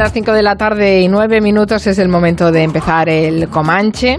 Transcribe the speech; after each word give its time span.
Las 0.00 0.14
5 0.14 0.32
de 0.32 0.42
la 0.42 0.56
tarde 0.56 1.02
y 1.02 1.08
9 1.08 1.42
minutos, 1.42 1.86
es 1.86 1.98
el 1.98 2.08
momento 2.08 2.50
de 2.50 2.62
empezar 2.62 3.10
el 3.10 3.50
Comanche. 3.50 4.16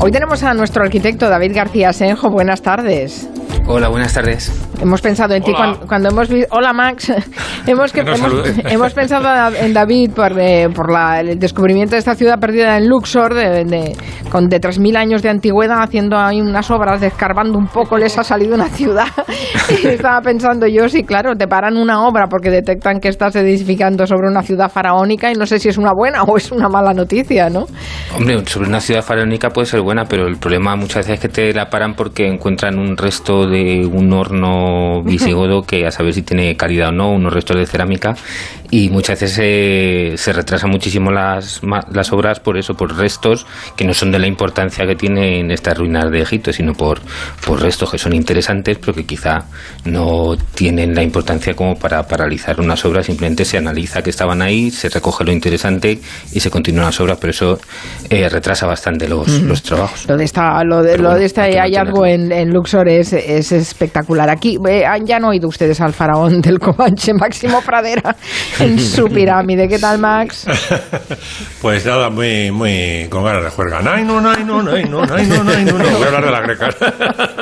Hoy 0.00 0.10
tenemos 0.10 0.42
a 0.42 0.52
nuestro 0.52 0.84
arquitecto 0.84 1.30
David 1.30 1.52
García 1.54 1.94
Senjo. 1.94 2.28
Buenas 2.28 2.60
tardes. 2.60 3.26
Hola, 3.66 3.88
buenas 3.88 4.12
tardes. 4.12 4.52
Hemos 4.80 5.00
pensado 5.00 5.34
en 5.34 5.42
ti 5.42 5.52
cuando, 5.86 6.08
hemos 6.08 6.28
visto... 6.28 6.54
Hola, 6.54 6.72
Max. 6.72 7.12
hemos, 7.66 7.92
que, 7.92 8.00
hemos, 8.70 8.94
pensado 8.94 9.54
en 9.56 9.72
David 9.72 10.12
por, 10.12 10.38
eh, 10.38 10.68
por 10.74 10.88
el 11.20 11.38
descubrimiento 11.38 11.92
de 11.92 11.98
esta 11.98 12.14
ciudad 12.14 12.38
perdida 12.38 12.76
en 12.76 12.88
Luxor, 12.88 13.34
de, 13.34 13.96
con 14.30 14.48
de 14.48 14.60
3.000 14.60 14.96
años 14.96 15.22
de 15.22 15.30
antigüedad, 15.30 15.82
haciendo 15.82 16.16
ahí 16.16 16.40
unas 16.40 16.70
obras, 16.70 17.00
descarbando 17.00 17.58
un 17.58 17.66
poco, 17.66 17.98
les 17.98 18.16
ha 18.18 18.24
salido 18.24 18.54
una 18.54 18.68
ciudad. 18.68 19.08
y 19.82 19.86
estaba 19.86 20.20
pensando 20.20 20.66
yo, 20.66 20.88
sí, 20.88 21.02
claro, 21.02 21.34
te 21.36 21.48
paran 21.48 21.76
una 21.76 22.06
obra 22.06 22.26
porque 22.28 22.50
detectan 22.50 23.00
que 23.00 23.08
estás 23.08 23.34
edificando 23.36 24.06
sobre 24.06 24.28
una 24.28 24.42
ciudad 24.42 24.70
faraónica 24.70 25.30
y 25.30 25.34
no 25.34 25.46
sé 25.46 25.58
si 25.58 25.68
es 25.68 25.78
una 25.78 25.92
buena 25.92 26.22
o 26.22 26.36
es 26.36 26.52
una 26.52 26.68
mala 26.68 26.94
noticia, 26.94 27.50
¿no? 27.50 27.66
Hombre, 28.16 28.46
sobre 28.46 28.68
una 28.68 28.80
ciudad 28.80 29.02
faraónica 29.02 29.50
puede 29.50 29.66
ser 29.66 29.80
buena, 29.80 30.04
pero 30.04 30.26
el 30.26 30.36
problema 30.36 30.76
muchas 30.76 31.06
veces 31.06 31.14
es 31.14 31.20
que 31.20 31.28
te 31.28 31.52
la 31.52 31.68
paran 31.68 31.94
porque 31.94 32.26
encuentran 32.26 32.78
un 32.78 32.96
resto 32.96 33.46
de 33.46 33.86
un 33.86 34.12
horno 34.12 34.67
visigodo 35.04 35.62
que 35.62 35.86
a 35.86 35.90
saber 35.90 36.14
si 36.14 36.22
tiene 36.22 36.56
calidad 36.56 36.88
o 36.88 36.92
no, 36.92 37.10
unos 37.12 37.32
restos 37.32 37.56
de 37.56 37.66
cerámica 37.66 38.16
y 38.70 38.90
muchas 38.90 39.20
veces 39.20 40.20
se, 40.20 40.32
retrasan 40.32 40.70
muchísimo 40.70 41.10
las, 41.10 41.60
las 41.90 42.12
obras 42.12 42.40
por 42.40 42.58
eso, 42.58 42.74
por 42.74 42.96
restos 42.96 43.46
que 43.76 43.84
no 43.84 43.94
son 43.94 44.12
de 44.12 44.18
la 44.18 44.26
importancia 44.26 44.86
que 44.86 44.94
tienen 44.94 45.50
estas 45.50 45.78
ruinas 45.78 46.10
de 46.10 46.20
Egipto, 46.20 46.52
sino 46.52 46.74
por, 46.74 47.00
por 47.46 47.62
restos 47.62 47.90
que 47.90 47.98
son 47.98 48.12
interesantes 48.12 48.78
pero 48.78 48.92
que 48.92 49.04
quizá 49.04 49.44
no 49.84 50.36
tienen 50.54 50.94
la 50.94 51.02
importancia 51.02 51.54
como 51.54 51.76
para 51.76 52.02
paralizar 52.02 52.60
unas 52.60 52.84
obras, 52.84 53.06
simplemente 53.06 53.44
se 53.44 53.56
analiza 53.56 54.02
que 54.02 54.10
estaban 54.10 54.42
ahí, 54.42 54.70
se 54.70 54.88
recoge 54.88 55.24
lo 55.24 55.32
interesante 55.32 56.00
y 56.32 56.40
se 56.40 56.50
continúan 56.50 56.86
las 56.86 57.00
obras, 57.00 57.18
pero 57.20 57.30
eso 57.30 57.58
eh, 58.10 58.28
retrasa 58.28 58.66
bastante 58.66 59.08
los, 59.08 59.28
los 59.42 59.62
trabajos. 59.62 60.06
Lo 60.08 60.16
de, 60.16 60.24
esta, 60.24 60.62
lo 60.64 60.82
de, 60.82 60.98
lo 60.98 61.14
de 61.14 61.24
este 61.24 61.58
hallazgo 61.58 62.04
en, 62.04 62.32
en, 62.32 62.50
Luxor 62.50 62.88
es, 62.88 63.12
es 63.12 63.52
espectacular. 63.52 64.28
Aquí 64.28 64.58
eh, 64.68 64.84
ya 65.04 65.16
han 65.16 65.24
oído 65.24 65.48
ustedes 65.48 65.80
al 65.80 65.92
faraón 65.92 66.40
del 66.40 66.58
Comanche, 66.58 67.14
Máximo 67.18 67.62
Pradera 67.62 68.16
en 68.60 68.78
su 68.78 69.08
pirámide. 69.08 69.68
¿Qué 69.68 69.78
tal, 69.78 69.98
Max? 69.98 70.46
pues 71.62 71.84
nada, 71.86 72.10
muy, 72.10 72.50
muy 72.50 73.06
con 73.10 73.24
ganas 73.24 73.44
de 73.44 73.50
juerga. 73.50 73.80
no, 73.80 73.96
no, 73.96 74.20
no, 74.20 74.36
no, 74.36 74.62
no, 74.62 74.62
no, 74.62 75.04
no, 75.04 75.06
no, 75.06 75.74
Voy 75.78 76.02
a 76.02 76.06
hablar 76.06 76.24
de 76.24 76.30
la 76.30 76.40
greca. 76.40 76.68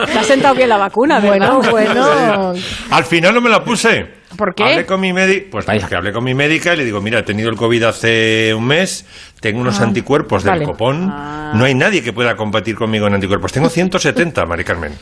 Te 0.06 0.19
ha 0.19 0.22
sentado 0.22 0.55
bien 0.55 0.69
la 0.69 0.78
vacuna, 0.78 1.20
Bueno, 1.20 1.61
bueno. 1.70 2.55
Al 2.91 3.05
final 3.05 3.34
no 3.34 3.41
me 3.41 3.50
la 3.50 3.64
puse. 3.64 4.17
¿Por 4.36 4.54
qué? 4.54 4.64
Hablé 4.64 4.86
con 4.86 5.00
mi 5.00 5.12
médica, 5.12 5.46
pues 5.50 5.66
que 5.66 5.94
hablé 5.94 6.12
con 6.12 6.24
mi 6.24 6.34
médica 6.34 6.74
y 6.74 6.76
le 6.76 6.84
digo, 6.84 7.00
mira, 7.00 7.20
he 7.20 7.22
tenido 7.22 7.48
el 7.48 7.56
COVID 7.56 7.82
hace 7.84 8.54
un 8.54 8.66
mes, 8.66 9.06
tengo 9.40 9.60
unos 9.60 9.80
ah, 9.80 9.84
anticuerpos 9.84 10.44
del 10.44 10.62
copón, 10.62 11.08
ah. 11.10 11.52
no 11.54 11.64
hay 11.64 11.74
nadie 11.74 12.02
que 12.02 12.12
pueda 12.12 12.36
combatir 12.36 12.74
conmigo 12.74 13.06
en 13.06 13.14
anticuerpos. 13.14 13.52
Tengo 13.52 13.68
170, 13.76 14.44
Mari 14.46 14.64
Carmen. 14.64 14.92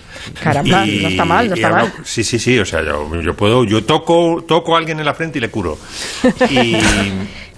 Caramba, 0.43 0.87
no 0.87 1.09
está 1.09 1.25
mal, 1.25 1.49
no 1.49 1.55
está 1.55 1.71
mal. 1.71 1.93
Sí, 2.05 2.25
sí, 2.25 2.39
sí, 2.39 2.59
o 2.59 2.65
sea, 2.65 2.83
yo, 2.83 3.21
yo, 3.21 3.35
puedo, 3.35 3.65
yo 3.65 3.85
toco, 3.85 4.45
toco 4.47 4.75
a 4.75 4.79
alguien 4.79 4.99
en 4.99 5.07
la 5.07 5.15
frente 5.15 5.39
y 5.39 5.41
le 5.41 5.49
curo. 5.49 5.79
Y, 6.51 6.77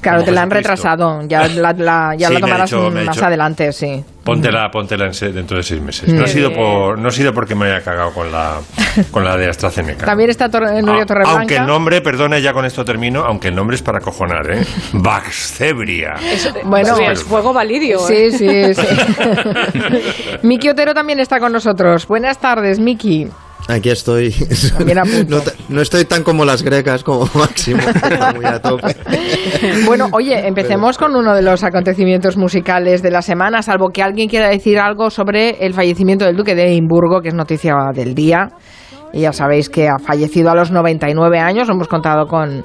Claro, 0.01 0.25
te 0.25 0.33
la 0.33 0.43
han 0.43 0.51
retrasado. 0.51 1.23
Ya 1.27 1.47
la, 1.49 2.15
ya 2.17 2.31
la 2.31 2.41
tomarás 2.41 2.73
más 2.73 3.23
adelante, 3.23 3.73
sí. 3.73 4.05
Póntela, 4.25 4.69
póntela 4.73 5.09
dentro 5.09 5.57
de 5.57 5.63
seis 5.63 5.81
meses. 5.81 6.13
No 6.13 6.25
ha, 6.25 6.27
sido 6.27 6.53
por, 6.53 6.99
no 6.99 7.09
ha 7.09 7.11
sido 7.13 7.33
porque 7.33 7.55
me 7.55 7.67
haya 7.67 7.81
cagado 7.81 8.13
con 8.13 8.33
la, 8.33 8.59
con 9.13 9.25
la 9.25 9.37
de 9.37 9.49
AstraZeneca. 9.49 10.05
También 10.05 10.31
está 10.31 10.49
Nuria 10.49 11.03
ah, 11.03 11.07
Torreblanca. 11.07 11.39
Aunque 11.39 11.57
el 11.57 11.67
nombre, 11.67 12.01
perdone, 12.01 12.43
ya 12.43 12.53
con 12.53 12.65
esto 12.65 12.85
termino, 12.85 13.21
aunque 13.21 13.49
el 13.49 13.55
nombre 13.55 13.77
es 13.77 13.83
para 13.83 14.01
cojonar, 14.01 14.51
¿eh? 14.51 14.67
Baxcebria. 14.93 16.15
bueno, 16.65 16.97
es 16.99 17.23
fuego 17.23 17.53
validio. 17.53 18.01
¿eh? 18.09 18.33
Sí, 18.33 18.39
sí, 18.39 18.75
sí. 18.75 20.39
Miki 20.43 20.71
Otero 20.71 20.93
también 20.93 21.21
está 21.21 21.39
con 21.39 21.53
nosotros. 21.53 22.09
Buenas 22.09 22.39
tardes, 22.39 22.81
Miki. 22.81 23.29
Aquí 23.69 23.91
estoy. 23.91 24.35
No, 25.69 25.81
estoy 25.81 26.05
tan 26.05 26.23
como 26.23 26.45
las 26.45 26.63
grecas, 26.63 27.03
como 27.03 27.29
Máximo. 27.35 27.83
Muy 28.35 28.45
a 28.45 28.61
tope. 28.61 28.97
Bueno, 29.85 30.09
oye, 30.13 30.47
empecemos 30.47 30.97
con 30.97 31.17
uno 31.17 31.35
de 31.35 31.43
los 31.43 31.65
acontecimientos 31.65 32.37
musicales 32.37 33.03
de 33.03 33.11
la 33.11 33.23
semana, 33.23 33.63
salvo 33.63 33.89
que 33.89 34.03
alguien 34.03 34.29
quiera 34.29 34.49
decir 34.49 34.79
algo 34.79 35.11
sobre 35.11 35.67
el 35.67 35.75
fallecimiento 35.75 36.25
del 36.25 36.37
duque 36.37 36.55
de 36.55 36.69
Edimburgo, 36.69 37.21
que 37.21 37.29
es 37.29 37.35
noticia 37.35 37.75
del 37.93 38.15
día. 38.15 38.51
Y 39.13 39.23
ya 39.23 39.33
sabéis 39.33 39.69
que 39.69 39.89
ha 39.89 39.99
fallecido 39.99 40.51
a 40.51 40.55
los 40.55 40.71
99 40.71 41.39
años, 41.39 41.69
hemos 41.69 41.89
contado 41.89 42.27
con 42.27 42.65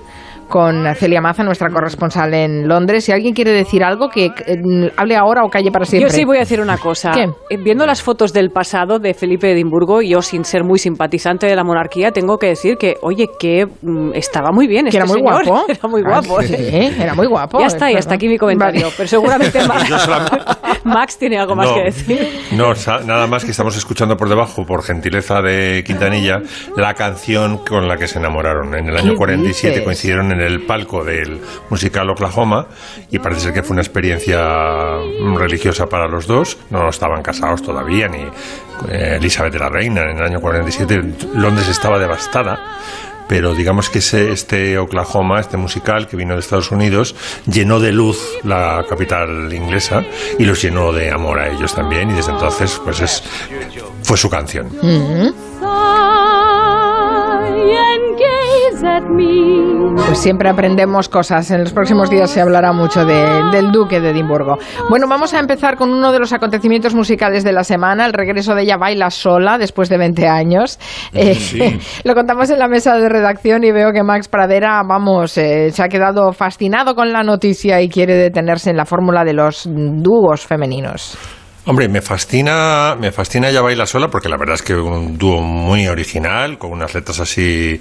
con 0.51 0.85
Celia 0.95 1.21
Maza, 1.21 1.43
nuestra 1.43 1.69
corresponsal 1.69 2.33
en 2.33 2.67
Londres. 2.67 3.05
Si 3.05 3.11
alguien 3.13 3.33
quiere 3.33 3.51
decir 3.51 3.83
algo, 3.83 4.09
que 4.09 4.25
eh, 4.25 4.91
hable 4.97 5.15
ahora 5.15 5.43
o 5.45 5.49
calle 5.49 5.71
para 5.71 5.85
siempre. 5.85 6.09
Yo 6.09 6.13
sí 6.13 6.25
voy 6.25 6.37
a 6.37 6.41
decir 6.41 6.59
una 6.59 6.77
cosa. 6.77 7.11
¿Qué? 7.11 7.23
Eh, 7.49 7.57
viendo 7.57 7.85
las 7.85 8.03
fotos 8.03 8.33
del 8.33 8.49
pasado 8.49 8.99
de 8.99 9.13
Felipe 9.13 9.47
de 9.47 9.53
Edimburgo, 9.53 10.01
yo 10.01 10.21
sin 10.21 10.43
ser 10.43 10.65
muy 10.65 10.77
simpatizante 10.77 11.47
de 11.47 11.55
la 11.55 11.63
monarquía, 11.63 12.11
tengo 12.11 12.37
que 12.37 12.47
decir 12.47 12.75
que, 12.77 12.97
oye, 13.01 13.27
que 13.39 13.65
mm, 13.65 14.11
estaba 14.13 14.51
muy 14.51 14.67
bien. 14.67 14.87
Este 14.87 14.97
era 15.01 15.05
muy 15.05 15.21
guapo. 15.21 15.63
Era 15.69 15.87
muy 15.87 16.01
guapo. 16.03 16.41
sí, 16.41 16.55
era 16.99 17.15
muy 17.15 17.27
guapo. 17.27 17.59
Ya 17.59 17.67
está, 17.67 17.89
y 17.89 17.95
hasta 17.95 18.15
aquí 18.15 18.27
mi 18.27 18.37
comentario. 18.37 18.89
Pero 18.97 19.07
seguramente 19.07 19.59
Max, 20.83 21.17
tiene 21.17 21.37
algo 21.37 21.55
más 21.55 21.69
que 21.71 21.83
decir. 21.83 22.41
No, 22.51 22.73
nada 23.05 23.27
más 23.27 23.45
que 23.45 23.51
estamos 23.51 23.75
escuchando 23.77 24.17
por 24.17 24.29
debajo, 24.29 24.65
por 24.65 24.83
gentileza 24.83 25.41
de 25.41 25.83
Quintanilla, 25.85 26.41
la 26.75 26.93
canción 26.93 27.59
con 27.59 27.87
la 27.87 27.97
que 27.97 28.07
se 28.07 28.19
enamoraron. 28.19 28.75
En 28.75 28.87
el 28.87 28.97
año 28.97 29.15
47 29.15 29.83
coincidieron 29.83 30.31
en 30.31 30.41
el 30.41 30.65
palco 30.65 31.03
del 31.03 31.39
musical 31.69 32.09
Oklahoma 32.09 32.67
y 33.09 33.19
parece 33.19 33.41
ser 33.41 33.53
que 33.53 33.63
fue 33.63 33.73
una 33.73 33.81
experiencia 33.81 34.39
religiosa 35.35 35.87
para 35.87 36.07
los 36.07 36.27
dos. 36.27 36.57
No 36.69 36.89
estaban 36.89 37.21
casados 37.21 37.61
todavía, 37.61 38.07
ni 38.07 38.19
eh, 38.89 39.17
Elizabeth 39.17 39.53
de 39.53 39.59
la 39.59 39.69
Reina 39.69 40.09
en 40.09 40.17
el 40.17 40.23
año 40.23 40.39
47. 40.41 41.01
Londres 41.35 41.67
estaba 41.67 41.99
devastada 41.99 42.59
pero 43.31 43.55
digamos 43.55 43.89
que 43.89 43.99
ese, 43.99 44.33
este 44.33 44.77
Oklahoma, 44.77 45.39
este 45.39 45.55
musical 45.55 46.05
que 46.05 46.17
vino 46.17 46.33
de 46.33 46.41
Estados 46.41 46.69
Unidos, 46.69 47.15
llenó 47.45 47.79
de 47.79 47.93
luz 47.93 48.19
la 48.43 48.85
capital 48.89 49.53
inglesa 49.53 50.03
y 50.37 50.43
los 50.43 50.61
llenó 50.61 50.91
de 50.91 51.11
amor 51.11 51.39
a 51.39 51.47
ellos 51.47 51.73
también 51.73 52.11
y 52.11 52.13
desde 52.13 52.33
entonces 52.33 52.81
pues 52.83 52.99
es, 52.99 53.23
fue 54.03 54.17
su 54.17 54.29
canción. 54.29 54.67
Pues 60.05 60.19
siempre 60.19 60.49
aprendemos 60.49 61.07
cosas. 61.07 61.51
En 61.51 61.61
los 61.61 61.73
próximos 61.73 62.09
días 62.09 62.29
se 62.29 62.41
hablará 62.41 62.73
mucho 62.73 63.05
del 63.05 63.71
Duque 63.71 63.99
de 63.99 64.09
Edimburgo. 64.09 64.57
Bueno, 64.89 65.07
vamos 65.07 65.33
a 65.33 65.39
empezar 65.39 65.77
con 65.77 65.91
uno 65.91 66.11
de 66.11 66.19
los 66.19 66.33
acontecimientos 66.33 66.95
musicales 66.95 67.43
de 67.43 67.51
la 67.51 67.63
semana, 67.63 68.05
el 68.05 68.13
regreso 68.13 68.55
de 68.55 68.63
ella 68.63 68.77
baila 68.77 69.09
sola 69.09 69.57
después 69.57 69.89
de 69.89 69.97
20 69.97 70.27
años. 70.27 70.79
Eh, 71.13 71.79
lo 72.03 72.15
contamos 72.15 72.49
en 72.49 72.59
la 72.59 72.67
mesa 72.67 72.97
de 72.97 73.09
redacción 73.09 73.63
y 73.63 73.71
veo 73.71 73.91
que 73.91 74.03
Max 74.03 74.27
Pradera, 74.27 74.81
vamos, 74.87 75.37
eh, 75.37 75.71
se 75.71 75.83
ha 75.83 75.87
quedado 75.87 76.31
fascinado 76.33 76.95
con 76.95 77.11
la 77.11 77.23
noticia 77.23 77.81
y 77.81 77.89
quiere 77.89 78.15
detenerse 78.15 78.69
en 78.69 78.77
la 78.77 78.85
fórmula 78.85 79.23
de 79.23 79.33
los 79.33 79.67
dúos 79.69 80.45
femeninos. 80.45 81.17
Hombre, 81.63 81.87
me 81.87 82.01
fascina, 82.01 82.95
me 82.99 83.11
fascina 83.11 83.49
ella 83.49 83.61
baila 83.61 83.85
sola 83.85 84.07
porque 84.07 84.29
la 84.29 84.37
verdad 84.37 84.55
es 84.55 84.63
que 84.63 84.73
es 84.73 84.79
un 84.79 85.15
dúo 85.19 85.41
muy 85.41 85.87
original, 85.87 86.57
con 86.57 86.71
unas 86.71 86.95
letras 86.95 87.19
así 87.19 87.79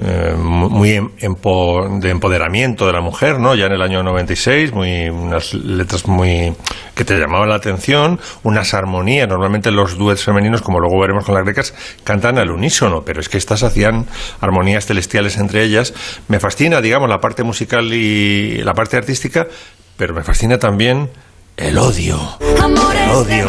eh, 0.00 0.34
muy 0.36 0.90
de 0.90 2.10
empoderamiento 2.10 2.86
de 2.86 2.92
la 2.92 3.00
mujer, 3.00 3.40
¿no? 3.40 3.54
Ya 3.56 3.66
en 3.66 3.72
el 3.72 3.82
año 3.82 4.02
96, 4.02 4.72
muy, 4.72 5.08
unas 5.08 5.54
letras 5.54 6.06
muy 6.06 6.54
que 6.94 7.04
te 7.04 7.18
llamaban 7.18 7.48
la 7.48 7.56
atención, 7.56 8.20
unas 8.44 8.74
armonías. 8.74 9.28
Normalmente 9.28 9.70
los 9.72 9.98
dúos 9.98 10.22
femeninos, 10.22 10.62
como 10.62 10.78
luego 10.78 11.00
veremos 11.00 11.24
con 11.24 11.34
las 11.34 11.44
grecas, 11.44 11.74
cantan 12.04 12.38
al 12.38 12.50
unísono, 12.50 13.02
pero 13.04 13.20
es 13.20 13.28
que 13.28 13.38
estas 13.38 13.64
hacían 13.64 14.06
armonías 14.40 14.86
celestiales 14.86 15.36
entre 15.36 15.64
ellas. 15.64 15.94
Me 16.28 16.38
fascina, 16.38 16.80
digamos, 16.80 17.08
la 17.08 17.18
parte 17.18 17.42
musical 17.42 17.92
y 17.92 18.62
la 18.62 18.74
parte 18.74 18.96
artística, 18.96 19.48
pero 19.96 20.14
me 20.14 20.22
fascina 20.22 20.58
también 20.58 21.10
el 21.56 21.76
odio. 21.76 22.18
el 22.40 23.10
odio. 23.10 23.48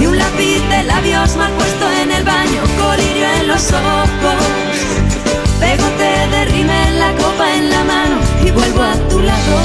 Y 0.00 0.06
un 0.06 0.18
lápiz 0.18 0.60
de 0.68 0.82
labios 0.84 1.36
mal 1.36 1.52
puesto 1.52 1.90
en 2.02 2.12
el 2.12 2.24
baño, 2.24 2.62
colirio 2.78 3.26
en 3.40 3.48
los 3.48 3.72
ojos. 3.72 4.40
Pegote 5.60 6.28
de 6.30 6.44
rime 6.46 6.90
la 6.98 7.12
copa 7.14 7.54
en 7.54 7.70
la 7.70 7.84
mano 7.84 8.16
y 8.44 8.50
vuelvo 8.50 8.82
a 8.82 8.94
tu 9.08 9.20
lado. 9.20 9.56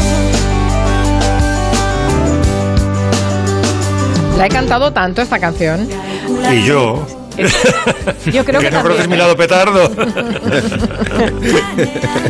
La 4.38 4.46
he 4.48 4.50
cantado 4.50 4.92
tanto 4.92 5.22
esta 5.22 5.40
canción. 5.40 5.88
Y 6.52 6.64
yo. 6.64 7.25
Yo 8.32 8.46
creo 8.46 8.62
que, 8.62 8.72
no 8.72 8.82
conoces 8.82 9.08
mi 9.08 9.18
lado 9.18 9.36
petardo. 9.36 9.92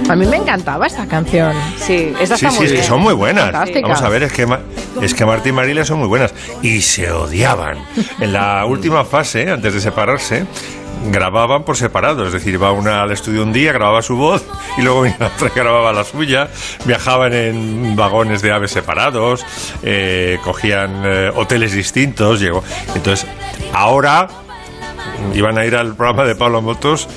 A 0.10 0.16
mí 0.16 0.26
me 0.26 0.38
encantaba 0.38 0.88
esta 0.88 1.08
canción. 1.08 1.54
Sí, 1.78 2.14
esas 2.20 2.40
sí, 2.40 2.48
sí, 2.50 2.84
son 2.84 3.02
muy 3.02 3.14
buenas. 3.14 3.52
Vamos 3.52 4.02
a 4.02 4.10
ver, 4.10 4.24
es 4.24 4.34
que, 4.34 4.48
es 5.02 5.14
que 5.14 5.26
Martín 5.26 5.54
y 5.54 5.56
Marilia 5.56 5.86
son 5.86 6.00
muy 6.00 6.08
buenas. 6.08 6.34
Y 6.62 6.82
se 6.82 7.12
odiaban. 7.12 7.78
En 8.20 8.34
la 8.34 8.66
última 8.66 9.06
fase, 9.06 9.50
antes 9.52 9.74
de 9.74 9.82
separarse, 9.82 10.46
grababan 11.12 11.64
por 11.64 11.78
separado, 11.78 12.26
es 12.26 12.34
decir, 12.34 12.54
iba 12.54 12.72
una 12.72 13.04
al 13.04 13.12
estudio 13.12 13.44
un 13.44 13.54
día, 13.54 13.72
grababa 13.72 14.02
su 14.02 14.16
voz 14.16 14.44
y 14.78 14.82
luego 14.82 15.02
venía 15.04 15.32
otra 15.36 15.52
y 15.54 15.60
grababa 15.60 15.94
la 15.94 16.04
suya, 16.04 16.50
viajaban 16.86 17.34
en 17.34 17.96
vagones 17.96 18.42
de 18.42 18.52
aves 18.52 18.72
separados, 18.72 19.46
eh, 19.84 20.40
cogían 20.44 21.04
eh, 21.06 21.32
hoteles 21.36 21.74
distintos, 21.74 22.40
llegó. 22.40 22.64
Entonces, 22.96 23.28
ahora 23.74 24.28
iban 25.34 25.58
a 25.58 25.66
ir 25.66 25.76
al 25.76 25.96
programa 25.96 26.26
de 26.26 26.36
Pablo 26.36 26.62
Motos 26.62 27.08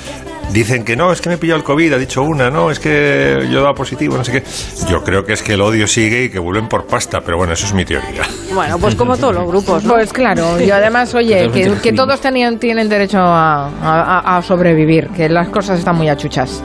dicen 0.52 0.84
que 0.84 0.96
no, 0.96 1.12
es 1.12 1.20
que 1.20 1.28
me 1.28 1.38
pilló 1.38 1.56
el 1.56 1.62
COVID, 1.62 1.92
ha 1.92 1.98
dicho 1.98 2.22
una, 2.22 2.50
no, 2.50 2.70
es 2.70 2.78
que 2.78 3.46
yo 3.50 3.60
daba 3.60 3.74
positivo, 3.74 4.16
no 4.16 4.24
sé 4.24 4.32
qué. 4.32 4.42
Yo 4.88 5.02
creo 5.02 5.24
que 5.24 5.34
es 5.34 5.42
que 5.42 5.54
el 5.54 5.60
odio 5.60 5.86
sigue 5.86 6.24
y 6.24 6.30
que 6.30 6.38
vuelven 6.38 6.68
por 6.68 6.86
pasta, 6.86 7.20
pero 7.24 7.36
bueno, 7.36 7.52
eso 7.52 7.66
es 7.66 7.74
mi 7.74 7.84
teoría. 7.84 8.22
Bueno, 8.52 8.78
pues 8.78 8.94
como 8.94 9.16
todos 9.16 9.34
los 9.34 9.46
grupos. 9.46 9.84
Pues 9.84 10.12
claro, 10.12 10.60
y 10.60 10.70
además, 10.70 11.14
oye, 11.14 11.50
que, 11.82 11.92
todos 11.92 12.20
tenían, 12.20 12.58
tienen 12.58 12.88
derecho 12.88 13.18
a, 13.20 14.40
sobrevivir, 14.46 15.08
que 15.08 15.28
las 15.28 15.48
cosas 15.48 15.78
están 15.78 15.96
muy 15.96 16.08
achuchas. 16.08 16.62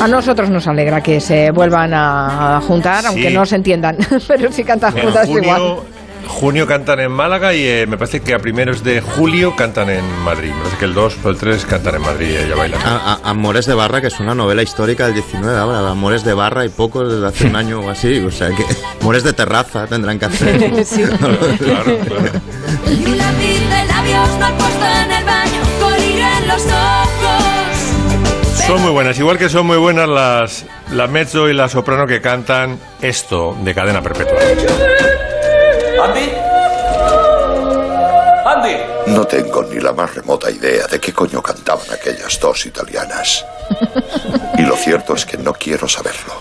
A 0.00 0.08
nosotros 0.08 0.50
nos 0.50 0.66
alegra 0.66 1.00
que 1.00 1.20
se 1.20 1.50
vuelvan 1.50 1.92
a, 1.94 2.60
juntar, 2.66 3.06
aunque 3.06 3.30
no 3.30 3.44
se 3.46 3.56
entiendan, 3.56 3.96
pero 4.28 4.50
si 4.52 4.64
cantan 4.64 4.92
juntas 4.92 5.28
igual 5.28 5.78
junio 6.26 6.66
cantan 6.66 7.00
en 7.00 7.12
Málaga 7.12 7.54
y 7.54 7.66
eh, 7.66 7.86
me 7.86 7.96
parece 7.96 8.20
que 8.20 8.34
a 8.34 8.38
primeros 8.38 8.82
de 8.82 9.00
julio 9.00 9.54
cantan 9.56 9.90
en 9.90 10.04
Madrid. 10.24 10.50
Me 10.50 10.58
parece 10.58 10.76
que 10.78 10.84
el 10.84 10.94
2 10.94 11.16
o 11.24 11.28
el 11.30 11.36
3 11.36 11.66
cantan 11.66 11.96
en 11.96 12.02
Madrid 12.02 12.36
y 12.44 12.48
ya 12.48 12.54
bailan. 12.54 12.80
Amores 13.24 13.66
de 13.66 13.74
Barra, 13.74 14.00
que 14.00 14.08
es 14.08 14.20
una 14.20 14.34
novela 14.34 14.62
histórica 14.62 15.06
del 15.06 15.14
19 15.14 15.58
ahora. 15.58 15.90
Amores 15.90 16.24
de 16.24 16.34
Barra 16.34 16.64
y 16.64 16.68
poco 16.68 17.04
desde 17.04 17.26
hace 17.26 17.46
un 17.46 17.56
año 17.56 17.80
o 17.80 17.90
así. 17.90 18.18
O 18.20 18.30
sea 18.30 18.48
que 18.50 18.64
Amores 19.00 19.24
de 19.24 19.32
Terraza 19.32 19.86
tendrán 19.86 20.18
que 20.18 20.26
hacer. 20.26 20.84
sí. 20.84 21.02
claro, 21.58 21.98
claro. 22.06 22.30
Son 28.66 28.80
muy 28.80 28.92
buenas, 28.92 29.18
igual 29.18 29.38
que 29.38 29.48
son 29.48 29.66
muy 29.66 29.76
buenas 29.76 30.08
las 30.08 30.64
la 30.92 31.06
mezzo 31.06 31.48
y 31.48 31.52
la 31.52 31.68
soprano 31.68 32.06
que 32.06 32.20
cantan 32.20 32.78
esto 33.00 33.56
de 33.62 33.74
cadena 33.74 34.02
perpetua. 34.02 34.38
¿Andy? 36.02 36.32
¡Andy! 38.44 38.76
No 39.06 39.24
tengo 39.24 39.62
ni 39.62 39.78
la 39.78 39.92
más 39.92 40.12
remota 40.12 40.50
idea 40.50 40.88
de 40.88 40.98
qué 40.98 41.12
coño 41.12 41.40
cantaban 41.40 41.86
aquellas 41.92 42.40
dos 42.40 42.66
italianas. 42.66 43.44
Y 44.58 44.62
lo 44.62 44.76
cierto 44.76 45.14
es 45.14 45.24
que 45.24 45.38
no 45.38 45.52
quiero 45.52 45.88
saberlo. 45.88 46.34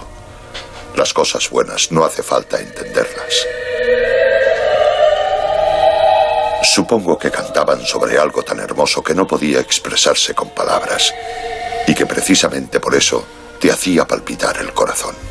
Las 0.95 1.13
cosas 1.13 1.49
buenas 1.49 1.91
no 1.91 2.03
hace 2.03 2.23
falta 2.23 2.59
entenderlas. 2.59 3.47
Supongo 6.63 7.17
que 7.17 7.31
cantaban 7.31 7.85
sobre 7.85 8.17
algo 8.17 8.43
tan 8.43 8.59
hermoso 8.59 9.01
que 9.01 9.15
no 9.15 9.25
podía 9.25 9.59
expresarse 9.59 10.33
con 10.33 10.49
palabras 10.49 11.13
y 11.87 11.93
que 11.93 12.05
precisamente 12.05 12.79
por 12.79 12.95
eso 12.95 13.25
te 13.59 13.71
hacía 13.71 14.05
palpitar 14.05 14.57
el 14.57 14.73
corazón. 14.73 15.30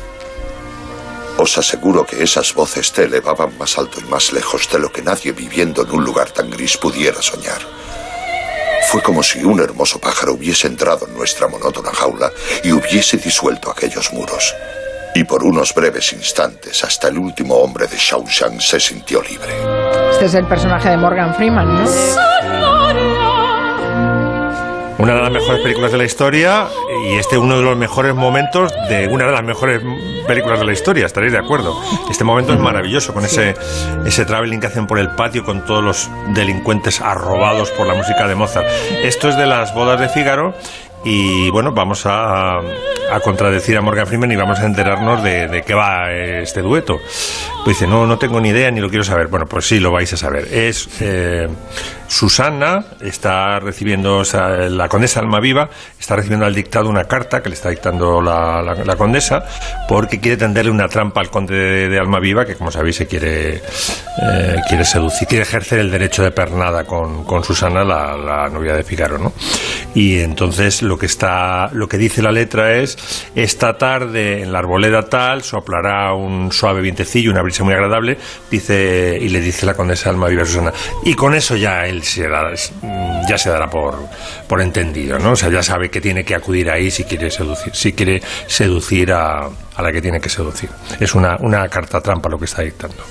Os 1.37 1.57
aseguro 1.57 2.05
que 2.05 2.23
esas 2.23 2.53
voces 2.53 2.91
te 2.91 3.03
elevaban 3.03 3.57
más 3.57 3.77
alto 3.77 3.99
y 3.99 4.03
más 4.03 4.31
lejos 4.31 4.69
de 4.71 4.79
lo 4.79 4.91
que 4.91 5.01
nadie 5.01 5.31
viviendo 5.31 5.83
en 5.83 5.91
un 5.91 6.03
lugar 6.03 6.31
tan 6.31 6.49
gris 6.49 6.77
pudiera 6.77 7.21
soñar. 7.21 7.61
Fue 8.89 9.01
como 9.01 9.23
si 9.23 9.43
un 9.43 9.59
hermoso 9.59 9.99
pájaro 9.99 10.33
hubiese 10.33 10.67
entrado 10.67 11.07
en 11.07 11.13
nuestra 11.13 11.47
monótona 11.47 11.91
jaula 11.93 12.31
y 12.63 12.71
hubiese 12.71 13.17
disuelto 13.17 13.71
aquellos 13.71 14.11
muros. 14.11 14.53
Y 15.13 15.23
por 15.23 15.43
unos 15.43 15.73
breves 15.73 16.13
instantes, 16.13 16.83
hasta 16.83 17.09
el 17.09 17.17
último 17.17 17.55
hombre 17.55 17.87
de 17.87 17.97
Shawshank 17.97 18.59
se 18.59 18.79
sintió 18.79 19.21
libre. 19.21 19.53
Este 20.11 20.25
es 20.25 20.33
el 20.35 20.47
personaje 20.47 20.89
de 20.89 20.97
Morgan 20.97 21.35
Freeman, 21.35 21.83
¿no? 21.83 22.80
Una 25.01 25.15
de 25.15 25.21
las 25.21 25.31
mejores 25.31 25.61
películas 25.61 25.91
de 25.91 25.97
la 25.97 26.03
historia 26.03 26.67
y 27.09 27.15
este 27.15 27.35
uno 27.35 27.57
de 27.57 27.63
los 27.63 27.75
mejores 27.75 28.13
momentos 28.13 28.71
de 28.87 29.07
una 29.07 29.25
de 29.25 29.31
las 29.31 29.43
mejores 29.43 29.81
películas 30.27 30.59
de 30.59 30.65
la 30.65 30.73
historia, 30.73 31.07
estaréis 31.07 31.33
de 31.33 31.39
acuerdo. 31.39 31.75
Este 32.11 32.23
momento 32.23 32.53
es 32.53 32.59
maravilloso 32.59 33.11
con 33.11 33.25
ese, 33.25 33.55
ese 34.05 34.25
traveling 34.25 34.59
que 34.59 34.67
hacen 34.67 34.85
por 34.85 34.99
el 34.99 35.09
patio 35.15 35.43
con 35.43 35.65
todos 35.65 35.83
los 35.83 36.11
delincuentes 36.35 37.01
arrobados 37.01 37.71
por 37.71 37.87
la 37.87 37.95
música 37.95 38.27
de 38.27 38.35
Mozart. 38.35 38.67
Esto 39.03 39.27
es 39.29 39.37
de 39.37 39.47
las 39.47 39.73
bodas 39.73 39.99
de 39.99 40.07
Fígaro 40.07 40.53
y 41.03 41.49
bueno, 41.49 41.71
vamos 41.71 42.05
a, 42.05 42.59
a, 42.59 43.19
contradecir 43.23 43.77
a 43.77 43.81
Morgan 43.81 44.05
Freeman 44.05 44.31
y 44.31 44.35
vamos 44.35 44.59
a 44.59 44.65
enterarnos 44.65 45.23
de, 45.23 45.47
de, 45.47 45.63
qué 45.63 45.73
va 45.73 46.11
este 46.11 46.61
dueto. 46.61 46.99
Pues 47.63 47.77
dice, 47.77 47.87
no, 47.87 48.05
no 48.05 48.17
tengo 48.17 48.39
ni 48.39 48.49
idea 48.49 48.69
ni 48.71 48.81
lo 48.81 48.89
quiero 48.89 49.03
saber. 49.03 49.27
Bueno, 49.27 49.45
pues 49.45 49.67
sí, 49.67 49.79
lo 49.79 49.91
vais 49.91 50.11
a 50.13 50.17
saber. 50.17 50.47
Es 50.51 50.89
eh, 50.99 51.47
Susana, 52.07 52.85
está 52.99 53.59
recibiendo, 53.59 54.17
o 54.17 54.25
sea, 54.25 54.49
la 54.69 54.89
condesa 54.89 55.21
Almaviva, 55.21 55.69
está 55.99 56.17
recibiendo 56.17 56.45
al 56.45 56.53
dictado 56.53 56.89
una 56.89 57.05
carta 57.05 57.41
que 57.41 57.49
le 57.49 57.55
está 57.55 57.69
dictando 57.69 58.21
la, 58.21 58.61
la, 58.61 58.95
condesa 58.95 59.43
porque 59.87 60.19
quiere 60.19 60.37
tenderle 60.37 60.71
una 60.71 60.87
trampa 60.87 61.21
al 61.21 61.29
conde 61.29 61.55
de, 61.55 61.89
de 61.89 61.99
Almaviva 61.99 62.45
que, 62.45 62.55
como 62.55 62.69
sabéis, 62.69 62.97
se 62.97 63.07
quiere, 63.07 63.55
eh, 63.55 64.55
quiere 64.67 64.83
seducir, 64.83 65.27
quiere 65.27 65.43
ejercer 65.43 65.79
el 65.79 65.89
derecho 65.89 66.21
de 66.21 66.31
pernada 66.31 66.83
con, 66.83 67.23
con 67.23 67.43
Susana, 67.43 67.83
la, 67.83 68.17
la 68.17 68.49
novia 68.49 68.73
de 68.73 68.83
Figaro, 68.83 69.17
¿no? 69.17 69.31
Y 69.93 70.19
entonces 70.19 70.81
lo 70.81 70.97
que 70.97 71.05
está, 71.05 71.69
lo 71.73 71.87
que 71.87 71.97
dice 71.97 72.21
la 72.21 72.31
letra 72.31 72.73
es 72.73 72.97
esta 73.35 73.77
tarde 73.77 74.41
en 74.41 74.51
la 74.53 74.59
arboleda 74.59 75.03
tal 75.03 75.43
soplará 75.43 76.13
un 76.13 76.51
suave 76.51 76.81
vientecillo, 76.81 77.31
una 77.31 77.41
brisa 77.41 77.63
muy 77.63 77.73
agradable, 77.73 78.17
dice 78.49 79.17
y 79.19 79.29
le 79.29 79.41
dice 79.41 79.65
la 79.65 79.73
condesa 79.73 80.09
Alma 80.09 80.27
Viva 80.27 80.45
Susana. 80.45 80.71
Y 81.03 81.13
con 81.13 81.35
eso 81.35 81.55
ya 81.55 81.85
él 81.85 82.03
se 82.03 82.27
dará, 82.27 82.53
ya 83.27 83.37
se 83.37 83.49
dará 83.49 83.69
por, 83.69 83.95
por 84.47 84.61
entendido, 84.61 85.19
¿no? 85.19 85.31
O 85.31 85.35
sea, 85.35 85.49
ya 85.49 85.63
sabe 85.63 85.89
que 85.89 85.99
tiene 85.99 86.23
que 86.23 86.35
acudir 86.35 86.69
ahí 86.69 86.89
si 86.89 87.03
quiere 87.03 87.29
seducir, 87.29 87.75
si 87.75 87.93
quiere 87.93 88.21
seducir 88.47 89.11
a, 89.11 89.49
a 89.75 89.81
la 89.81 89.91
que 89.91 90.01
tiene 90.01 90.19
que 90.21 90.29
seducir. 90.29 90.69
Es 90.99 91.15
una, 91.15 91.37
una 91.39 91.67
carta 91.67 91.99
trampa 92.01 92.29
lo 92.29 92.39
que 92.39 92.45
está 92.45 92.61
dictando. 92.61 93.03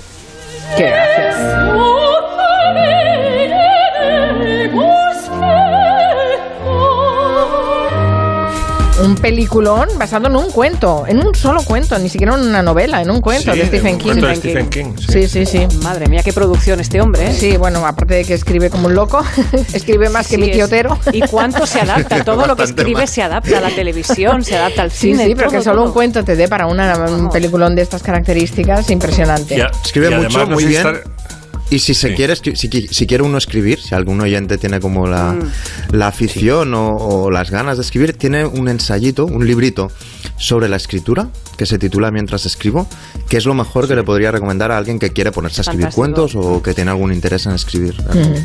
Un 9.01 9.15
peliculón 9.15 9.89
basado 9.97 10.27
en 10.27 10.35
un 10.35 10.51
cuento, 10.51 11.05
en 11.07 11.25
un 11.25 11.33
solo 11.35 11.63
cuento, 11.63 11.97
ni 11.99 12.09
siquiera 12.09 12.35
en 12.35 12.41
una 12.41 12.61
novela, 12.61 13.01
en 13.01 13.09
un 13.09 13.21
cuento 13.21 13.51
de 13.51 13.65
Stephen 13.65 13.97
King. 13.97 14.93
sí. 14.97 15.27
sí. 15.27 15.45
sí, 15.45 15.67
Madre 15.83 16.07
mía, 16.07 16.21
qué 16.23 16.33
producción 16.33 16.79
este 16.79 17.01
hombre. 17.01 17.27
¿eh? 17.27 17.33
Sí, 17.33 17.57
bueno, 17.57 17.85
aparte 17.85 18.15
de 18.15 18.25
que 18.25 18.33
escribe 18.33 18.69
como 18.69 18.87
un 18.87 18.95
loco, 18.95 19.23
escribe 19.73 20.09
más 20.09 20.27
que 20.27 20.37
mi 20.37 20.61
Otero. 20.61 20.97
¿Y 21.11 21.21
cuánto 21.21 21.65
se 21.65 21.81
adapta? 21.81 22.23
Todo 22.25 22.45
lo 22.45 22.55
que 22.55 22.63
escribe 22.63 23.07
se 23.07 23.23
adapta 23.23 23.57
a 23.57 23.61
la 23.61 23.69
televisión, 23.69 24.43
se 24.43 24.55
adapta 24.55 24.83
al 24.83 24.91
cine. 24.91 25.23
Sí, 25.23 25.29
sí, 25.29 25.35
pero 25.35 25.49
que 25.49 25.61
solo 25.61 25.83
un 25.83 25.91
cuento 25.91 26.23
te 26.23 26.35
dé 26.35 26.47
para 26.47 26.67
una, 26.67 26.93
un 27.05 27.29
peliculón 27.29 27.75
de 27.75 27.81
estas 27.81 28.03
características 28.03 28.89
impresionante. 28.89 29.63
escribe 29.83 30.11
mucho, 30.11 30.45
muy 30.47 30.65
bien. 30.65 30.87
Y 31.71 31.79
si 31.79 31.93
se 31.93 32.13
quiere, 32.13 32.35
si, 32.35 32.53
si, 32.53 33.07
quiere 33.07 33.23
uno 33.23 33.37
escribir, 33.37 33.79
si 33.79 33.95
algún 33.95 34.19
oyente 34.19 34.57
tiene 34.57 34.81
como 34.81 35.07
la, 35.07 35.31
mm. 35.31 35.95
la 35.95 36.07
afición 36.07 36.73
o, 36.75 37.31
las 37.31 37.49
ganas 37.49 37.77
de 37.77 37.83
escribir, 37.83 38.11
tiene 38.11 38.45
un 38.45 38.67
ensayito, 38.67 39.25
un 39.25 39.47
librito 39.47 39.89
sobre 40.37 40.67
la 40.67 40.75
escritura 40.75 41.29
que 41.55 41.65
se 41.65 41.77
titula 41.77 42.11
Mientras 42.11 42.45
escribo, 42.45 42.87
que 43.29 43.37
es 43.37 43.45
lo 43.45 43.53
mejor 43.53 43.87
que 43.87 43.95
le 43.95 44.03
podría 44.03 44.31
recomendar 44.31 44.71
a 44.73 44.77
alguien 44.77 44.99
que 44.99 45.11
quiere 45.11 45.31
ponerse 45.31 45.61
a 45.61 45.63
escribir 45.63 45.89
cuentos 45.93 46.35
o 46.35 46.61
que 46.61 46.73
tiene 46.73 46.91
algún 46.91 47.13
interés 47.13 47.45
en 47.45 47.53
escribir. 47.53 47.95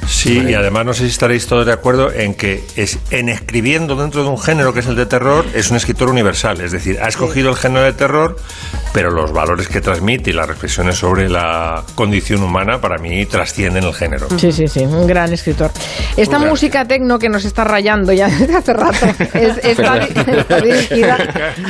Sí, 0.06 0.44
y 0.48 0.54
además 0.54 0.86
no 0.86 0.94
sé 0.94 1.00
si 1.00 1.10
estaréis 1.10 1.48
todos 1.48 1.66
de 1.66 1.72
acuerdo 1.72 2.12
en 2.12 2.34
que 2.34 2.62
es 2.76 2.98
en 3.10 3.28
escribiendo 3.28 3.96
dentro 3.96 4.22
de 4.22 4.28
un 4.28 4.38
género 4.38 4.72
que 4.72 4.80
es 4.80 4.86
el 4.86 4.94
de 4.94 5.06
terror, 5.06 5.44
es 5.52 5.70
un 5.72 5.78
escritor 5.78 6.10
universal, 6.10 6.60
es 6.60 6.70
decir, 6.70 7.00
ha 7.02 7.08
escogido 7.08 7.50
el 7.50 7.56
género 7.56 7.84
de 7.84 7.92
terror, 7.92 8.36
pero 8.96 9.10
los 9.10 9.30
valores 9.30 9.68
que 9.68 9.82
transmite 9.82 10.30
y 10.30 10.32
las 10.32 10.48
reflexiones 10.48 10.96
sobre 10.96 11.28
la 11.28 11.82
condición 11.94 12.42
humana 12.42 12.80
para 12.80 12.96
mí 12.96 13.26
trascienden 13.26 13.84
el 13.84 13.92
género. 13.92 14.26
Sí, 14.38 14.50
sí, 14.50 14.66
sí, 14.68 14.86
un 14.86 15.06
gran 15.06 15.30
escritor. 15.34 15.70
Esta 16.16 16.38
música 16.38 16.86
tecno 16.86 17.18
que 17.18 17.28
nos 17.28 17.44
está 17.44 17.62
rayando 17.64 18.14
ya 18.14 18.26
desde 18.38 18.56
hace 18.56 18.72
rato 18.72 19.06
está, 19.34 19.98
dirigida 20.62 21.18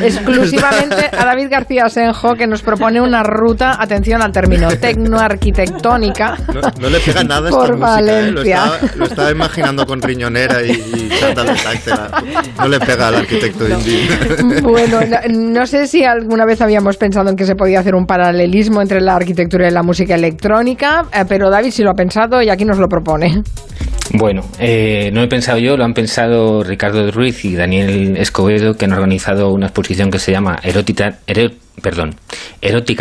exclusivamente 0.05 1.11
a 1.19 1.25
David 1.25 1.49
García 1.51 1.89
Senjo, 1.89 2.37
que 2.37 2.47
nos 2.47 2.63
propone 2.63 3.01
una 3.01 3.25
ruta, 3.25 3.83
atención 3.83 4.23
al 4.23 4.31
término, 4.31 4.69
tecnoarquitectónica. 4.79 6.39
No, 6.55 6.61
no 6.81 6.89
le 6.89 7.01
pega 7.01 7.25
nada 7.25 7.49
esta 7.49 7.61
por 7.61 7.77
música, 7.77 8.21
¿eh? 8.21 8.31
lo, 8.31 8.43
estaba, 8.43 8.79
lo, 8.95 9.05
estaba, 9.05 9.31
imaginando 9.33 9.85
con 9.85 10.01
riñonera 10.01 10.63
y, 10.63 10.71
y 10.71 11.11
No 12.57 12.69
le 12.69 12.79
pega 12.79 13.09
al 13.09 13.17
arquitecto 13.17 13.69
indie. 13.69 14.63
Bueno, 14.63 15.01
no 15.29 15.67
sé 15.67 15.89
si 15.89 16.05
alguna 16.05 16.45
vez 16.45 16.61
habíamos 16.61 16.97
pensado 16.97 17.16
en 17.17 17.37
que 17.37 17.47
se 17.47 17.55
podía 17.55 17.81
hacer 17.81 17.95
un 17.95 18.07
paralelismo 18.07 18.83
entre 18.83 19.01
la 19.01 19.17
arquitectura 19.17 19.69
y 19.69 19.71
la 19.71 19.83
música 19.83 20.15
electrónica, 20.15 21.07
eh, 21.13 21.25
pero 21.29 21.51
David 21.51 21.71
sí 21.71 21.83
lo 21.83 21.91
ha 21.91 21.95
pensado 21.95 22.43
y 22.43 22.51
aquí 22.51 22.65
nos 22.65 22.79
lo 22.79 22.89
propone. 22.89 23.43
Bueno, 24.13 24.43
eh, 24.61 25.11
no 25.13 25.23
he 25.23 25.29
pensado 25.29 25.59
yo, 25.59 25.77
lo 25.77 25.85
han 25.85 25.93
pensado 25.93 26.63
Ricardo 26.63 27.11
Ruiz 27.11 27.45
y 27.45 27.57
Daniel 27.57 28.17
Escobedo, 28.17 28.75
que 28.75 28.85
han 28.85 28.93
organizado 28.93 29.51
una 29.51 29.67
exposición 29.67 30.11
que 30.11 30.19
se 30.19 30.31
llama 30.33 30.59
Erótica, 30.63 31.19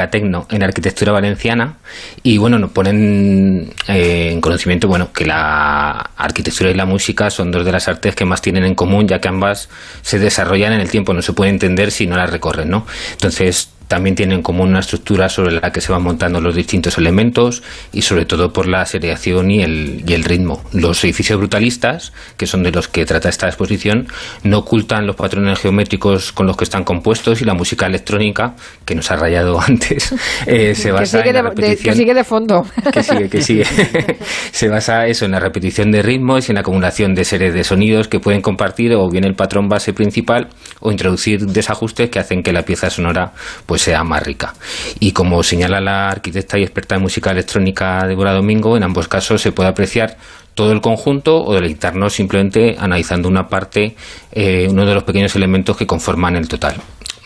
Tecno 0.10 0.48
en 0.50 0.64
Arquitectura 0.64 1.12
Valenciana. 1.12 1.78
Y 2.24 2.38
bueno, 2.38 2.58
nos 2.58 2.72
ponen 2.72 3.72
eh, 3.88 4.32
en 4.32 4.42
conocimiento 4.42 4.88
bueno 4.88 5.14
que 5.14 5.26
la 5.26 5.92
arquitectura 6.18 6.72
y 6.72 6.74
la 6.74 6.86
música 6.86 7.30
son 7.30 7.52
dos 7.52 7.64
de 7.64 7.72
las 7.72 7.88
artes 7.88 8.16
que 8.16 8.26
más 8.26 8.42
tienen 8.42 8.66
en 8.66 8.74
común, 8.74 9.08
ya 9.08 9.20
que 9.20 9.28
ambas 9.28 9.70
se 10.02 10.18
desarrollan 10.18 10.74
en 10.74 10.82
el 10.82 10.90
tiempo, 10.90 11.14
no 11.14 11.22
se 11.22 11.34
puede 11.34 11.52
entender 11.52 11.92
si 11.92 12.08
no 12.08 12.18
las 12.18 12.32
recorren, 12.32 12.70
¿no? 12.70 12.86
Entonces, 13.12 13.75
también 13.88 14.16
tienen 14.16 14.42
como 14.42 14.64
una 14.64 14.80
estructura 14.80 15.30
sobre 15.30 15.54
la 15.54 15.72
que 15.72 15.82
se 15.82 15.92
van 15.92 16.04
montando 16.04 16.42
los 16.42 16.56
distintos 16.56 16.98
elementos 16.98 17.64
y 17.94 18.02
sobre 18.02 18.26
todo 18.26 18.52
por 18.52 18.68
la 18.68 18.86
seriación 18.86 19.52
y 19.52 19.62
el, 19.62 20.04
y 20.08 20.14
el 20.14 20.24
ritmo. 20.24 20.64
Los 20.74 21.04
edificios 21.04 21.38
brutalistas, 21.38 22.14
que 22.38 22.48
son 22.48 22.64
de 22.64 22.72
los 22.72 22.88
que 22.88 23.06
trata 23.06 23.30
esta 23.30 23.48
exposición, 23.48 24.08
no 24.44 24.60
ocultan 24.60 25.06
los 25.06 25.16
patrones 25.16 25.60
geométricos 25.60 26.32
con 26.32 26.48
los 26.48 26.58
que 26.58 26.64
están 26.64 26.84
compuestos 26.84 27.42
y 27.42 27.46
la 27.46 27.54
música 27.54 27.86
electrónica, 27.86 28.56
que 28.86 28.96
nos 28.96 29.12
ha 29.12 29.16
rayado 29.16 29.60
antes, 29.66 30.14
eh, 30.46 30.74
se 30.76 30.92
basa 30.92 31.22
en 31.22 31.34
la 31.34 31.42
repetición... 31.44 31.94
que 31.94 32.00
sigue 32.00 32.14
de 32.14 32.24
fondo. 32.24 32.66
Que 32.92 33.04
sigue, 33.04 33.30
que 33.30 33.42
sigue. 33.42 33.66
se 34.52 34.70
basa 34.70 35.08
eso 35.08 35.26
en 35.26 35.32
la 35.32 35.40
repetición 35.40 35.92
de 35.92 36.02
ritmos 36.02 36.48
y 36.48 36.52
en 36.52 36.56
la 36.56 36.62
acumulación 36.62 37.14
de 37.14 37.24
series 37.24 37.54
de 37.54 37.64
sonidos 37.64 38.08
que 38.08 38.20
pueden 38.20 38.42
compartir 38.42 38.94
o 38.94 39.10
bien 39.10 39.26
el 39.26 39.36
patrón 39.36 39.68
base 39.68 39.94
principal 39.94 40.50
o 40.80 40.92
introducir 40.92 41.46
desajustes 41.46 42.10
que 42.10 42.20
hacen 42.20 42.44
que 42.44 42.52
la 42.52 42.64
pieza 42.64 42.90
sonora 42.90 43.34
pues, 43.66 43.75
pues 43.76 43.82
sea 43.82 44.06
más 44.06 44.24
rica. 44.24 44.54
Y 45.02 45.12
como 45.12 45.44
señala 45.44 45.82
la 45.82 46.08
arquitecta 46.08 46.58
y 46.58 46.64
experta 46.64 46.96
en 46.96 47.02
música 47.02 47.32
electrónica 47.32 48.08
Débora 48.08 48.32
Domingo, 48.32 48.78
en 48.78 48.84
ambos 48.84 49.10
casos 49.10 49.42
se 49.42 49.52
puede 49.52 49.68
apreciar 49.68 50.16
todo 50.54 50.72
el 50.72 50.80
conjunto 50.80 51.44
o 51.44 51.54
deleitarnos 51.54 52.14
simplemente 52.14 52.78
analizando 52.80 53.28
una 53.28 53.50
parte, 53.50 53.98
eh, 54.32 54.68
uno 54.70 54.86
de 54.86 54.94
los 54.94 55.04
pequeños 55.04 55.36
elementos 55.36 55.76
que 55.76 55.86
conforman 55.86 56.38
el 56.38 56.48
total. 56.48 56.76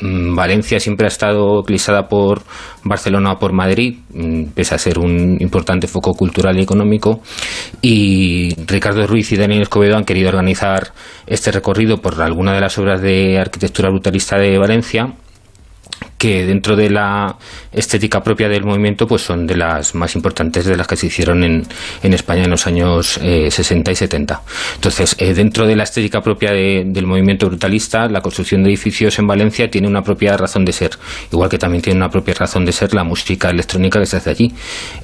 Mm, 0.01 0.33
Valencia 0.33 0.79
siempre 0.79 1.05
ha 1.05 1.09
estado 1.09 1.59
eclipsada 1.61 2.07
por 2.07 2.41
Barcelona 2.83 3.33
o 3.33 3.37
por 3.37 3.53
Madrid, 3.53 3.99
mm, 4.11 4.45
pese 4.55 4.73
a 4.73 4.79
ser 4.79 4.97
un 4.97 5.37
importante 5.39 5.85
foco 5.85 6.13
cultural 6.13 6.57
y 6.57 6.63
económico. 6.63 7.21
Y 7.79 8.55
Ricardo 8.65 9.05
Ruiz 9.05 9.31
y 9.33 9.37
Daniel 9.37 9.61
Escobedo 9.61 9.97
han 9.97 10.03
querido 10.03 10.29
organizar 10.29 10.93
este 11.27 11.51
recorrido 11.51 11.97
por 11.97 12.19
alguna 12.19 12.55
de 12.55 12.61
las 12.61 12.75
obras 12.79 13.03
de 13.03 13.37
arquitectura 13.37 13.91
brutalista 13.91 14.39
de 14.39 14.57
Valencia 14.57 15.13
que 16.19 16.45
dentro 16.45 16.75
de 16.75 16.89
la 16.89 17.37
estética 17.71 18.21
propia 18.21 18.49
del 18.49 18.65
movimiento 18.65 19.07
pues 19.07 19.21
son 19.21 19.47
de 19.47 19.55
las 19.55 19.95
más 19.95 20.15
importantes 20.15 20.65
de 20.65 20.75
las 20.75 20.85
que 20.85 20.97
se 20.97 21.07
hicieron 21.07 21.43
en, 21.45 21.65
en 22.03 22.13
España 22.13 22.43
en 22.43 22.51
los 22.51 22.67
años 22.67 23.19
60 23.21 23.89
eh, 23.89 23.93
y 23.93 23.95
70. 23.95 24.41
Entonces, 24.75 25.15
eh, 25.17 25.33
dentro 25.33 25.65
de 25.65 25.77
la 25.77 25.83
estética 25.83 26.21
propia 26.21 26.51
del 26.51 27.05
movimiento 27.05 27.47
brutalista, 27.47 28.07
la 28.09 28.21
construcción 28.21 28.63
de 28.63 28.69
edificios 28.69 29.17
en 29.17 29.27
Valencia 29.27 29.71
tiene 29.71 29.87
una 29.87 30.03
propia 30.03 30.35
razón 30.35 30.65
de 30.65 30.73
ser, 30.73 30.91
igual 31.31 31.49
que 31.49 31.57
también 31.57 31.81
tiene 31.81 31.97
una 31.97 32.09
propia 32.09 32.33
razón 32.33 32.65
de 32.65 32.73
ser 32.73 32.93
la 32.93 33.05
música 33.05 33.49
electrónica 33.49 33.99
que 33.99 34.05
se 34.05 34.17
hace 34.17 34.29
allí. 34.29 34.53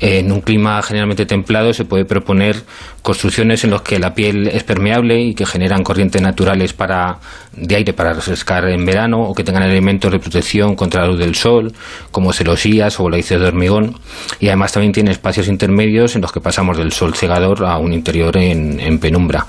en 0.02 0.32
un 0.34 0.42
clima 0.42 0.82
generalmente 0.84 1.26
templado 1.26 1.74
se 1.74 1.86
puede 1.86 2.04
proponer 2.04 2.58
construcciones 3.02 3.64
en 3.64 3.72
las 3.72 3.84
que 3.84 4.00
la 4.00 4.14
piel 4.14 4.48
es 4.48 4.64
permeable 4.64 5.22
y 5.22 5.34
que 5.34 5.46
generan 5.46 5.84
corrientes 5.84 6.22
naturales 6.22 6.74
para, 6.74 7.20
de 7.56 7.76
aire 7.76 7.94
para 7.94 8.14
refrescar 8.14 8.68
en 8.70 8.86
verano 8.86 9.22
o 9.22 9.34
que 9.34 9.44
tengan 9.44 9.64
elementos 9.64 10.12
de 10.12 10.20
protección 10.20 10.76
contra 10.76 11.06
luz 11.06 11.20
del 11.20 11.36
sol, 11.36 11.74
como 12.12 12.34
celosías 12.34 13.00
o 13.00 13.10
lápices 13.10 13.40
de 13.40 13.48
hormigón, 13.48 14.00
y 14.40 14.48
además 14.48 14.74
también 14.74 14.92
tiene 14.92 15.12
espacios 15.12 15.48
intermedios 15.48 16.16
en 16.16 16.22
los 16.22 16.32
que 16.32 16.42
pasamos 16.42 16.78
del 16.78 16.92
sol 16.92 17.16
cegador 17.16 17.66
a 17.66 17.78
un 17.78 17.94
interior 17.94 18.36
en, 18.38 19.00
penumbra. 19.00 19.46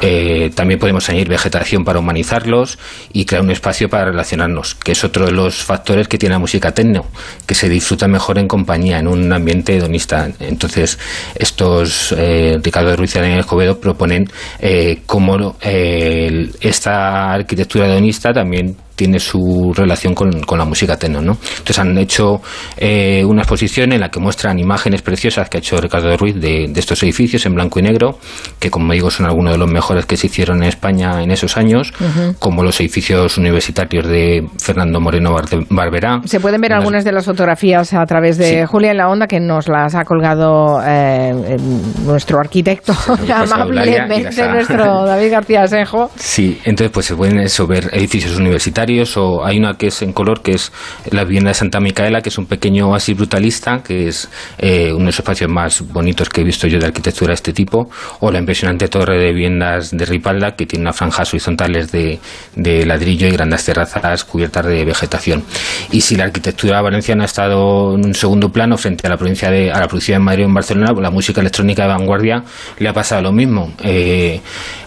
Eh, 0.00 0.50
también 0.54 0.78
podemos 0.78 1.08
añadir 1.08 1.28
vegetación 1.28 1.84
para 1.84 1.98
humanizarlos 1.98 2.78
y 3.12 3.24
crear 3.24 3.42
un 3.42 3.50
espacio 3.50 3.88
para 3.88 4.06
relacionarnos, 4.06 4.74
que 4.74 4.92
es 4.92 5.04
otro 5.04 5.26
de 5.26 5.32
los 5.32 5.62
factores 5.62 6.08
que 6.08 6.18
tiene 6.18 6.34
la 6.34 6.38
música 6.38 6.72
techno, 6.72 7.06
que 7.46 7.54
se 7.54 7.68
disfruta 7.68 8.08
mejor 8.08 8.38
en 8.38 8.48
compañía, 8.48 8.98
en 8.98 9.08
un 9.08 9.32
ambiente 9.32 9.76
hedonista. 9.76 10.30
Entonces, 10.38 10.98
estos, 11.34 12.14
eh, 12.16 12.58
Ricardo 12.62 12.94
Ruiz 12.96 13.14
y 13.14 13.18
Daniel 13.18 13.40
Escobedo 13.40 13.80
proponen 13.80 14.30
eh, 14.58 15.00
cómo 15.06 15.56
eh, 15.60 16.50
esta 16.60 17.32
arquitectura 17.50 17.86
hedonista 17.86 18.32
también 18.32 18.76
tiene 19.00 19.18
su 19.18 19.72
relación 19.74 20.14
con, 20.14 20.58
la 20.58 20.64
música 20.66 20.94
techno, 20.98 21.22
¿no? 21.22 21.38
Entonces 21.42 21.78
han 21.78 21.96
hecho 21.96 22.42
eh, 22.76 23.24
una 23.24 23.40
exposición 23.40 23.92
en 23.92 24.00
la 24.00 24.10
que 24.10 24.20
muestran 24.20 24.58
imágenes 24.58 25.00
preciosas 25.00 25.48
que 25.48 25.56
ha 25.56 25.60
hecho 25.60 25.80
Ricardo 25.80 26.14
Ruiz 26.18 26.34
de, 26.38 26.70
estos 26.76 27.02
edificios 27.02 27.46
en 27.46 27.54
blanco 27.54 27.78
y 27.78 27.82
negro, 27.82 28.18
que 28.58 28.70
como 28.70 28.92
digo 28.92 29.10
son 29.10 29.24
algunos 29.24 29.54
de 29.54 29.58
los 29.58 29.70
mejores 29.70 30.04
que 30.04 30.18
se 30.18 30.26
hicieron 30.26 30.58
en 30.62 30.68
España 30.68 31.22
en 31.22 31.30
esos 31.30 31.56
años, 31.56 31.94
como 32.38 32.62
los 32.62 32.78
edificios 32.80 33.38
universitarios 33.38 34.06
de 34.06 34.46
Fernando 34.58 35.00
Moreno 35.00 35.34
Barberá. 35.70 36.20
Se 36.26 36.38
pueden 36.38 36.60
ver 36.60 36.74
algunas 36.74 37.02
de 37.02 37.12
las 37.12 37.24
fotografías 37.24 37.94
a 37.94 38.04
través 38.04 38.36
de 38.36 38.66
Julia 38.66 38.90
en 38.90 38.98
la 38.98 39.08
Onda, 39.08 39.26
que 39.26 39.40
nos 39.40 39.66
las 39.66 39.94
ha 39.94 40.04
colgado 40.04 40.78
eh, 40.86 41.56
nuestro 42.04 42.38
arquitecto, 42.38 42.92
amablemente, 43.34 44.46
nuestro 44.46 45.06
David 45.06 45.30
García 45.30 45.66
Senjo. 45.66 46.10
Sí, 46.16 46.60
entonces 46.64 46.90
pues 46.92 47.06
se 47.06 47.16
pueden 47.16 47.38
eso, 47.38 47.66
ver 47.66 47.88
edificios 47.94 48.36
universitarios 48.36 48.89
o 49.16 49.44
hay 49.44 49.58
una 49.58 49.74
que 49.74 49.86
es 49.86 50.02
en 50.02 50.12
color 50.12 50.42
que 50.42 50.52
es 50.52 50.72
la 51.10 51.24
vivienda 51.24 51.50
de 51.50 51.54
Santa 51.54 51.80
Micaela 51.80 52.20
que 52.22 52.28
es 52.28 52.38
un 52.38 52.46
pequeño 52.46 52.88
oasis 52.90 53.16
brutalista 53.16 53.82
que 53.82 54.08
es 54.08 54.28
eh, 54.58 54.88
uno 54.90 55.00
de 55.00 55.06
los 55.06 55.18
espacios 55.18 55.50
más 55.50 55.82
bonitos 55.92 56.28
que 56.28 56.40
he 56.40 56.44
visto 56.44 56.66
yo 56.66 56.78
de 56.78 56.86
arquitectura 56.86 57.28
de 57.28 57.34
este 57.34 57.52
tipo 57.52 57.88
o 58.20 58.30
la 58.30 58.38
impresionante 58.38 58.88
torre 58.88 59.18
de 59.18 59.32
viviendas 59.32 59.96
de 59.96 60.04
Ripalda 60.04 60.56
que 60.56 60.66
tiene 60.66 60.84
unas 60.84 60.96
franjas 60.96 61.32
horizontales 61.32 61.92
de, 61.92 62.18
de 62.56 62.84
ladrillo 62.84 63.28
y 63.28 63.30
grandes 63.30 63.64
terrazas 63.64 64.24
cubiertas 64.24 64.66
de 64.66 64.84
vegetación. 64.84 65.44
Y 65.92 66.00
si 66.00 66.16
la 66.16 66.24
arquitectura 66.24 66.82
valenciana 66.82 67.24
ha 67.24 67.26
estado 67.26 67.94
en 67.94 68.06
un 68.06 68.14
segundo 68.14 68.50
plano 68.50 68.76
frente 68.76 69.06
a 69.06 69.10
la 69.10 69.16
provincia 69.16 69.50
de 69.50 69.70
a 69.70 69.78
la 69.78 69.86
provincia 69.86 70.14
de 70.14 70.20
Madrid 70.20 70.44
o 70.44 70.48
en 70.48 70.54
Barcelona 70.54 70.92
la 71.00 71.10
música 71.10 71.40
electrónica 71.40 71.82
de 71.82 71.88
vanguardia 71.88 72.42
le 72.78 72.88
ha 72.88 72.92
pasado 72.92 73.22
lo 73.22 73.32
mismo. 73.32 73.72
Eh, 73.82 74.40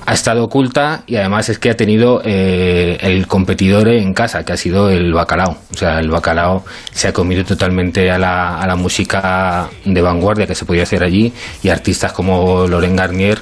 ha 0.05 0.13
estado 0.13 0.43
oculta 0.43 1.03
y 1.07 1.15
además 1.15 1.49
es 1.49 1.59
que 1.59 1.69
ha 1.69 1.75
tenido 1.75 2.21
eh, 2.25 2.97
el 3.01 3.27
competidor 3.27 3.87
en 4.01 4.13
casa, 4.13 4.43
que 4.43 4.53
ha 4.53 4.57
sido 4.57 4.89
el 4.89 5.13
bacalao. 5.13 5.57
O 5.71 5.77
sea, 5.77 5.99
el 5.99 6.09
bacalao 6.09 6.63
se 6.91 7.07
ha 7.07 7.13
comido 7.13 7.43
totalmente 7.43 8.09
a 8.11 8.17
la, 8.17 8.59
a 8.59 8.67
la 8.67 8.75
música 8.75 9.69
de 9.85 10.01
vanguardia 10.01 10.47
que 10.47 10.55
se 10.55 10.65
podía 10.65 10.83
hacer 10.83 11.03
allí 11.03 11.33
y 11.61 11.69
artistas 11.69 12.13
como 12.13 12.67
Loren 12.67 12.95
Garnier 12.95 13.39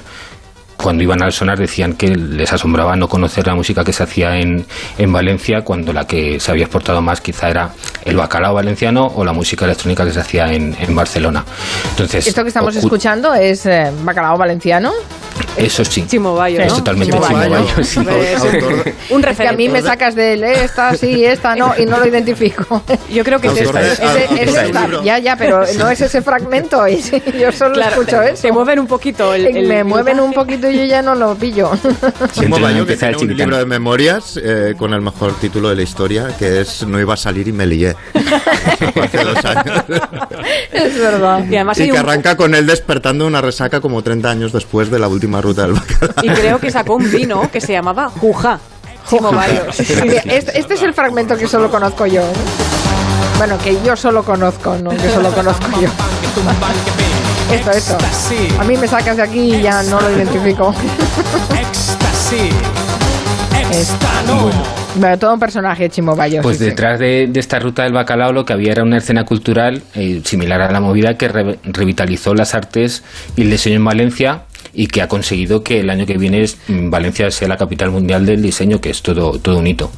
cuando 0.82 1.02
iban 1.02 1.22
al 1.22 1.32
sonar 1.32 1.58
decían 1.58 1.94
que 1.94 2.08
les 2.08 2.52
asombraba 2.52 2.96
no 2.96 3.08
conocer 3.08 3.46
la 3.46 3.54
música 3.54 3.84
que 3.84 3.92
se 3.92 4.02
hacía 4.02 4.38
en, 4.38 4.66
en 4.98 5.12
Valencia, 5.12 5.62
cuando 5.62 5.92
la 5.92 6.06
que 6.06 6.40
se 6.40 6.50
había 6.50 6.64
exportado 6.64 7.00
más 7.00 7.20
quizá 7.20 7.48
era 7.48 7.70
el 8.04 8.16
bacalao 8.16 8.54
valenciano 8.54 9.06
o 9.14 9.24
la 9.24 9.32
música 9.32 9.64
electrónica 9.64 10.04
que 10.04 10.12
se 10.12 10.20
hacía 10.20 10.52
en, 10.52 10.76
en 10.78 10.94
Barcelona. 10.94 11.44
Entonces, 11.90 12.26
¿Esto 12.26 12.42
que 12.42 12.48
estamos 12.48 12.74
escuchando 12.76 13.32
es 13.34 13.64
eh, 13.66 13.90
bacalao 14.02 14.36
valenciano? 14.36 14.92
Eso 15.56 15.84
sí. 15.84 16.04
Chimo 16.06 16.34
Bayo, 16.34 16.60
Es 16.60 16.74
totalmente 16.74 17.12
Chimo, 17.12 17.26
Bayo. 17.26 17.56
Un 19.10 19.22
referente. 19.22 19.54
a 19.54 19.56
mí 19.56 19.68
me 19.68 19.82
sacas 19.82 20.14
de 20.14 20.34
él, 20.34 20.44
eh, 20.44 20.64
esta 20.64 20.96
sí, 20.96 21.24
esta 21.24 21.54
no, 21.54 21.74
y 21.78 21.86
no 21.86 21.98
lo 21.98 22.06
identifico. 22.06 22.82
Yo 23.10 23.24
creo 23.24 23.40
que 23.40 23.48
es 23.48 23.56
esta. 23.58 23.80
Es, 23.82 24.52
ya, 25.04 25.18
ya, 25.18 25.36
pero 25.36 25.64
no 25.78 25.90
es 25.90 26.00
ese 26.00 26.22
fragmento. 26.22 26.86
Yo 26.88 27.52
solo 27.52 27.80
escucho 27.80 28.22
eso. 28.22 28.36
Se 28.36 28.52
mueven 28.52 28.78
un 28.78 28.86
poquito. 28.86 29.34
El, 29.34 29.66
me 29.66 29.84
mueven 29.84 30.20
un 30.20 30.32
poquito 30.32 30.70
y 30.70 30.71
yo 30.76 30.84
ya 30.84 31.02
no 31.02 31.14
lo 31.14 31.34
pillo. 31.34 31.70
Chimo 32.32 32.58
Bayo 32.58 32.86
que 32.86 32.96
tiene 32.96 33.16
un 33.16 33.36
libro 33.36 33.56
de 33.58 33.66
memorias 33.66 34.38
eh, 34.42 34.74
con 34.76 34.92
el 34.94 35.00
mejor 35.00 35.34
título 35.34 35.68
de 35.68 35.76
la 35.76 35.82
historia, 35.82 36.28
que 36.38 36.60
es 36.60 36.86
No 36.86 37.00
iba 37.00 37.14
a 37.14 37.16
salir 37.16 37.48
y 37.48 37.52
me 37.52 37.66
lié. 37.66 37.96
Hace 39.02 39.24
dos 39.24 39.44
años. 39.44 39.84
Es 40.72 40.98
verdad. 40.98 41.44
Y, 41.48 41.56
además 41.56 41.78
y 41.78 41.90
que 41.90 41.98
arranca 41.98 42.36
con 42.36 42.54
él 42.54 42.66
despertando 42.66 43.26
una 43.26 43.40
resaca 43.40 43.80
como 43.80 44.02
30 44.02 44.30
años 44.30 44.52
después 44.52 44.90
de 44.90 44.98
la 44.98 45.08
última 45.08 45.40
ruta 45.40 45.66
del 45.66 45.76
Y 46.22 46.28
creo 46.28 46.58
que 46.58 46.70
sacó 46.70 46.96
un 46.96 47.10
vino 47.10 47.50
que 47.50 47.60
se 47.60 47.72
llamaba 47.72 48.08
Juja. 48.08 48.60
Este, 49.78 50.36
este, 50.56 50.74
es 50.74 50.82
el 50.82 50.94
fragmento 50.94 51.36
que 51.36 51.46
solo 51.46 51.70
conozco 51.70 52.06
yo. 52.06 52.22
Bueno, 53.36 53.58
que 53.58 53.76
yo 53.84 53.96
solo 53.96 54.22
conozco, 54.22 54.76
no 54.78 54.90
que 54.90 55.10
solo 55.10 55.30
conozco 55.32 55.66
yo. 55.80 55.88
Esto, 57.52 57.70
esto. 57.70 57.98
A 58.58 58.64
mí 58.64 58.76
me 58.76 58.88
sacas 58.88 59.16
de 59.16 59.22
aquí 59.22 59.54
y 59.56 59.62
ya 59.62 59.82
no 59.84 60.00
lo 60.00 60.10
identifico. 60.10 60.74
Bueno, 64.96 65.18
todo 65.18 65.34
un 65.34 65.40
personaje, 65.40 65.88
Chimo 65.88 66.14
Pues 66.42 66.58
detrás 66.58 66.98
De, 66.98 67.30
esta 67.34 67.58
ruta 67.58 67.84
del 67.84 67.92
bacalao 67.92 68.32
lo 68.32 68.44
que 68.44 68.52
había 68.52 68.72
era 68.72 68.82
una 68.82 68.98
escena 68.98 69.24
cultural 69.24 69.82
eh, 69.94 70.20
similar 70.24 70.60
a 70.60 70.70
la 70.70 70.80
movida 70.80 71.16
que 71.16 71.28
revitalizó 71.28 72.34
las 72.34 72.54
artes 72.54 73.02
y 73.36 73.42
el 73.42 73.50
diseño 73.50 73.76
en 73.76 73.84
Valencia 73.84 74.42
y 74.74 74.86
que 74.86 75.02
ha 75.02 75.08
conseguido 75.08 75.62
que 75.62 75.80
el 75.80 75.90
año 75.90 76.06
que 76.06 76.16
viene 76.16 76.44
mm, 76.68 76.90
Valencia 76.90 77.30
sea 77.30 77.48
la 77.48 77.56
capital 77.56 77.90
mundial 77.90 78.24
del 78.24 78.40
diseño, 78.42 78.80
que 78.80 78.90
es 78.90 79.02
todo, 79.02 79.38
todo 79.38 79.58
un 79.58 79.66
hito. 79.66 79.90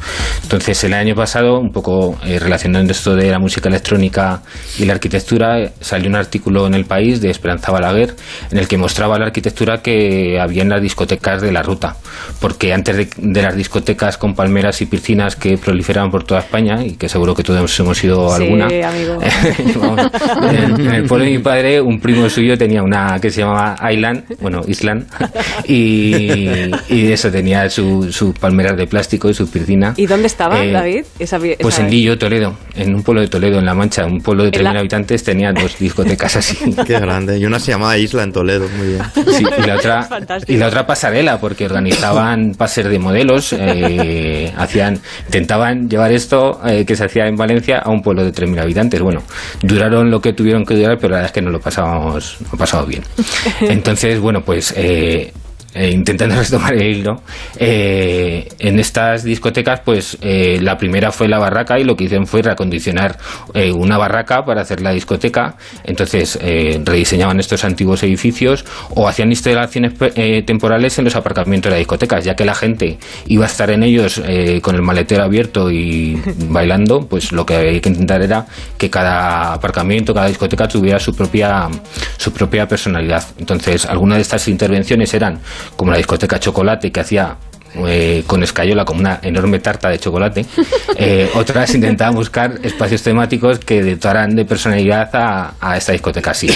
Entonces, 0.42 0.82
el 0.84 0.94
año 0.94 1.14
pasado, 1.14 1.58
un 1.58 1.70
poco 1.70 2.18
eh, 2.24 2.38
relacionando 2.38 2.92
esto 2.92 3.14
de 3.14 3.30
la 3.30 3.38
música 3.38 3.68
electrónica 3.68 4.42
y 4.78 4.84
la 4.84 4.94
arquitectura, 4.94 5.72
salió 5.80 6.08
un 6.08 6.16
artículo 6.16 6.66
en 6.66 6.74
El 6.74 6.84
País 6.84 7.20
de 7.20 7.30
Esperanza 7.30 7.70
Balaguer 7.72 8.14
en 8.50 8.58
el 8.58 8.68
que 8.68 8.76
mostraba 8.76 9.18
la 9.18 9.26
arquitectura 9.26 9.78
que 9.82 10.38
había 10.40 10.62
en 10.62 10.68
las 10.68 10.82
discotecas 10.82 11.40
de 11.42 11.52
la 11.52 11.62
ruta. 11.62 11.96
Porque 12.40 12.72
antes 12.72 12.96
de, 13.16 13.42
las 13.42 13.56
discotecas 13.56 14.18
con 14.18 14.34
palmeras 14.34 14.80
y 14.82 14.86
piscinas 14.86 15.36
que 15.36 15.56
proliferaban 15.58 16.10
por 16.10 16.24
toda 16.24 16.40
España, 16.40 16.84
y 16.84 16.92
que 16.92 17.08
seguro 17.08 17.34
que 17.34 17.42
todos 17.42 17.80
hemos 17.80 18.04
ido 18.04 18.32
a 18.32 18.36
alguna, 18.36 18.68
en, 18.68 18.80
el 20.94 21.04
pueblo 21.04 21.24
de 21.24 21.30
mi 21.30 21.38
padre, 21.38 21.80
un 21.80 22.00
primo 22.00 22.28
suyo 22.28 22.56
tenía 22.58 22.82
una 22.82 23.18
que 23.20 23.30
se 23.30 23.40
llamaba 23.40 23.76
Island, 23.90 24.24
bueno, 24.40 24.63
Island, 24.66 25.06
y, 25.66 26.70
eso 27.14 27.30
tenía 27.30 27.68
sus 27.70 28.14
su 28.14 28.32
palmeras 28.32 28.76
de 28.76 28.86
plástico 28.86 29.28
y 29.28 29.34
su 29.34 29.48
piscina. 29.48 29.94
¿Y 29.96 30.06
dónde 30.06 30.26
estaba, 30.26 30.64
eh, 30.64 30.72
David? 30.72 31.04
Pues 31.60 31.78
en 31.78 31.90
Lillo, 31.90 32.18
Toledo, 32.18 32.56
en 32.74 32.94
un 32.94 33.02
pueblo 33.02 33.20
de 33.22 33.28
Toledo, 33.28 33.58
en 33.58 33.66
La 33.66 33.74
Mancha, 33.74 34.04
un 34.06 34.20
pueblo 34.20 34.44
de 34.44 34.50
3.000 34.50 34.78
habitantes, 34.78 35.24
tenía 35.24 35.52
dos 35.52 35.78
discotecas 35.84 36.36
así. 36.36 36.56
Qué 36.86 36.98
grande. 36.98 37.38
Y 37.38 37.46
una 37.46 37.58
se 37.58 37.72
llamaba 37.72 37.96
Isla 37.98 38.22
en 38.22 38.32
Toledo, 38.32 38.68
muy 38.76 38.88
bien. 38.88 39.02
Sí, 39.14 39.44
y 39.44 39.66
la 39.66 39.76
otra, 39.76 40.08
y 40.46 40.56
la 40.56 40.68
otra 40.68 40.86
pasarela, 40.86 41.38
porque 41.38 41.66
organizaban 41.66 42.52
pases 42.58 42.88
de 42.88 42.98
modelos, 42.98 43.52
eh, 43.52 44.52
hacían, 44.56 44.98
intentaban 45.26 45.88
llevar 45.88 46.12
esto 46.12 46.60
eh, 46.66 46.84
que 46.84 46.96
se 46.96 47.04
hacía 47.04 47.26
en 47.26 47.36
Valencia 47.36 47.78
a 47.78 47.90
un 47.90 48.02
pueblo 48.02 48.24
de 48.24 48.32
3.000 48.32 48.60
habitantes. 48.60 49.00
Bueno, 49.00 49.22
duraron 49.62 50.10
lo 50.10 50.20
que 50.20 50.32
tuvieron 50.32 50.64
que 50.64 50.74
durar, 50.74 50.98
pero 50.98 51.10
la 51.10 51.16
verdad 51.16 51.26
es 51.26 51.32
que 51.32 51.42
no 51.42 51.50
lo 51.50 51.60
pasábamos, 51.60 52.38
no 52.50 52.58
pasado 52.58 52.86
bien. 52.86 53.02
Entonces, 53.60 54.20
bueno, 54.20 54.42
pues 54.44 54.53
eh, 54.76 55.32
eh, 55.74 55.90
intentando 55.90 56.36
retomar 56.40 56.74
el 56.74 56.98
hilo, 56.98 57.22
eh, 57.56 58.48
en 58.60 58.78
estas 58.78 59.24
discotecas, 59.24 59.80
pues 59.80 60.16
eh, 60.20 60.58
la 60.62 60.78
primera 60.78 61.10
fue 61.10 61.26
la 61.26 61.38
barraca 61.38 61.78
y 61.80 61.84
lo 61.84 61.96
que 61.96 62.04
hicieron 62.04 62.26
fue 62.26 62.42
reacondicionar 62.42 63.18
una 63.74 63.98
barraca 63.98 64.44
para 64.44 64.62
hacer 64.62 64.80
la 64.80 64.90
discoteca. 64.90 65.56
Entonces 65.84 66.38
rediseñaban 66.40 67.38
estos 67.40 67.64
antiguos 67.64 68.02
edificios 68.02 68.64
o 68.90 69.08
hacían 69.08 69.30
instalaciones 69.30 69.92
temporales 70.44 70.98
en 70.98 71.04
los 71.04 71.16
aparcamientos 71.16 71.70
de 71.70 71.70
las 71.70 71.78
discotecas, 71.78 72.24
ya 72.24 72.34
que 72.34 72.44
la 72.44 72.54
gente 72.54 72.98
iba 73.26 73.44
a 73.44 73.48
estar 73.48 73.70
en 73.70 73.82
ellos 73.82 74.20
con 74.60 74.74
el 74.74 74.82
maletero 74.82 75.22
abierto 75.22 75.70
y 75.70 76.20
bailando, 76.48 77.06
pues 77.06 77.32
lo 77.32 77.46
que 77.46 77.54
había 77.56 77.80
que 77.80 77.88
intentar 77.88 78.22
era 78.22 78.46
que 78.76 78.90
cada 78.90 79.52
aparcamiento, 79.54 80.12
cada 80.14 80.28
discoteca 80.28 80.66
tuviera 80.68 80.98
su 80.98 81.14
propia, 81.14 81.68
su 82.16 82.32
propia 82.32 82.66
personalidad. 82.66 83.24
Entonces, 83.38 83.86
algunas 83.86 84.18
de 84.18 84.22
estas 84.22 84.48
intervenciones 84.48 85.12
eran 85.14 85.40
como 85.76 85.90
la 85.90 85.98
discoteca 85.98 86.38
Chocolate 86.38 86.92
que 86.92 87.00
hacía 87.00 87.36
eh, 87.86 88.22
con 88.26 88.42
escayola 88.42 88.84
como 88.84 89.00
una 89.00 89.18
enorme 89.22 89.58
tarta 89.58 89.88
de 89.88 89.98
chocolate. 89.98 90.44
Eh, 90.96 91.28
otras 91.34 91.74
intentaban 91.74 92.14
buscar 92.14 92.60
espacios 92.62 93.02
temáticos 93.02 93.58
que 93.58 93.82
dotaran 93.82 94.36
de 94.36 94.44
personalidad 94.44 95.10
a, 95.12 95.76
esta 95.76 95.90
discoteca 95.90 96.30
así. 96.30 96.48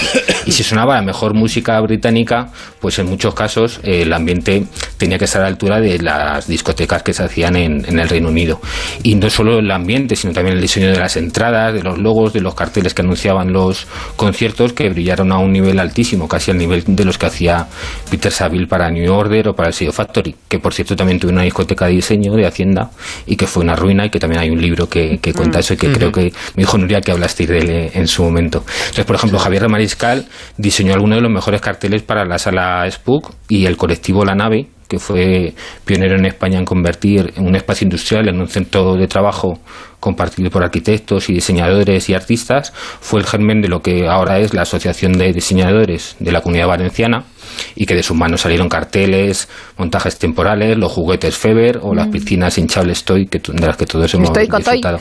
Y 0.46 0.52
si 0.52 0.62
sonaba 0.62 0.94
la 0.94 1.02
mejor 1.02 1.34
música 1.34 1.80
británica, 1.80 2.48
pues 2.80 3.00
en 3.00 3.06
muchos 3.06 3.34
casos 3.34 3.80
eh, 3.82 4.02
el 4.02 4.12
ambiente 4.12 4.64
tenía 4.96 5.18
que 5.18 5.24
estar 5.24 5.42
a 5.42 5.46
la 5.46 5.48
altura 5.48 5.80
de 5.80 5.98
las 5.98 6.46
discotecas 6.46 7.02
que 7.02 7.12
se 7.12 7.24
hacían 7.24 7.56
en, 7.56 7.84
en, 7.84 7.98
el 7.98 8.08
Reino 8.08 8.28
Unido. 8.28 8.60
Y 9.02 9.16
no 9.16 9.28
solo 9.28 9.58
el 9.58 9.70
ambiente, 9.72 10.14
sino 10.14 10.32
también 10.32 10.56
el 10.56 10.62
diseño 10.62 10.92
de 10.92 10.98
las 10.98 11.16
entradas, 11.16 11.74
de 11.74 11.82
los 11.82 11.98
logos, 11.98 12.32
de 12.32 12.40
los 12.40 12.54
carteles 12.54 12.94
que 12.94 13.02
anunciaban 13.02 13.52
los 13.52 13.88
conciertos, 14.14 14.72
que 14.72 14.88
brillaron 14.88 15.32
a 15.32 15.38
un 15.38 15.52
nivel 15.52 15.80
altísimo, 15.80 16.28
casi 16.28 16.52
al 16.52 16.58
nivel 16.58 16.84
de 16.86 17.04
los 17.04 17.18
que 17.18 17.26
hacía 17.26 17.66
Peter 18.08 18.30
Saville 18.30 18.68
para 18.68 18.88
New 18.88 19.12
Order 19.12 19.48
o 19.48 19.54
para 19.56 19.68
el 19.68 19.74
sello 19.74 19.92
Factory, 19.92 20.34
que 20.48 20.60
por 20.60 20.72
cierto 20.72 20.94
también 20.94 21.07
tuve 21.18 21.32
una 21.32 21.42
discoteca 21.42 21.86
de 21.86 21.92
diseño 21.92 22.34
de 22.34 22.46
Hacienda 22.46 22.90
y 23.26 23.36
que 23.36 23.46
fue 23.46 23.62
una 23.62 23.76
ruina 23.76 24.06
y 24.06 24.10
que 24.10 24.18
también 24.18 24.42
hay 24.42 24.50
un 24.50 24.60
libro 24.60 24.88
que, 24.88 25.18
cuenta 25.34 25.58
mm. 25.58 25.60
eso 25.60 25.74
y 25.74 25.76
que 25.76 25.92
creo 25.92 26.12
que 26.12 26.32
me 26.54 26.62
dijo 26.62 26.76
Nuria 26.78 27.00
que 27.00 27.12
hablaste 27.12 27.46
de 27.46 27.58
él 27.58 27.90
en 27.94 28.06
su 28.06 28.22
momento. 28.22 28.64
Entonces, 28.80 29.04
por 29.04 29.16
ejemplo, 29.16 29.38
Javier 29.38 29.68
Mariscal 29.68 30.26
diseñó 30.56 30.94
algunos 30.94 31.18
de 31.18 31.22
los 31.22 31.32
mejores 31.32 31.60
carteles 31.60 32.02
para 32.02 32.24
la 32.24 32.38
sala 32.38 32.88
Spook 32.90 33.32
y 33.48 33.66
el 33.66 33.76
colectivo 33.76 34.24
La 34.24 34.34
Nave, 34.34 34.66
que 34.88 34.98
fue 34.98 35.54
pionero 35.84 36.16
en 36.16 36.26
España 36.26 36.58
en 36.58 36.64
convertir 36.64 37.34
un 37.36 37.54
espacio 37.54 37.84
industrial 37.84 38.28
en 38.28 38.40
un 38.40 38.48
centro 38.48 38.94
de 38.96 39.06
trabajo 39.06 39.60
compartido 40.00 40.50
por 40.50 40.62
arquitectos 40.62 41.28
y 41.28 41.34
diseñadores 41.34 42.08
y 42.08 42.14
artistas, 42.14 42.72
fue 42.72 43.20
el 43.20 43.26
germen 43.26 43.60
de 43.60 43.68
lo 43.68 43.80
que 43.80 44.06
ahora 44.06 44.38
es 44.38 44.54
la 44.54 44.62
Asociación 44.62 45.12
de 45.12 45.32
Diseñadores 45.32 46.16
de 46.20 46.32
la 46.32 46.40
Comunidad 46.40 46.68
Valenciana 46.68 47.24
y 47.74 47.84
que 47.84 47.94
de 47.94 48.02
sus 48.02 48.16
manos 48.16 48.42
salieron 48.42 48.68
carteles, 48.68 49.48
montajes 49.76 50.18
temporales, 50.18 50.78
los 50.78 50.92
juguetes 50.92 51.36
Feber 51.36 51.80
o 51.82 51.94
las 51.94 52.08
mm. 52.08 52.10
piscinas 52.12 52.58
hinchables 52.58 53.04
Toy, 53.04 53.26
que, 53.26 53.40
de 53.40 53.66
las 53.66 53.76
que 53.76 53.86
todos 53.86 54.12
hemos 54.14 54.32
disfrutado. 54.32 55.00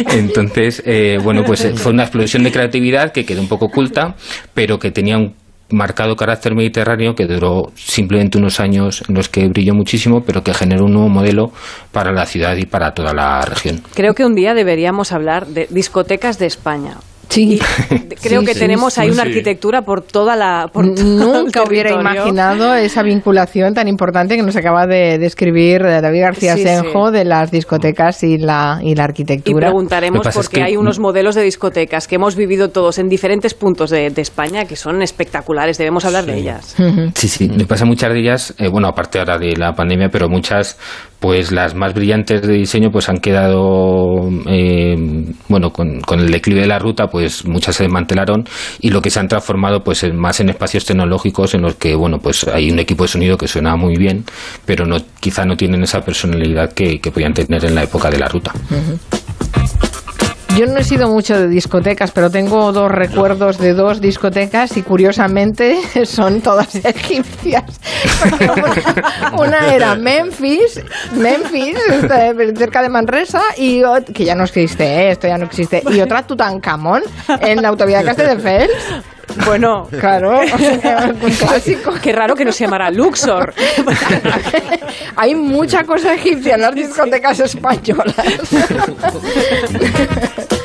Entonces, 0.10 0.82
eh, 0.86 1.18
bueno, 1.22 1.42
pues 1.44 1.64
eh, 1.64 1.74
fue 1.74 1.92
una 1.92 2.04
explosión 2.04 2.42
de 2.44 2.52
creatividad 2.52 3.12
que 3.12 3.26
quedó 3.26 3.42
un 3.42 3.48
poco 3.48 3.66
oculta, 3.66 4.14
pero 4.54 4.78
que 4.78 4.90
tenía 4.90 5.18
un 5.18 5.34
marcado 5.72 6.16
carácter 6.16 6.54
mediterráneo 6.54 7.14
que 7.14 7.26
duró 7.26 7.72
simplemente 7.74 8.38
unos 8.38 8.60
años 8.60 9.02
en 9.08 9.14
los 9.14 9.28
que 9.28 9.48
brilló 9.48 9.74
muchísimo, 9.74 10.22
pero 10.24 10.42
que 10.42 10.54
generó 10.54 10.84
un 10.84 10.92
nuevo 10.92 11.08
modelo 11.08 11.52
para 11.92 12.12
la 12.12 12.26
ciudad 12.26 12.56
y 12.56 12.66
para 12.66 12.92
toda 12.92 13.12
la 13.12 13.40
región. 13.42 13.82
Creo 13.94 14.14
que 14.14 14.24
un 14.24 14.34
día 14.34 14.54
deberíamos 14.54 15.12
hablar 15.12 15.46
de 15.46 15.66
discotecas 15.70 16.38
de 16.38 16.46
España, 16.46 16.96
Sí. 17.30 17.60
creo 18.22 18.42
que 18.42 18.54
tenemos 18.54 18.98
ahí 18.98 19.08
una 19.10 19.22
arquitectura 19.22 19.82
por 19.82 20.02
toda 20.02 20.36
la. 20.36 20.68
Por 20.72 20.86
Nunca 20.86 21.62
hubiera 21.62 21.92
imaginado 21.92 22.74
esa 22.74 23.02
vinculación 23.02 23.72
tan 23.72 23.88
importante 23.88 24.36
que 24.36 24.42
nos 24.42 24.56
acaba 24.56 24.86
de 24.86 25.18
describir 25.18 25.82
David 25.82 26.20
García 26.20 26.56
Senjo 26.56 27.10
de 27.10 27.24
las 27.24 27.50
discotecas 27.50 28.22
y 28.24 28.36
la, 28.36 28.80
y 28.82 28.94
la 28.94 29.04
arquitectura. 29.04 29.68
Y 29.68 29.70
preguntaremos 29.70 30.28
porque 30.34 30.62
hay 30.62 30.76
unos 30.76 30.98
modelos 30.98 31.34
de 31.34 31.42
discotecas 31.42 32.08
que 32.08 32.16
hemos 32.16 32.36
vivido 32.36 32.70
todos 32.70 32.98
en 32.98 33.08
diferentes 33.08 33.54
puntos 33.54 33.90
de, 33.90 34.10
España 34.20 34.66
que 34.66 34.76
son 34.76 35.00
espectaculares. 35.00 35.78
Debemos 35.78 36.04
hablar 36.04 36.26
de 36.26 36.36
ellas. 36.36 36.76
Sí, 37.14 37.28
sí. 37.28 37.48
Me 37.48 37.64
pasa 37.64 37.86
muchas 37.86 38.12
de 38.12 38.20
ellas, 38.20 38.54
eh, 38.58 38.68
bueno, 38.68 38.88
aparte 38.88 39.18
ahora 39.18 39.38
de 39.38 39.56
la 39.56 39.72
pandemia, 39.72 40.10
pero 40.10 40.28
muchas 40.28 40.76
pues 41.20 41.52
las 41.52 41.74
más 41.74 41.92
brillantes 41.94 42.42
de 42.42 42.54
diseño 42.54 42.90
pues 42.90 43.08
han 43.08 43.18
quedado 43.18 44.28
eh, 44.48 44.96
bueno 45.48 45.70
con, 45.70 46.00
el 46.10 46.30
declive 46.30 46.62
de 46.62 46.66
la 46.66 46.78
ruta 46.78 47.06
pues 47.08 47.44
muchas 47.44 47.76
se 47.76 47.84
desmantelaron 47.84 48.44
y 48.80 48.90
lo 48.90 49.02
que 49.02 49.10
se 49.10 49.20
han 49.20 49.28
transformado 49.28 49.84
pues 49.84 50.02
más 50.14 50.40
en 50.40 50.48
espacios 50.48 50.86
tecnológicos 50.86 51.54
en 51.54 51.62
los 51.62 51.74
que 51.76 51.94
bueno 51.94 52.18
pues 52.18 52.48
hay 52.48 52.70
un 52.70 52.78
equipo 52.78 53.04
de 53.04 53.08
sonido 53.08 53.36
que 53.36 53.46
suena 53.46 53.76
muy 53.76 53.96
bien 53.96 54.24
pero 54.64 54.86
no 54.86 54.96
quizá 55.20 55.44
no 55.44 55.56
tienen 55.56 55.82
esa 55.82 56.00
personalidad 56.00 56.72
que, 56.72 56.98
podían 57.10 57.34
tener 57.34 57.64
en 57.64 57.74
la 57.74 57.82
época 57.82 58.08
de 58.08 58.18
la 58.18 58.28
ruta 58.28 58.52
yo 60.60 60.66
no 60.66 60.78
he 60.78 60.84
sido 60.84 61.08
mucho 61.08 61.38
de 61.38 61.48
discotecas, 61.48 62.10
pero 62.10 62.30
tengo 62.30 62.70
dos 62.70 62.90
recuerdos 62.90 63.56
de 63.56 63.72
dos 63.72 63.98
discotecas 63.98 64.76
y 64.76 64.82
curiosamente 64.82 65.78
son 66.04 66.42
todas 66.42 66.74
egipcias. 66.74 67.80
una, 69.38 69.74
era 69.74 69.94
Memphis, 69.94 70.84
Memphis, 71.16 71.78
este, 71.90 72.54
cerca 72.56 72.82
de 72.82 72.90
Manresa, 72.90 73.40
y 73.56 73.82
que 74.12 74.26
ya 74.26 74.34
no 74.34 74.44
existe, 74.44 74.84
¿eh? 74.84 75.12
esto 75.12 75.28
ya 75.28 75.38
no 75.38 75.46
existe, 75.46 75.82
y 75.90 75.98
otra 76.02 76.26
Tutankamón 76.26 77.04
en 77.40 77.62
la 77.62 77.68
autovía 77.68 78.00
de 78.00 78.04
Castelldefels. 78.04 78.70
Bueno, 79.46 79.88
claro, 79.98 80.40
un 80.40 81.30
clásico. 81.38 81.94
Qué 82.02 82.12
raro 82.12 82.34
que 82.34 82.44
no 82.44 82.52
se 82.52 82.64
llamara 82.64 82.90
Luxor. 82.90 83.54
Hay 85.16 85.34
mucha 85.34 85.84
cosa 85.84 86.14
egipcia 86.14 86.54
en 86.54 86.62
las 86.62 86.74
discotecas 86.74 87.40
españolas. 87.40 88.14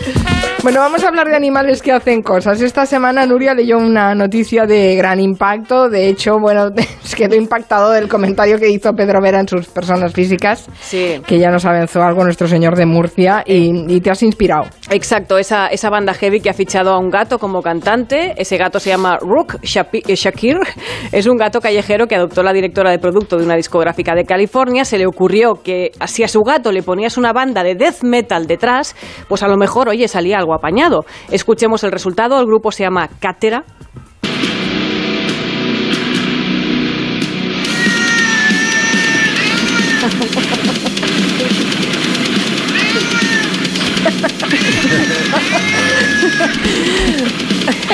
Bueno, 0.66 0.80
vamos 0.80 1.04
a 1.04 1.10
hablar 1.10 1.28
de 1.28 1.36
animales 1.36 1.84
que 1.84 1.92
hacen 1.92 2.24
cosas. 2.24 2.60
Esta 2.60 2.88
semana 2.88 3.24
Nuria 3.28 3.54
leyó 3.54 3.78
una 3.78 4.16
noticia 4.16 4.66
de 4.66 4.96
gran 4.96 5.20
impacto. 5.20 5.90
De 5.90 6.10
hecho, 6.10 6.40
bueno, 6.40 6.72
quedó 7.16 7.36
impactado 7.36 7.92
del 7.92 8.08
comentario 8.08 8.58
que 8.58 8.68
hizo 8.72 8.92
Pedro 8.94 9.22
Vera 9.22 9.40
en 9.40 9.48
sus 9.48 9.68
personas 9.68 10.12
físicas, 10.12 10.68
sí. 10.82 11.22
que 11.28 11.38
ya 11.38 11.52
nos 11.52 11.66
avanzó 11.66 12.02
algo 12.02 12.24
nuestro 12.24 12.48
señor 12.48 12.76
de 12.76 12.88
Murcia 12.88 13.44
y, 13.46 14.02
te 14.02 14.10
has 14.10 14.24
inspirado. 14.24 14.64
Exacto, 14.90 15.38
esa, 15.38 15.68
esa 15.68 15.92
banda 15.92 16.16
heavy 16.16 16.42
que 16.42 16.50
ha 16.50 16.54
fichado 16.54 16.94
a 16.94 17.00
un 17.00 17.12
gato 17.12 17.38
como 17.38 17.62
cantante. 17.62 18.34
Ese 18.36 18.58
gato 18.58 18.80
se 18.80 18.90
llama 18.90 19.20
Rook 19.22 19.58
eh, 19.62 20.16
Shakir. 20.16 20.58
Es 21.12 21.28
un 21.28 21.38
gato 21.38 21.62
callejero 21.62 22.08
que 22.08 22.16
adoptó 22.16 22.42
la 22.42 22.54
directora 22.54 22.90
de 22.90 22.98
producto 22.98 23.38
de 23.38 23.46
una 23.46 23.56
discográfica 23.56 24.16
de 24.16 24.26
California. 24.26 24.84
Se 24.84 24.98
le 24.98 25.06
ocurrió 25.06 25.62
que 25.64 25.92
si 26.08 26.24
a 26.24 26.28
su 26.28 26.42
gato 26.42 26.72
le 26.72 26.82
ponías 26.82 27.18
una 27.18 27.34
banda 27.34 27.64
de 27.64 27.76
death 27.76 28.02
metal 28.02 28.48
detrás, 28.48 28.96
pues 29.30 29.44
a 29.44 29.48
lo 29.48 29.58
mejor, 29.58 29.90
oye, 29.90 30.08
salía 30.08 30.40
algo 30.40 30.55
apañado. 30.56 31.06
Escuchemos 31.32 31.84
el 31.84 31.92
resultado. 31.92 32.40
El 32.40 32.46
grupo 32.46 32.72
se 32.72 32.84
llama 32.84 33.10
Cátera. 33.20 33.64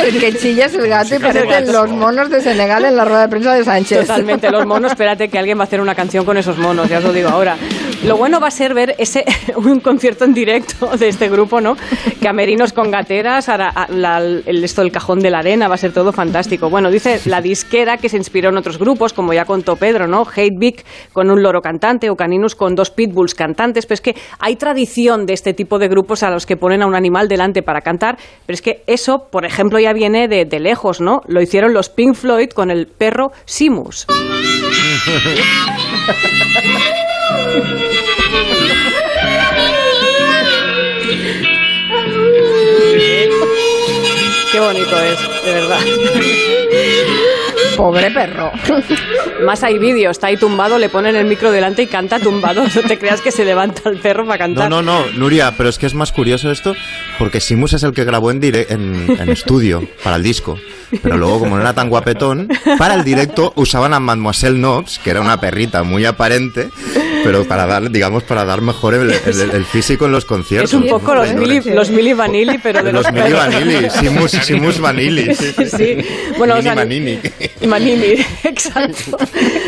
El 0.04 0.20
que 0.20 0.34
chilla 0.34 0.66
es 0.66 0.74
el 0.74 0.88
gato 0.88 1.16
y 1.16 1.20
parecen 1.20 1.72
los 1.72 1.90
monos 1.92 2.30
de 2.30 2.42
Senegal 2.42 2.86
en 2.86 2.96
la 2.98 3.06
rueda 3.06 3.22
de 3.22 3.30
prensa 3.30 3.54
de 3.54 3.64
Sánchez. 3.64 4.08
Totalmente, 4.08 4.50
los 4.52 4.66
monos. 4.66 4.92
Espérate 4.92 5.30
que 5.30 5.38
alguien 5.38 5.58
va 5.58 5.62
a 5.62 5.66
hacer 5.66 5.80
una 5.80 5.96
canción 5.96 6.26
con 6.26 6.38
esos 6.38 6.58
monos, 6.58 6.90
ya 6.90 6.98
os 6.98 7.04
lo 7.04 7.14
digo 7.14 7.30
ahora. 7.30 7.56
Lo 8.04 8.18
bueno 8.18 8.40
va 8.40 8.48
a 8.48 8.52
ser 8.52 8.74
ver 8.74 8.96
ese 8.98 9.24
un 9.56 9.80
concierto 9.80 10.26
en 10.26 10.34
directo 10.34 10.98
de 10.98 11.08
este 11.08 11.30
grupo, 11.30 11.62
¿no? 11.62 11.76
Camerinos 12.22 12.74
con 12.74 12.90
gateras, 12.90 13.48
el, 13.48 14.64
esto 14.64 14.82
del 14.82 14.92
cajón 14.92 15.20
de 15.20 15.30
la 15.30 15.38
arena, 15.40 15.68
va 15.68 15.76
a 15.76 15.78
ser 15.78 15.94
todo 15.94 16.12
fantástico. 16.12 16.72
Bueno, 16.72 16.90
dice 16.90 17.22
la 17.26 17.42
disquera 17.42 17.98
que 17.98 18.10
se 18.10 18.18
inspiró 18.18 18.50
en 18.50 18.58
otros 18.58 18.80
grupos, 18.80 19.14
como 19.14 19.34
ya 19.34 19.46
contó 19.46 19.76
Pedro, 19.76 20.08
¿no? 20.08 20.24
Hate 20.24 20.58
Big 20.58 20.84
con 21.14 21.30
un 21.30 21.44
loro 21.44 21.62
cantante 21.62 22.10
o 22.10 22.16
Caninus 22.16 22.56
con 22.56 22.74
dos 22.74 22.90
pitbulls 22.90 23.36
cantantes, 23.36 23.86
pero 23.86 23.94
es 23.94 24.02
que 24.02 24.16
hay 24.40 24.56
tradición 24.56 25.28
de 25.28 25.34
este 25.34 25.54
tipo 25.54 25.78
de 25.78 25.88
grupos 25.88 26.24
a 26.24 26.32
los 26.32 26.48
que 26.48 26.58
ponen 26.58 26.82
a 26.82 26.88
un 26.88 26.96
animal 26.96 27.28
delante 27.28 27.62
para 27.62 27.82
cantar, 27.82 28.18
pero 28.48 28.56
es 28.56 28.64
que 28.64 28.82
eso, 28.88 29.28
por 29.32 29.46
ejemplo, 29.46 29.78
ya 29.78 29.94
viene 29.94 30.28
de, 30.28 30.46
de 30.46 30.60
lejos, 30.60 31.02
¿no? 31.02 31.22
Lo 31.28 31.40
hicieron 31.40 31.74
los 31.74 31.90
Pink 31.90 32.16
Floyd 32.16 32.50
con 32.50 32.72
el 32.72 32.88
perro 32.88 33.32
Simus. 33.46 34.08
Qué 44.52 44.60
bonito 44.60 45.00
es, 45.00 45.46
de 45.46 45.54
verdad. 45.54 45.80
Pobre 47.78 48.12
perro. 48.12 48.52
Más 49.46 49.64
hay 49.64 49.80
vídeos, 49.80 50.12
está 50.12 50.28
ahí 50.28 50.38
tumbado, 50.38 50.78
le 50.78 50.90
ponen 50.90 51.16
el 51.16 51.26
micro 51.26 51.52
delante 51.52 51.84
y 51.84 51.88
canta 51.88 52.20
tumbado. 52.20 52.64
No 52.76 52.82
te 52.82 53.00
creas 53.00 53.22
que 53.22 53.32
se 53.32 53.46
levanta 53.46 53.90
el 53.90 53.98
perro 53.98 54.26
para 54.26 54.38
cantar. 54.38 54.70
No, 54.70 54.82
no, 54.82 55.06
no, 55.06 55.12
Nuria, 55.18 55.54
pero 55.58 55.70
es 55.70 55.78
que 55.78 55.86
es 55.86 55.94
más 55.94 56.12
curioso 56.12 56.52
esto 56.52 56.76
porque 57.18 57.40
Simus 57.40 57.74
es 57.74 57.84
el 57.84 57.94
que 57.94 58.04
grabó 58.04 58.32
en, 58.32 58.44
en, 58.44 59.30
estudio 59.30 59.88
para 60.04 60.18
el 60.18 60.24
disco. 60.24 60.60
Pero 61.02 61.18
luego, 61.18 61.40
como 61.40 61.56
no 61.56 61.62
era 61.62 61.74
tan 61.74 61.90
guapetón, 61.90 62.50
para 62.78 62.96
el 62.96 63.04
directo 63.04 63.54
usaban 63.56 63.94
a 63.94 64.00
Mademoiselle 64.00 64.60
Nobs, 64.60 65.00
que 65.00 65.12
era 65.12 65.22
una 65.22 65.40
perrita 65.40 65.84
muy 65.84 66.04
aparente, 66.06 66.70
pero 67.24 67.46
para 67.46 67.66
dar, 67.66 67.90
digamos, 67.90 68.24
para 68.24 68.46
dar 68.46 68.62
mejor 68.62 68.94
el, 68.96 69.66
físico 69.66 70.06
en 70.06 70.12
los 70.12 70.26
conciertos. 70.26 70.74
Es 70.74 70.80
un 70.80 70.88
poco 70.88 71.16
los, 71.16 71.34
mili, 71.34 71.62
los 71.62 71.90
mili 71.90 72.14
vanilli, 72.14 72.58
pero 72.58 72.84
de 72.84 72.92
los, 72.92 73.04
los 73.04 73.14
mili 73.14 73.34
vanilli, 73.34 73.90
Simus, 73.90 74.32
Simus 74.32 74.80
vanilli. 74.80 75.34
Sí, 75.36 75.98
bueno, 76.38 76.56
mini 76.56 76.76
manini. 76.76 77.20
Manini, 77.68 78.14
exacto. 78.44 79.18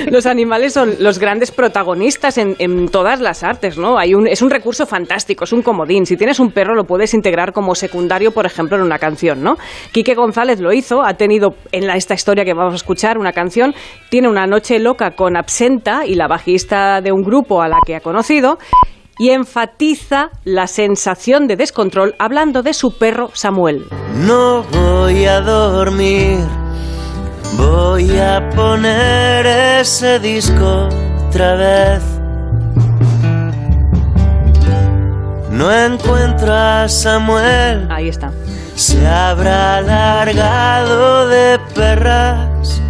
Los 0.09 0.25
animales 0.25 0.73
son 0.73 0.95
los 0.99 1.19
grandes 1.19 1.51
protagonistas 1.51 2.37
en, 2.37 2.55
en 2.59 2.87
todas 2.89 3.19
las 3.19 3.43
artes, 3.43 3.77
¿no? 3.77 3.97
Hay 3.97 4.13
un, 4.13 4.27
es 4.27 4.41
un 4.41 4.49
recurso 4.49 4.85
fantástico, 4.85 5.43
es 5.43 5.53
un 5.53 5.61
comodín. 5.61 6.05
Si 6.05 6.17
tienes 6.17 6.39
un 6.39 6.51
perro, 6.51 6.75
lo 6.75 6.85
puedes 6.85 7.13
integrar 7.13 7.53
como 7.53 7.75
secundario, 7.75 8.31
por 8.31 8.45
ejemplo, 8.45 8.77
en 8.77 8.83
una 8.83 8.97
canción, 8.97 9.43
¿no? 9.43 9.57
Quique 9.91 10.15
González 10.15 10.59
lo 10.59 10.73
hizo, 10.73 11.03
ha 11.03 11.13
tenido 11.15 11.55
en 11.71 11.87
la, 11.87 11.95
esta 11.95 12.13
historia 12.13 12.45
que 12.45 12.53
vamos 12.53 12.73
a 12.73 12.77
escuchar 12.77 13.17
una 13.17 13.31
canción, 13.31 13.73
tiene 14.09 14.27
una 14.27 14.47
noche 14.47 14.79
loca 14.79 15.11
con 15.11 15.37
Absenta 15.37 16.05
y 16.05 16.15
la 16.15 16.27
bajista 16.27 17.01
de 17.01 17.11
un 17.11 17.23
grupo 17.23 17.42
a 17.62 17.67
la 17.67 17.79
que 17.86 17.95
ha 17.95 18.01
conocido 18.01 18.58
y 19.19 19.29
enfatiza 19.29 20.32
la 20.43 20.67
sensación 20.67 21.47
de 21.47 21.56
descontrol 21.56 22.15
hablando 22.19 22.63
de 22.63 22.73
su 22.73 22.97
perro 22.97 23.29
Samuel. 23.34 23.86
No 24.15 24.63
voy 24.63 25.25
a 25.25 25.41
dormir, 25.41 26.39
voy 27.58 28.17
a 28.17 28.49
poner 28.56 29.45
ese 29.82 30.19
disco 30.19 30.89
otra 31.27 31.56
vez. 31.56 32.03
No 35.51 35.71
encuentro 35.71 36.51
a 36.51 36.89
Samuel. 36.89 37.88
Ahí 37.91 38.10
está. 38.10 38.32
Se 38.75 39.06
habrá 39.06 39.77
alargado 39.77 41.27
de 41.27 41.60
perras. 41.75 42.82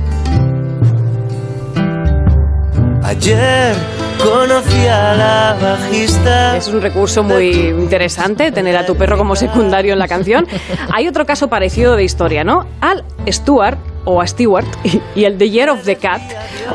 Ayer 3.03 3.75
conocí 4.23 4.87
a 4.87 5.13
la 5.15 5.57
bajista. 5.61 6.57
Es 6.57 6.67
un 6.67 6.81
recurso 6.81 7.23
muy 7.23 7.67
interesante 7.67 8.51
tener 8.51 8.75
a 8.77 8.85
tu 8.85 8.95
perro 8.95 9.17
como 9.17 9.35
secundario 9.35 9.93
en 9.93 9.99
la 9.99 10.07
canción. 10.07 10.47
Hay 10.91 11.07
otro 11.07 11.25
caso 11.25 11.49
parecido 11.49 11.95
de 11.95 12.03
historia, 12.03 12.43
¿no? 12.43 12.65
Al 12.81 13.03
Stuart 13.27 13.92
o 14.05 14.21
a 14.21 14.27
Stewart 14.27 14.67
y, 15.15 15.23
el 15.23 15.37
The 15.37 15.49
Year 15.49 15.69
of 15.69 15.83
the 15.83 15.95
Cat, 15.95 16.21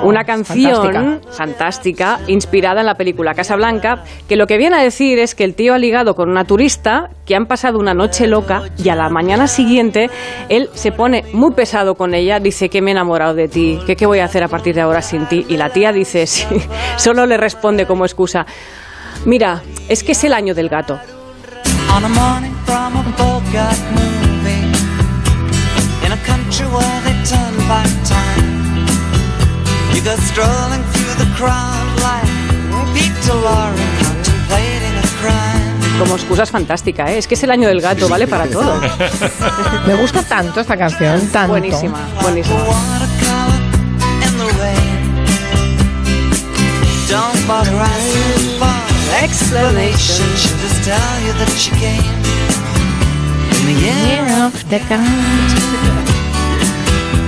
una 0.03 0.25
canción 0.25 1.21
fantástica. 1.31 2.21
inspirada 2.27 2.81
en 2.81 2.87
la 2.87 2.95
película 2.95 3.35
Casa 3.35 3.57
Blanca, 3.57 4.05
que 4.29 4.37
lo 4.37 4.47
que 4.47 4.59
viene 4.59 4.77
a 4.77 4.83
decir 4.83 5.19
es 5.19 5.35
que 5.35 5.45
el 5.45 5.55
tío 5.55 5.75
ha 5.75 5.79
ligado 5.79 6.14
con 6.14 6.31
una 6.31 6.45
turista 6.45 7.11
que 7.27 7.35
han 7.35 7.47
pasado 7.47 7.79
una 7.79 7.95
noche 7.95 8.27
loca 8.27 8.62
y 8.77 8.88
a 8.88 8.95
la 8.95 9.09
mañana 9.09 9.47
siguiente 9.47 10.11
él 10.49 10.69
se 10.75 10.93
pone 10.93 11.25
muy 11.33 11.53
pesado 11.53 11.95
con 11.95 12.14
ella, 12.14 12.41
dice 12.41 12.69
que 12.69 12.81
me 12.81 12.91
he 12.91 12.93
enamorado 12.93 13.35
de 13.35 13.49
ti, 13.49 13.79
que 13.87 13.97
qué 13.97 14.07
voy 14.07 14.21
a 14.21 14.25
hacer 14.25 14.43
a 14.43 14.49
partir 14.49 14.75
de 14.75 14.81
ahora 14.81 15.03
sin 15.03 15.27
ti. 15.27 15.45
Y 15.49 15.57
la 15.57 15.71
tía 15.71 15.93
dice, 15.93 16.27
sí, 16.27 16.47
solo 16.97 17.27
le 17.27 17.37
responde 17.37 17.87
como 17.87 18.05
excusa, 18.05 18.47
mira, 19.25 19.62
es 19.88 20.03
que 20.03 20.12
es 20.12 20.25
el 20.25 20.33
año 20.33 20.55
del 20.55 20.69
gato. 20.69 20.99
Como 35.98 36.14
excusa 36.14 36.44
es 36.44 36.50
fantástica, 36.50 37.12
¿eh? 37.12 37.18
es 37.18 37.26
que 37.26 37.35
es 37.35 37.42
el 37.42 37.50
año 37.50 37.68
del 37.68 37.83
gato, 37.83 38.09
vale 38.09 38.26
para 38.26 38.46
todo. 38.46 38.81
Me 39.87 39.94
gusta 39.96 40.22
tanto 40.22 40.61
esta 40.61 40.78
canción, 40.78 41.26
tanto. 41.28 41.48
Buenísima, 41.48 42.09
buenísima. 42.22 42.57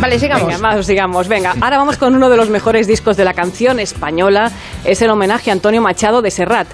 Vale, 0.01 0.19
sigamos. 0.19 0.47
Venga, 0.47 0.83
sigamos. 0.83 1.29
Venga, 1.29 1.55
ahora 1.61 1.77
vamos 1.77 1.99
con 1.99 2.15
uno 2.15 2.31
de 2.31 2.37
los 2.37 2.49
mejores 2.49 2.87
discos 2.87 3.19
de 3.19 3.25
la 3.25 3.35
canción 3.35 3.79
española. 3.79 4.51
Es 4.85 5.03
el 5.03 5.11
homenaje 5.11 5.51
a 5.51 5.53
Antonio 5.53 5.83
Machado 5.83 6.23
de 6.23 6.31
Serrat. 6.31 6.69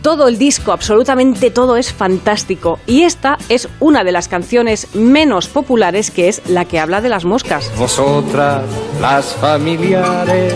Todo 0.00 0.28
el 0.28 0.38
disco, 0.38 0.70
absolutamente 0.70 1.50
todo 1.50 1.76
es 1.76 1.92
fantástico. 1.92 2.78
Y 2.86 3.02
esta 3.02 3.36
es 3.48 3.68
una 3.80 4.04
de 4.04 4.12
las 4.12 4.28
canciones 4.28 4.94
menos 4.94 5.48
populares, 5.48 6.12
que 6.12 6.28
es 6.28 6.40
la 6.48 6.66
que 6.66 6.78
habla 6.78 7.00
de 7.00 7.08
las 7.08 7.24
moscas. 7.24 7.68
Vosotras, 7.76 8.62
las 9.00 9.34
familiares, 9.34 10.54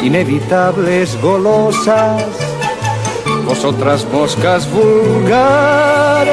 inevitables 0.00 1.20
golosas, 1.20 2.22
vosotras 3.44 4.06
moscas 4.12 4.70
vulgares, 4.70 6.30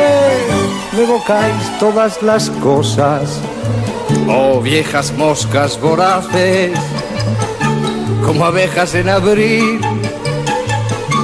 me 0.96 1.02
evocáis 1.02 1.80
todas 1.80 2.22
las 2.22 2.52
cosas 2.52 3.42
Oh 4.28 4.62
viejas 4.62 5.12
moscas 5.14 5.80
voraces, 5.80 6.72
como 8.26 8.46
abejas 8.46 8.96
en 8.96 9.10
abril, 9.10 9.82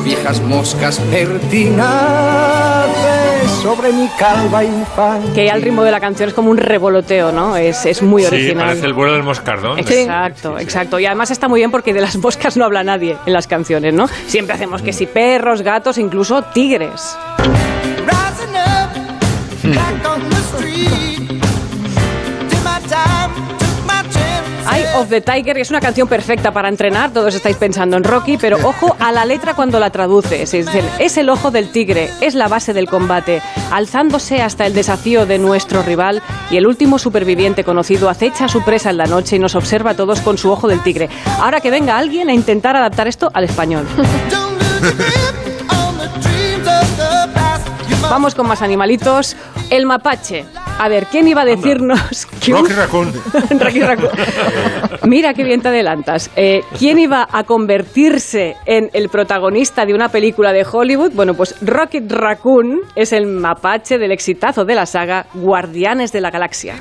viejas 0.04 0.42
moscas 0.42 1.00
pertinaces 1.00 1.88
sobre 3.62 3.92
mi 3.94 4.08
calva 4.18 4.64
infancia. 4.64 5.34
Que 5.34 5.50
al 5.50 5.62
ritmo 5.62 5.84
de 5.84 5.92
la 5.92 6.00
canción 6.00 6.30
es 6.30 6.36
como 6.36 6.50
un 6.50 6.58
revoloteo, 6.58 7.32
¿no? 7.32 7.56
Es, 7.56 7.86
es 7.86 8.02
muy 8.02 8.26
original. 8.26 8.66
Sí, 8.66 8.68
parece 8.68 8.86
el 8.86 8.94
vuelo 8.94 9.14
del 9.14 9.24
moscardón. 9.24 9.80
Exacto, 9.80 10.60
exacto. 10.60 11.00
Y 11.00 11.06
además 11.06 11.32
está 11.32 11.48
muy 11.48 11.60
bien 11.60 11.72
porque 11.72 11.94
de 11.94 12.02
las 12.02 12.18
moscas 12.18 12.58
no 12.58 12.66
habla 12.66 12.84
nadie 12.84 13.18
en 13.26 13.34
las 13.34 13.48
canciones, 13.48 13.94
¿no? 13.94 14.08
Siempre 14.28 14.56
hacemos 14.56 14.82
que 14.82 14.94
si 14.94 15.06
perros, 15.06 15.62
gatos, 15.62 15.98
incluso 15.98 16.42
tigres. 16.42 17.18
Eye 24.70 24.86
of 24.96 25.08
the 25.10 25.22
Tiger 25.22 25.58
es 25.58 25.70
una 25.70 25.80
canción 25.80 26.10
perfecta 26.10 26.52
para 26.52 26.68
entrenar, 26.68 27.12
todos 27.12 27.34
estáis 27.34 27.56
pensando 27.56 27.96
en 27.96 28.04
Rocky, 28.04 28.38
pero 28.38 28.58
ojo 28.64 28.96
a 29.00 29.14
la 29.14 29.24
letra 29.24 29.54
cuando 29.54 29.80
la 29.80 29.92
traduces. 29.92 30.54
Es 30.54 30.68
el, 30.68 30.86
es 31.00 31.18
el 31.18 31.30
ojo 31.30 31.52
del 31.52 31.72
tigre, 31.72 32.10
es 32.20 32.36
la 32.36 32.50
base 32.50 32.74
del 32.74 32.90
combate, 32.90 33.42
alzándose 33.72 34.42
hasta 34.42 34.66
el 34.66 34.74
desafío 34.74 35.26
de 35.26 35.38
nuestro 35.38 35.84
rival 35.84 36.22
y 36.52 36.58
el 36.58 36.68
último 36.68 37.00
superviviente 37.00 37.64
conocido 37.64 38.10
acecha 38.10 38.46
a 38.46 38.50
su 38.50 38.62
presa 38.62 38.90
en 38.90 38.98
la 38.98 39.06
noche 39.06 39.38
y 39.38 39.40
nos 39.40 39.56
observa 39.56 39.92
a 39.92 39.96
todos 39.96 40.20
con 40.20 40.38
su 40.38 40.52
ojo 40.52 40.68
del 40.68 40.84
tigre. 40.84 41.10
Ahora 41.40 41.62
que 41.62 41.72
venga 41.72 41.98
alguien 41.98 42.30
a 42.30 42.34
intentar 42.34 42.76
adaptar 42.76 43.08
esto 43.08 43.32
al 43.34 43.46
español. 43.46 43.88
Vamos 48.04 48.36
con 48.36 48.48
más 48.48 48.62
animalitos. 48.62 49.36
El 49.70 49.86
mapache. 49.86 50.46
A 50.80 50.88
ver, 50.90 51.08
¿quién 51.08 51.28
iba 51.28 51.42
a 51.42 51.46
decirnos 51.46 52.26
que 52.44 52.52
Rocky 52.52 52.74
Raccoon. 52.74 53.14
Rocky 53.60 53.80
Raccoon. 53.82 54.12
Mira 55.10 55.34
qué 55.34 55.44
bien 55.44 55.62
te 55.62 55.70
adelantas. 55.70 56.30
Eh, 56.36 56.62
¿Quién 56.78 57.00
iba 57.00 57.28
a 57.32 57.44
convertirse 57.44 58.56
en 58.66 58.90
el 58.94 59.10
protagonista 59.10 59.86
de 59.86 59.94
una 59.94 60.10
película 60.10 60.54
de 60.54 60.66
Hollywood? 60.70 61.12
Bueno, 61.14 61.34
pues 61.34 61.56
Rocket 61.62 62.12
Raccoon 62.12 62.82
es 62.96 63.12
el 63.12 63.26
mapache 63.28 63.98
del 63.98 64.12
exitazo 64.12 64.66
de 64.66 64.76
la 64.76 64.86
saga 64.86 65.26
Guardianes 65.34 66.12
de 66.12 66.22
la 66.22 66.30
Galaxia. 66.30 66.76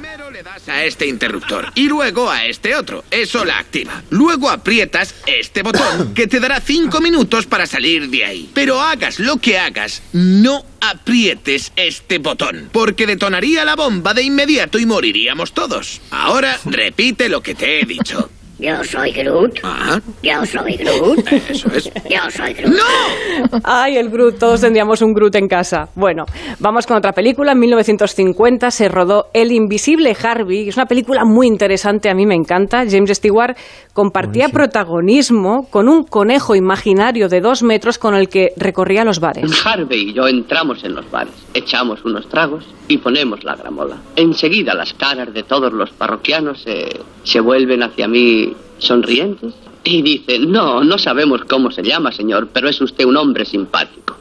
A 0.69 0.85
este 0.85 1.07
interruptor 1.07 1.73
y 1.75 1.89
luego 1.89 2.31
a 2.31 2.47
este 2.47 2.77
otro. 2.77 3.05
Eso 3.11 3.45
la 3.45 3.59
activa. 3.59 4.03
Luego 4.11 4.49
aprietas 4.49 5.15
este 5.27 5.63
botón 5.63 6.15
que 6.15 6.27
te 6.27 6.39
dará 6.39 6.61
cinco 6.61 7.01
minutos 7.01 7.47
para 7.47 7.67
salir 7.67 8.09
de 8.09 8.25
ahí. 8.25 8.51
Pero 8.55 8.81
hagas 8.81 9.19
lo 9.19 9.39
que 9.39 9.59
hagas, 9.59 10.03
no 10.13 10.65
aprietes 10.81 11.73
este 11.77 12.19
botón, 12.19 12.69
porque 12.73 13.07
detonaría 13.07 13.65
la 13.65 13.77
bomba 13.77 14.15
de 14.15 14.23
inmediato 14.23 14.79
y 14.79 14.87
moriríamos 14.87 15.53
todos. 15.53 16.01
Ahora 16.11 16.59
repite 16.65 17.29
lo 17.29 17.43
que 17.43 17.55
te 17.55 17.81
he 17.81 17.85
dicho. 17.85 18.31
Yo 18.59 18.83
soy 18.85 19.13
Groot. 19.13 19.59
Ah, 19.63 20.01
Yo 20.23 20.47
soy 20.47 20.77
Groot. 20.77 21.31
eso 21.51 21.69
es. 21.75 21.85
Yo 22.09 22.31
soy 22.31 22.55
Groot. 22.55 22.73
¡No! 22.75 23.61
Ay, 23.65 23.99
el 23.99 24.09
Groot, 24.09 24.39
todos 24.39 24.63
tendríamos 24.63 25.03
un 25.03 25.13
Groot 25.13 25.35
en 25.35 25.47
casa. 25.47 25.91
Bueno, 25.95 26.25
vamos 26.59 26.87
con 26.87 26.97
otra 26.97 27.13
película. 27.13 27.53
En 27.53 27.59
1950 27.59 28.71
se 28.71 28.89
rodó 28.89 29.27
El 29.35 29.53
Invisible 29.53 30.17
Harvey. 30.23 30.69
Es 30.69 30.77
una 30.77 30.87
película 30.87 31.25
muy 31.27 31.47
interesante, 31.47 32.09
a 32.09 32.15
mí 32.15 32.25
me 32.25 32.35
encanta. 32.35 32.85
James 32.89 33.11
Stewart 33.11 33.57
compartía 33.97 34.51
protagonismo 34.51 35.71
con 35.71 35.89
un 35.89 36.05
conejo 36.05 36.55
imaginario 36.55 37.31
de 37.31 37.41
dos 37.41 37.63
metros 37.63 37.97
con 37.97 38.15
el 38.15 38.29
que 38.29 38.53
recorría 38.59 39.07
los 39.07 39.21
bares. 39.21 39.51
Harvey 39.65 40.11
y 40.11 40.13
yo 40.13 40.29
entramos 40.29 40.85
en 40.85 40.95
los 40.95 41.11
bares, 41.11 41.33
echamos 41.55 42.05
unos 42.05 42.29
tragos 42.29 42.67
y 42.89 42.99
ponemos 42.99 43.43
la 43.43 43.57
gramola. 43.57 43.97
Enseguida 44.15 44.75
las 44.75 44.93
caras 44.93 45.33
de 45.33 45.43
todos 45.45 45.73
los 45.73 45.89
parroquianos 45.93 46.61
se, 46.61 47.01
se 47.25 47.41
vuelven 47.41 47.83
hacia 47.83 48.07
mí 48.07 48.55
sonrientes 48.77 49.55
y 49.83 50.03
dicen, 50.03 50.53
no, 50.53 50.85
no 50.85 50.99
sabemos 50.99 51.41
cómo 51.49 51.71
se 51.71 51.83
llama, 51.83 52.13
señor, 52.13 52.51
pero 52.53 52.69
es 52.69 52.79
usted 52.83 53.07
un 53.07 53.17
hombre 53.17 53.47
simpático. 53.47 54.15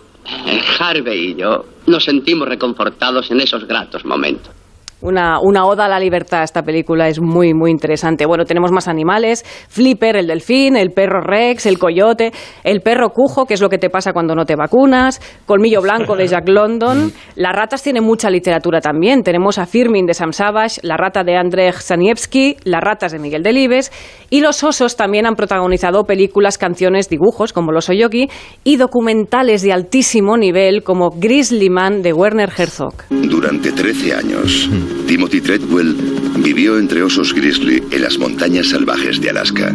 Eh, 0.47 0.61
Harvey 0.79 1.31
y 1.31 1.35
yo 1.35 1.65
nos 1.85 2.05
sentimos 2.05 2.47
reconfortados 2.47 3.29
en 3.29 3.41
esos 3.41 3.67
gratos 3.67 4.05
momentos. 4.05 4.53
Una, 5.01 5.39
una 5.41 5.65
oda 5.65 5.85
a 5.85 5.89
la 5.89 5.99
libertad, 5.99 6.43
esta 6.43 6.63
película 6.63 7.07
es 7.07 7.21
muy, 7.21 7.53
muy 7.53 7.69
interesante. 7.69 8.25
Bueno, 8.25 8.45
tenemos 8.45 8.71
más 8.71 8.87
animales, 8.87 9.43
Flipper, 9.69 10.15
el 10.15 10.27
delfín, 10.27 10.75
el 10.77 10.91
perro 10.91 11.21
Rex, 11.21 11.65
el 11.65 11.77
coyote, 11.77 12.31
el 12.63 12.81
perro 12.81 13.09
cujo, 13.09 13.45
que 13.45 13.55
es 13.55 13.61
lo 13.61 13.69
que 13.69 13.77
te 13.77 13.89
pasa 13.89 14.13
cuando 14.13 14.35
no 14.35 14.45
te 14.45 14.55
vacunas, 14.55 15.21
Colmillo 15.45 15.81
Blanco 15.81 16.15
de 16.15 16.27
Jack 16.27 16.47
London. 16.47 17.11
Las 17.35 17.53
ratas 17.53 17.83
tienen 17.83 18.03
mucha 18.03 18.29
literatura 18.29 18.79
también. 18.79 19.23
Tenemos 19.23 19.57
a 19.57 19.65
Firmin 19.65 20.05
de 20.05 20.13
Sam 20.13 20.31
Savage, 20.31 20.79
la 20.83 20.97
rata 20.97 21.23
de 21.23 21.35
Andrzej 21.35 21.75
Saniewski, 21.75 22.57
las 22.63 22.81
ratas 22.81 23.11
de 23.11 23.19
Miguel 23.19 23.43
Delibes, 23.43 23.91
y 24.29 24.41
los 24.41 24.63
osos 24.63 24.95
también 24.95 25.25
han 25.25 25.35
protagonizado 25.35 26.05
películas, 26.05 26.57
canciones, 26.57 27.09
dibujos, 27.09 27.53
como 27.53 27.71
Los 27.71 27.89
Oyogi, 27.89 28.29
y 28.63 28.77
documentales 28.77 29.61
de 29.61 29.73
altísimo 29.73 30.37
nivel, 30.37 30.83
como 30.83 31.09
Grizzly 31.09 31.69
Man 31.69 32.01
de 32.01 32.13
Werner 32.13 32.51
Herzog. 32.57 32.93
Durante 33.09 33.71
13 33.71 34.13
años, 34.13 34.69
Timothy 35.07 35.41
Treadwell 35.41 35.95
vivió 36.37 36.77
entre 36.77 37.03
osos 37.03 37.33
grizzly 37.33 37.83
en 37.91 38.01
las 38.01 38.17
montañas 38.17 38.69
salvajes 38.69 39.21
de 39.21 39.29
Alaska. 39.29 39.73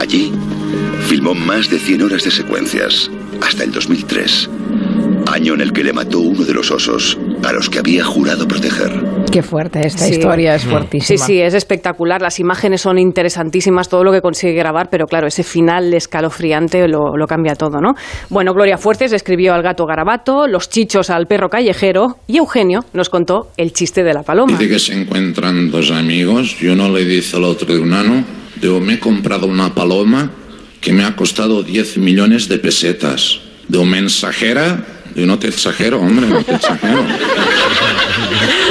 Allí, 0.00 0.32
filmó 1.06 1.34
más 1.34 1.70
de 1.70 1.78
100 1.78 2.02
horas 2.02 2.24
de 2.24 2.30
secuencias, 2.30 3.10
hasta 3.40 3.64
el 3.64 3.72
2003, 3.72 4.50
año 5.26 5.54
en 5.54 5.60
el 5.60 5.72
que 5.72 5.84
le 5.84 5.92
mató 5.92 6.20
uno 6.20 6.44
de 6.44 6.54
los 6.54 6.70
osos 6.70 7.18
a 7.44 7.52
los 7.52 7.70
que 7.70 7.78
había 7.78 8.04
jurado 8.04 8.48
proteger. 8.48 9.05
Qué 9.30 9.42
fuerte, 9.42 9.86
esta 9.86 10.04
Sí. 10.06 10.12
historia 10.14 10.54
es 10.54 10.62
Sí, 10.62 10.68
fuertísima. 10.68 11.26
sí, 11.26 11.40
es 11.40 11.52
espectacular. 11.54 12.22
Las 12.22 12.38
imágenes 12.40 12.80
son 12.80 12.98
interesantísimas, 12.98 13.88
todo 13.88 14.02
lo 14.04 14.12
que 14.12 14.20
consigue 14.22 14.54
grabar, 14.54 14.88
pero 14.90 15.06
claro, 15.06 15.26
ese 15.26 15.42
final 15.42 15.92
escalofriante 15.92 16.88
lo, 16.88 17.16
lo 17.16 17.26
cambia 17.26 17.54
todo, 17.54 17.80
¿no? 17.80 17.94
Bueno, 18.30 18.54
Gloria 18.54 18.78
Fuertes 18.78 19.12
escribió 19.12 19.52
al 19.52 19.62
gato 19.62 19.84
garabato, 19.84 20.46
los 20.46 20.70
chichos 20.70 21.10
al 21.10 21.26
perro 21.26 21.48
callejero, 21.50 22.16
y 22.26 22.38
Eugenio 22.38 22.84
nos 22.94 23.10
contó 23.10 23.48
el 23.58 23.72
chiste 23.72 24.02
de 24.04 24.14
la 24.14 24.22
paloma. 24.22 24.56
Dice 24.56 24.68
que 24.70 24.78
se 24.78 24.94
encuentran 24.94 25.70
dos 25.70 25.90
amigos 25.90 26.56
y 26.62 26.68
uno 26.68 26.88
le 26.88 27.04
dice 27.04 27.36
al 27.36 27.44
otro 27.44 27.66
de 27.74 27.78
un 27.80 27.92
ano, 27.92 28.24
digo, 28.60 28.80
me 28.80 28.94
he 28.94 28.98
comprado 28.98 29.46
una 29.46 29.74
paloma 29.74 30.30
que 30.80 30.92
me 30.92 31.04
ha 31.04 31.14
costado 31.16 31.62
10 31.62 31.98
millones 31.98 32.48
de 32.48 32.58
pesetas. 32.58 33.40
De 33.68 33.78
un 33.78 33.90
mensajera, 33.90 34.84
digo, 35.14 35.26
no 35.26 35.38
te 35.40 35.48
exagero, 35.48 35.98
hombre, 36.00 36.26
no 36.28 36.42
te 36.44 36.54
exagero. 36.54 37.04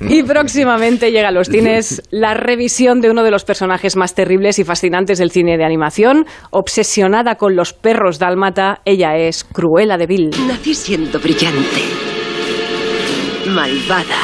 Y 0.08 0.22
próximamente 0.22 1.10
llega 1.10 1.28
a 1.28 1.32
los 1.32 1.48
cines 1.48 2.02
la 2.10 2.34
revisión 2.34 3.00
de 3.00 3.10
uno 3.10 3.22
de 3.22 3.30
los 3.30 3.44
personajes 3.44 3.96
más 3.96 4.14
terribles 4.14 4.58
y 4.58 4.64
fascinantes 4.64 5.18
del 5.18 5.30
cine 5.30 5.56
de 5.56 5.64
animación. 5.64 6.26
Obsesionada 6.50 7.36
con 7.36 7.56
los 7.56 7.72
perros 7.72 8.18
dálmata, 8.18 8.80
ella 8.84 9.16
es 9.16 9.44
Cruella 9.44 9.96
de 9.96 10.06
Vil. 10.06 10.30
Nací 10.46 10.74
siendo 10.74 11.18
brillante, 11.18 11.82
malvada 13.48 14.22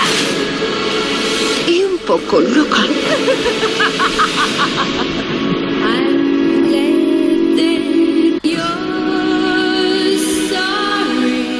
y 1.68 1.82
un 1.84 1.98
poco 2.06 2.40
loca. 2.40 2.82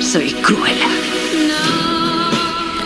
Soy 0.00 0.28
Cruella. 0.42 0.99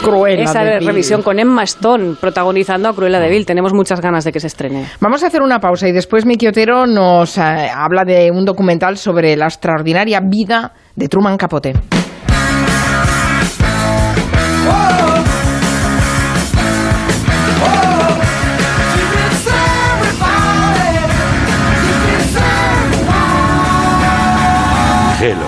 Cruella 0.05 0.45
Esa 0.45 0.63
de 0.63 0.81
revisión 0.81 1.23
con 1.23 1.39
Emma 1.39 1.63
Stone 1.63 2.17
protagonizando 2.21 2.89
a 2.89 2.95
Cruella 2.95 3.19
de 3.21 3.31
Vil. 3.31 3.47
Tenemos 3.47 3.73
muchas 3.73 4.01
ganas 4.01 4.25
de 4.25 4.33
que 4.33 4.41
se 4.41 4.49
estrene. 4.49 4.87
Vamos 5.01 5.23
a 5.23 5.29
hacer 5.29 5.43
una 5.43 5.61
pausa 5.61 5.89
y 5.89 5.93
después 5.93 6.27
Miki 6.27 6.47
Otero 6.47 6.87
nos 6.87 7.39
eh, 7.39 7.71
habla 7.75 8.05
de 8.05 8.31
un 8.31 8.45
documental 8.45 8.99
sobre 8.99 9.37
la 9.37 9.47
extraordinaria 9.47 10.21
vida 10.21 10.73
de 10.95 11.09
Truman 11.09 11.37
Capote. 11.37 11.73
Gelo. 25.19 25.47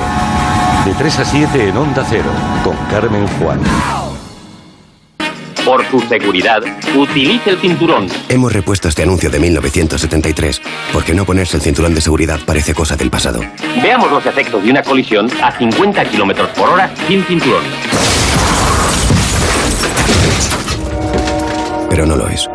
De 0.86 0.94
3 0.94 1.18
a 1.18 1.24
7 1.24 1.68
en 1.68 1.76
Onda 1.76 2.04
Cero, 2.08 2.30
con 2.64 2.76
Carmen 2.88 3.26
Juan. 3.38 4.05
Por 5.66 5.84
tu 5.86 6.00
seguridad, 6.02 6.62
utilice 6.96 7.50
el 7.50 7.58
cinturón. 7.58 8.06
Hemos 8.28 8.52
repuesto 8.52 8.86
este 8.86 9.02
anuncio 9.02 9.30
de 9.30 9.40
1973, 9.40 10.62
porque 10.92 11.12
no 11.12 11.24
ponerse 11.24 11.56
el 11.56 11.62
cinturón 11.64 11.92
de 11.92 12.00
seguridad 12.00 12.38
parece 12.46 12.72
cosa 12.72 12.94
del 12.94 13.10
pasado. 13.10 13.40
Veamos 13.82 14.08
los 14.12 14.24
efectos 14.24 14.62
de 14.62 14.70
una 14.70 14.84
colisión 14.84 15.28
a 15.42 15.50
50 15.50 16.04
kilómetros 16.04 16.50
por 16.50 16.68
hora 16.68 16.88
sin 17.08 17.24
cinturón. 17.24 17.64
Pero 21.90 22.06
no 22.06 22.14
lo 22.14 22.28
es. 22.28 22.48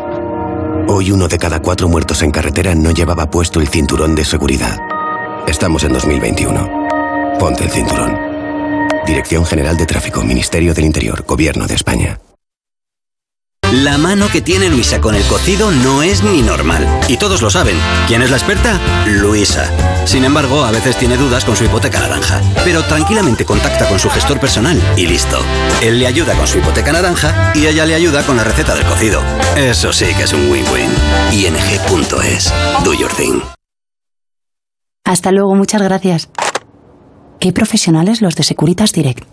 Hoy 0.88 1.10
uno 1.10 1.28
de 1.28 1.38
cada 1.38 1.60
cuatro 1.60 1.90
muertos 1.90 2.22
en 2.22 2.30
carretera 2.30 2.74
no 2.74 2.92
llevaba 2.92 3.30
puesto 3.30 3.60
el 3.60 3.68
cinturón 3.68 4.14
de 4.14 4.24
seguridad. 4.24 4.78
Estamos 5.46 5.84
en 5.84 5.92
2021. 5.92 6.88
Ponte 7.38 7.64
el 7.64 7.70
cinturón. 7.70 8.18
Dirección 9.06 9.44
General 9.44 9.76
de 9.76 9.84
Tráfico, 9.84 10.22
Ministerio 10.22 10.72
del 10.72 10.86
Interior, 10.86 11.24
Gobierno 11.26 11.66
de 11.66 11.74
España. 11.74 12.18
La 13.72 13.96
mano 13.96 14.28
que 14.28 14.42
tiene 14.42 14.68
Luisa 14.68 15.00
con 15.00 15.14
el 15.14 15.22
cocido 15.22 15.70
no 15.70 16.02
es 16.02 16.22
ni 16.22 16.42
normal. 16.42 16.86
Y 17.08 17.16
todos 17.16 17.40
lo 17.40 17.48
saben. 17.48 17.74
¿Quién 18.06 18.20
es 18.20 18.30
la 18.30 18.36
experta? 18.36 18.78
Luisa. 19.06 19.66
Sin 20.04 20.24
embargo, 20.24 20.62
a 20.62 20.70
veces 20.70 20.98
tiene 20.98 21.16
dudas 21.16 21.46
con 21.46 21.56
su 21.56 21.64
hipoteca 21.64 22.00
naranja. 22.00 22.42
Pero 22.64 22.84
tranquilamente 22.84 23.46
contacta 23.46 23.88
con 23.88 23.98
su 23.98 24.10
gestor 24.10 24.38
personal 24.38 24.78
y 24.98 25.06
listo. 25.06 25.38
Él 25.80 25.98
le 25.98 26.06
ayuda 26.06 26.34
con 26.34 26.46
su 26.46 26.58
hipoteca 26.58 26.92
naranja 26.92 27.54
y 27.54 27.66
ella 27.66 27.86
le 27.86 27.94
ayuda 27.94 28.22
con 28.26 28.36
la 28.36 28.44
receta 28.44 28.74
del 28.74 28.84
cocido. 28.84 29.22
Eso 29.56 29.90
sí 29.90 30.04
que 30.18 30.24
es 30.24 30.34
un 30.34 30.50
win-win. 30.50 30.90
ing.es. 31.32 32.52
Do 32.84 32.92
your 32.92 33.10
thing. 33.14 33.40
Hasta 35.04 35.32
luego, 35.32 35.54
muchas 35.54 35.80
gracias. 35.80 36.28
Qué 37.40 37.54
profesionales 37.54 38.20
los 38.20 38.36
de 38.36 38.42
Securitas 38.42 38.92
Direct. 38.92 39.24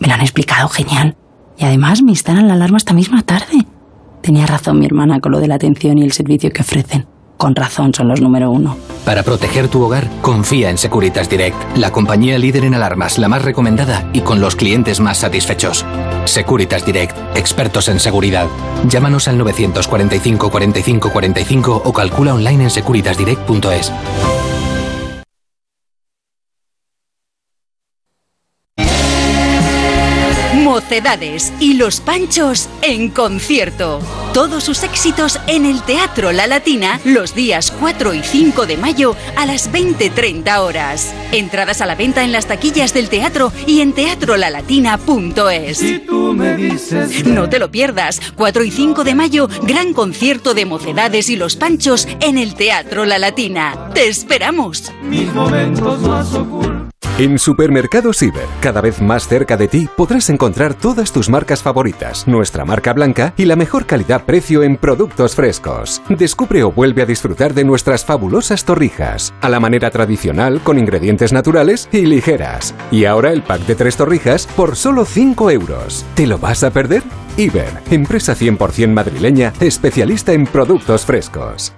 Me 0.00 0.08
lo 0.08 0.12
han 0.12 0.20
explicado 0.20 0.68
genial. 0.68 1.16
Y 1.56 1.64
además 1.64 2.02
me 2.02 2.10
instalan 2.10 2.46
la 2.46 2.52
alarma 2.52 2.76
esta 2.76 2.92
misma 2.92 3.22
tarde. 3.22 3.64
Tenía 4.26 4.44
razón 4.44 4.80
mi 4.80 4.86
hermana 4.86 5.20
con 5.20 5.30
lo 5.30 5.38
de 5.38 5.46
la 5.46 5.54
atención 5.54 5.98
y 5.98 6.02
el 6.02 6.10
servicio 6.10 6.50
que 6.50 6.62
ofrecen. 6.62 7.06
Con 7.36 7.54
razón 7.54 7.94
son 7.94 8.08
los 8.08 8.20
número 8.20 8.50
uno. 8.50 8.76
Para 9.04 9.22
proteger 9.22 9.68
tu 9.68 9.84
hogar, 9.84 10.08
confía 10.20 10.68
en 10.68 10.78
Securitas 10.78 11.30
Direct, 11.30 11.56
la 11.76 11.92
compañía 11.92 12.36
líder 12.36 12.64
en 12.64 12.74
alarmas, 12.74 13.18
la 13.18 13.28
más 13.28 13.44
recomendada 13.44 14.10
y 14.12 14.22
con 14.22 14.40
los 14.40 14.56
clientes 14.56 14.98
más 14.98 15.18
satisfechos. 15.18 15.86
Securitas 16.24 16.84
Direct, 16.84 17.16
expertos 17.36 17.86
en 17.86 18.00
seguridad. 18.00 18.48
Llámanos 18.88 19.28
al 19.28 19.38
945 19.38 20.50
45 20.50 21.12
45 21.12 21.82
o 21.84 21.92
calcula 21.92 22.34
online 22.34 22.64
en 22.64 22.70
securitasdirect.es. 22.70 23.92
Mocedades 30.86 31.52
y 31.58 31.74
Los 31.74 32.00
Panchos 32.00 32.68
en 32.80 33.08
concierto. 33.10 33.98
Todos 34.32 34.62
sus 34.62 34.84
éxitos 34.84 35.40
en 35.48 35.66
el 35.66 35.82
Teatro 35.82 36.30
La 36.30 36.46
Latina 36.46 37.00
los 37.04 37.34
días 37.34 37.72
4 37.80 38.14
y 38.14 38.22
5 38.22 38.66
de 38.66 38.76
mayo 38.76 39.16
a 39.34 39.46
las 39.46 39.72
20.30 39.72 40.60
horas. 40.60 41.12
Entradas 41.32 41.80
a 41.80 41.86
la 41.86 41.96
venta 41.96 42.22
en 42.22 42.30
las 42.30 42.46
taquillas 42.46 42.94
del 42.94 43.08
teatro 43.08 43.52
y 43.66 43.80
en 43.80 43.94
teatrolalatina.es. 43.94 45.82
No 47.26 47.48
te 47.48 47.58
lo 47.58 47.72
pierdas. 47.72 48.20
4 48.36 48.62
y 48.62 48.70
5 48.70 49.02
de 49.02 49.16
mayo, 49.16 49.48
gran 49.62 49.92
concierto 49.92 50.54
de 50.54 50.66
Mocedades 50.66 51.28
y 51.30 51.34
Los 51.34 51.56
Panchos 51.56 52.06
en 52.20 52.38
el 52.38 52.54
Teatro 52.54 53.06
La 53.06 53.18
Latina. 53.18 53.90
¡Te 53.92 54.06
esperamos! 54.06 54.92
Mis 55.02 55.34
momentos 55.34 56.00
más 56.02 56.32
ocultos. 56.32 56.75
En 57.18 57.38
Supermercados 57.38 58.18
Ciber, 58.18 58.44
cada 58.60 58.82
vez 58.82 59.00
más 59.00 59.26
cerca 59.26 59.56
de 59.56 59.68
ti, 59.68 59.88
podrás 59.96 60.28
encontrar 60.28 60.74
todas 60.74 61.12
tus 61.12 61.30
marcas 61.30 61.62
favoritas, 61.62 62.28
nuestra 62.28 62.66
marca 62.66 62.92
blanca 62.92 63.32
y 63.38 63.46
la 63.46 63.56
mejor 63.56 63.86
calidad-precio 63.86 64.62
en 64.62 64.76
productos 64.76 65.34
frescos. 65.34 66.02
Descubre 66.10 66.62
o 66.62 66.70
vuelve 66.70 67.00
a 67.00 67.06
disfrutar 67.06 67.54
de 67.54 67.64
nuestras 67.64 68.04
fabulosas 68.04 68.66
torrijas, 68.66 69.32
a 69.40 69.48
la 69.48 69.60
manera 69.60 69.90
tradicional, 69.90 70.60
con 70.60 70.78
ingredientes 70.78 71.32
naturales 71.32 71.88
y 71.90 72.04
ligeras. 72.04 72.74
Y 72.90 73.06
ahora 73.06 73.32
el 73.32 73.42
pack 73.42 73.62
de 73.62 73.76
tres 73.76 73.96
torrijas 73.96 74.46
por 74.48 74.76
solo 74.76 75.06
5 75.06 75.50
euros. 75.50 76.04
¿Te 76.14 76.26
lo 76.26 76.36
vas 76.36 76.64
a 76.64 76.70
perder? 76.70 77.02
Iber, 77.38 77.80
empresa 77.90 78.36
100% 78.36 78.92
madrileña, 78.92 79.54
especialista 79.60 80.34
en 80.34 80.44
productos 80.44 81.06
frescos. 81.06 81.72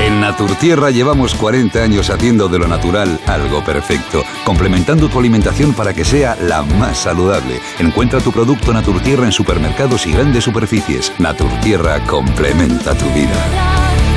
En 0.00 0.20
Naturtierra 0.20 0.90
llevamos 0.90 1.34
40 1.34 1.82
años 1.82 2.10
haciendo 2.10 2.48
de 2.48 2.58
lo 2.58 2.68
natural 2.68 3.18
algo 3.26 3.64
perfecto, 3.64 4.22
complementando 4.44 5.08
tu 5.08 5.18
alimentación 5.18 5.74
para 5.74 5.92
que 5.92 6.04
sea 6.04 6.36
la 6.40 6.62
más 6.62 6.98
saludable. 6.98 7.60
Encuentra 7.78 8.20
tu 8.20 8.32
producto 8.32 8.72
Naturtierra 8.72 9.24
en 9.24 9.32
supermercados 9.32 10.06
y 10.06 10.12
grandes 10.12 10.44
superficies. 10.44 11.12
Naturtierra 11.18 11.98
complementa 12.04 12.94
tu 12.94 13.06
vida. 13.06 13.34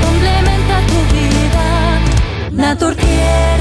Complementa 0.01 0.81
tu 0.87 1.15
vida. 1.15 1.99
Naturtierra. 2.51 3.60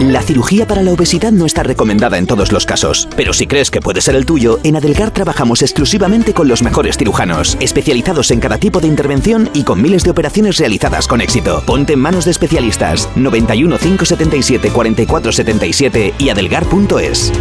La 0.00 0.20
cirugía 0.20 0.66
para 0.66 0.82
la 0.82 0.92
obesidad 0.92 1.32
no 1.32 1.46
está 1.46 1.62
recomendada 1.62 2.18
en 2.18 2.26
todos 2.26 2.52
los 2.52 2.66
casos, 2.66 3.08
pero 3.16 3.32
si 3.32 3.46
crees 3.46 3.70
que 3.70 3.80
puede 3.80 4.02
ser 4.02 4.14
el 4.14 4.26
tuyo, 4.26 4.60
en 4.62 4.76
Adelgar 4.76 5.10
trabajamos 5.10 5.62
exclusivamente 5.62 6.34
con 6.34 6.48
los 6.48 6.62
mejores 6.62 6.98
cirujanos, 6.98 7.56
especializados 7.60 8.30
en 8.30 8.40
cada 8.40 8.58
tipo 8.58 8.80
de 8.80 8.88
intervención 8.88 9.48
y 9.54 9.64
con 9.64 9.80
miles 9.80 10.04
de 10.04 10.10
operaciones 10.10 10.58
realizadas 10.58 11.08
con 11.08 11.22
éxito. 11.22 11.62
Ponte 11.64 11.94
en 11.94 12.00
manos 12.00 12.26
de 12.26 12.32
especialistas 12.32 13.08
91 13.16 13.78
577 13.78 14.70
44 14.70 15.32
77 15.32 16.14
y 16.18 16.28
adelgar.es. 16.28 17.32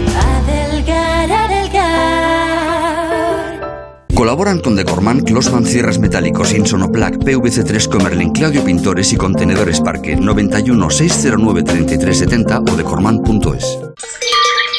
Colaboran 4.15 4.61
con 4.61 4.77
Decorman, 4.77 5.19
Closman 5.19 5.65
Cierres 5.65 5.99
Metálicos, 5.99 6.53
Insonoplac, 6.53 7.15
PVC3 7.15 7.89
Comerlin, 7.89 8.31
Claudio 8.31 8.63
Pintores 8.63 9.11
y 9.11 9.17
Contenedores 9.17 9.81
Parque 9.81 10.15
91 10.15 10.89
609 10.89 11.63
3370 11.63 12.59
o 12.61 12.75
decorman.es. 12.77 13.77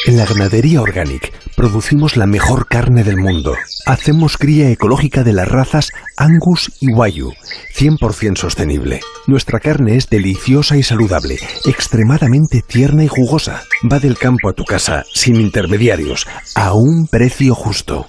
En 0.06 0.16
la 0.16 0.24
ganadería 0.24 0.80
Organic 0.80 1.34
producimos 1.54 2.16
la 2.16 2.26
mejor 2.26 2.66
carne 2.66 3.04
del 3.04 3.18
mundo. 3.18 3.54
Hacemos 3.84 4.38
cría 4.38 4.70
ecológica 4.70 5.22
de 5.22 5.34
las 5.34 5.48
razas 5.48 5.92
Angus 6.16 6.72
y 6.80 6.92
Wagyu, 6.92 7.34
100% 7.76 8.36
sostenible. 8.36 9.00
Nuestra 9.26 9.60
carne 9.60 9.96
es 9.96 10.08
deliciosa 10.08 10.78
y 10.78 10.82
saludable, 10.82 11.38
extremadamente 11.66 12.62
tierna 12.66 13.04
y 13.04 13.08
jugosa. 13.08 13.64
Va 13.92 13.98
del 13.98 14.16
campo 14.16 14.48
a 14.48 14.54
tu 14.54 14.64
casa, 14.64 15.04
sin 15.12 15.36
intermediarios, 15.36 16.26
a 16.54 16.72
un 16.72 17.06
precio 17.06 17.54
justo. 17.54 18.08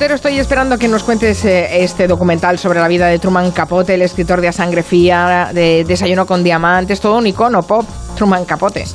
Estoy 0.00 0.38
esperando 0.38 0.78
que 0.78 0.88
nos 0.88 1.02
cuentes 1.04 1.44
eh, 1.44 1.84
este 1.84 2.08
documental 2.08 2.58
sobre 2.58 2.80
la 2.80 2.88
vida 2.88 3.06
de 3.06 3.18
Truman 3.18 3.50
Capote, 3.50 3.94
el 3.94 4.02
escritor 4.02 4.40
de 4.40 4.48
A 4.48 4.52
Sangre 4.52 4.82
Fría, 4.82 5.50
de 5.52 5.84
Desayuno 5.84 6.26
con 6.26 6.42
Diamantes, 6.42 7.00
todo 7.00 7.18
un 7.18 7.26
icono 7.26 7.62
pop, 7.62 7.86
Truman 8.16 8.46
Capote. 8.46 8.86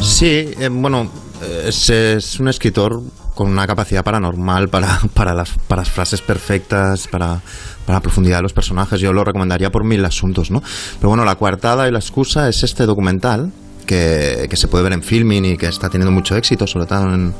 Sí, 0.00 0.50
eh, 0.58 0.68
bueno, 0.70 1.10
eh, 1.42 1.64
es, 1.68 2.38
un 2.38 2.48
escritor 2.48 3.00
con 3.34 3.50
una 3.50 3.66
capacidad 3.66 4.04
paranormal 4.04 4.68
para, 4.68 5.00
para 5.14 5.34
las 5.34 5.90
frases 5.90 6.20
perfectas, 6.20 7.08
para, 7.08 7.40
para 7.86 7.96
la 7.96 8.00
profundidad 8.00 8.36
de 8.36 8.42
los 8.42 8.52
personajes. 8.52 9.00
Yo 9.00 9.14
lo 9.14 9.24
recomendaría 9.24 9.70
por 9.70 9.84
mil 9.84 10.04
asuntos, 10.04 10.50
¿no? 10.50 10.62
Pero 10.98 11.08
bueno, 11.08 11.24
la 11.24 11.36
coartada 11.36 11.88
y 11.88 11.90
la 11.90 11.98
excusa 11.98 12.48
es 12.48 12.62
este 12.62 12.84
documental 12.84 13.52
que, 13.86 14.48
se 14.52 14.68
puede 14.68 14.84
ver 14.84 14.92
en 14.92 15.02
filming 15.02 15.44
y 15.44 15.56
que 15.56 15.66
está 15.66 15.88
teniendo 15.88 16.12
mucho 16.12 16.36
éxito, 16.36 16.66
sobre 16.66 16.86
todo 16.86 17.14
en, 17.14 17.32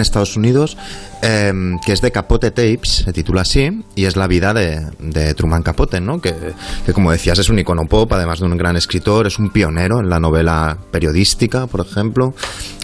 Estados 0.00 0.36
Unidos, 0.36 0.76
eh, 1.22 1.52
que 1.84 1.92
es 1.92 2.00
de 2.00 2.12
Capote 2.12 2.50
Tapes, 2.50 3.02
se 3.04 3.12
titula 3.12 3.42
así, 3.42 3.82
y 3.96 4.04
es 4.04 4.16
la 4.16 4.26
vida 4.26 4.52
de, 4.54 5.34
Truman 5.34 5.62
Capote, 5.62 6.00
¿no? 6.00 6.20
Que, 6.20 6.34
como 6.92 7.10
decías, 7.10 7.38
es 7.38 7.48
un 7.48 7.58
icono 7.58 7.86
pop, 7.88 8.12
además 8.12 8.40
de 8.40 8.46
un 8.46 8.56
gran 8.56 8.76
escritor, 8.76 9.26
es 9.26 9.38
un 9.38 9.50
pionero 9.50 10.00
en 10.00 10.10
la 10.10 10.20
novela 10.20 10.76
periodística, 10.90 11.66
por 11.66 11.80
ejemplo, 11.80 12.34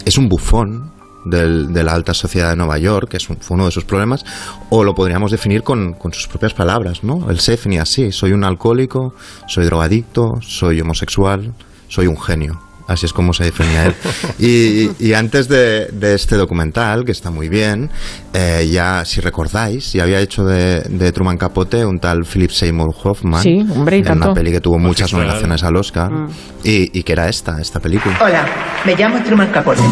es 0.05 0.17
un 0.17 0.29
bufón, 0.29 0.91
del, 1.25 1.73
de 1.73 1.85
la 1.85 1.93
alta 1.93 2.15
sociedad 2.15 2.51
de 2.51 2.57
Nueva 2.57 2.79
York, 2.79 3.11
que 3.11 3.17
es 3.19 3.29
un, 3.29 3.37
fue 3.39 3.55
uno 3.55 3.67
de 3.67 3.71
sus 3.71 3.85
problemas, 3.85 4.25
o 4.71 4.85
lo 4.85 4.95
podríamos 4.95 5.31
definir 5.31 5.63
con, 5.63 5.97
sus 6.13 6.29
propias 6.29 6.55
palabras, 6.55 7.05
¿no? 7.05 7.31
Él 7.31 7.41
se 7.41 7.59
así, 7.79 8.13
soy 8.13 8.33
un 8.33 8.45
alcohólico, 8.45 9.15
soy 9.47 9.67
drogadicto, 9.67 10.41
soy 10.41 10.81
homosexual, 10.81 11.53
soy 11.89 12.07
un 12.07 12.19
genio. 12.19 12.70
Así 12.91 13.07
es 13.07 13.13
como 13.13 13.33
se 13.33 13.45
definía 13.45 13.87
él. 13.87 13.95
Y, 14.41 14.91
y 14.99 15.13
antes 15.13 15.49
de, 15.49 15.87
de, 15.93 16.15
este 16.15 16.37
documental, 16.37 17.05
que 17.05 17.13
está 17.13 17.31
muy 17.31 17.49
bien, 17.49 17.91
eh, 18.33 18.69
ya, 18.73 19.05
si 19.05 19.21
recordáis, 19.21 19.93
ya 19.93 20.05
había 20.05 20.19
hecho 20.19 20.45
de, 20.45 20.81
de, 20.81 21.13
Truman 21.13 21.37
Capote 21.37 21.85
un 21.85 22.01
tal 22.01 22.25
Philip 22.25 22.51
Seymour 22.51 22.95
Hoffman. 23.05 23.43
Sí, 23.43 23.65
hombre, 23.71 23.99
y 23.99 24.01
en 24.01 24.07
tanto. 24.07 24.27
una 24.27 24.35
peli 24.35 24.51
que 24.51 24.61
tuvo 24.61 24.79
muchas 24.79 25.13
nominaciones 25.13 25.63
al 25.63 25.77
Oscar. 25.77 26.11
Mm. 26.11 26.29
Y, 26.65 26.99
y 26.99 27.03
que 27.03 27.13
era 27.13 27.29
esta, 27.29 27.61
esta 27.61 27.81
película. 27.81 28.19
Hola, 28.21 28.47
me 28.85 28.97
llamo 28.97 29.23
Truman 29.23 29.53
Capote. 29.53 29.83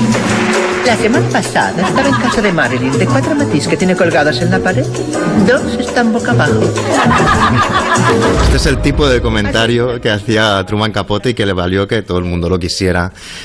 La 0.87 0.97
semana 0.97 1.29
pasada 1.29 1.87
estaba 1.87 2.09
en 2.09 2.15
casa 2.15 2.41
de 2.41 2.51
Marilyn 2.51 2.99
de 2.99 3.07
cuatro 3.07 3.35
matís 3.35 3.69
que 3.69 3.77
tiene 3.77 3.95
colgados 3.95 4.41
en 4.41 4.51
la 4.51 4.59
pared. 4.59 4.87
Dos 5.47 5.63
están 5.79 6.13
boca 6.15 6.31
abajo. 6.31 6.61
Este 8.45 8.57
es 8.57 8.67
el 8.67 8.79
tipo 8.79 9.07
de 9.07 9.21
comentario 9.21 10.01
que 10.01 10.11
hacía 10.11 10.65
Truman 10.65 10.91
Capote 10.91 11.31
y 11.31 11.35
que 11.35 11.45
le 11.45 11.53
valió 11.53 11.87
que 11.87 12.01
todo 12.01 12.19
el 12.19 12.25
mundo 12.25 12.49
lo 12.49 12.59
quisiera 12.59 12.88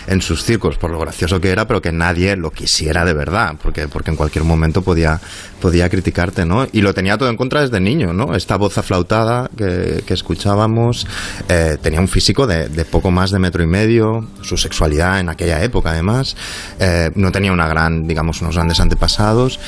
en 0.08 0.22
sus 0.22 0.44
circos, 0.44 0.78
por 0.78 0.92
lo 0.92 1.00
gracioso 1.00 1.40
que 1.40 1.50
era, 1.50 1.68
pero 1.68 1.82
que 1.82 1.92
nadie 1.92 2.36
lo 2.36 2.52
quisiera 2.52 3.06
de 3.06 3.14
verdad, 3.14 3.56
porque, 3.62 3.88
porque 3.88 4.12
en 4.12 4.18
cualquier 4.18 4.44
momento 4.44 4.82
podía, 4.82 5.20
podía 5.62 5.90
criticarte, 5.90 6.46
¿no? 6.46 6.68
Y 6.72 6.82
lo 6.82 6.94
tenía 6.94 7.18
todo 7.18 7.30
en 7.30 7.38
contra 7.38 7.62
desde 7.62 7.80
niño, 7.80 8.14
¿no? 8.14 8.36
Esta 8.36 8.58
voz 8.58 8.78
aflautada 8.78 9.50
que, 9.56 10.04
que 10.06 10.14
escuchábamos, 10.14 11.08
eh, 11.50 11.78
tenía 11.82 12.00
un 12.00 12.08
físico 12.08 12.48
de, 12.48 12.70
de, 12.70 12.86
poco 12.86 13.12
más 13.12 13.32
de 13.32 13.40
metro 13.40 13.64
y 13.64 13.68
medio, 13.68 14.28
su 14.42 14.58
sexualidad 14.58 15.20
en 15.20 15.30
aquella 15.30 15.64
época, 15.64 15.92
además, 15.92 16.36
eh, 16.80 17.12
no 17.16 17.32
tenía 17.32 17.52
una 17.52 17.68
gran, 17.68 18.08
digamos, 18.08 18.42
unos 18.42 18.56
grandes 18.56 18.80
antepasados 18.80 19.60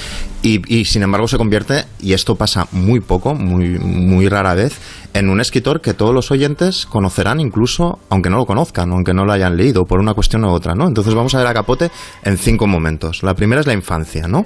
y, 0.48 0.86
sin 0.86 1.02
embargo 1.02 1.28
se 1.28 1.38
convierte, 1.38 1.86
y 2.00 2.14
esto 2.14 2.36
pasa 2.36 2.68
muy 2.72 3.00
poco, 3.00 3.34
muy, 3.34 3.80
muy 3.80 4.30
rara 4.30 4.54
vez, 4.54 4.78
en 5.16 5.30
un 5.30 5.42
escritor 5.42 5.82
que 5.82 5.96
todos 5.96 6.14
los 6.14 6.30
oyentes 6.30 6.86
conocerán 6.86 7.40
incluso 7.40 7.98
aunque 8.10 8.30
no 8.30 8.38
lo 8.38 8.46
conozcan, 8.46 8.92
aunque 8.92 9.16
no 9.16 9.26
lo 9.26 9.32
hayan 9.32 9.58
leído, 9.58 9.86
por 9.86 10.00
una 10.00 10.14
cuestión 10.14 10.46
u 10.46 10.50
otra, 10.50 10.76
¿no? 10.76 10.88
Entonces 10.88 11.16
vamos 11.16 11.34
a 11.34 11.40
ver 11.40 11.48
a 11.48 11.54
Capote 11.54 11.90
en 12.24 12.38
cinco 12.38 12.68
momentos. 12.68 13.24
La 13.24 13.34
primera 13.34 13.60
es 13.60 13.66
la 13.66 13.74
infancia, 13.74 14.28
¿no? 14.28 14.46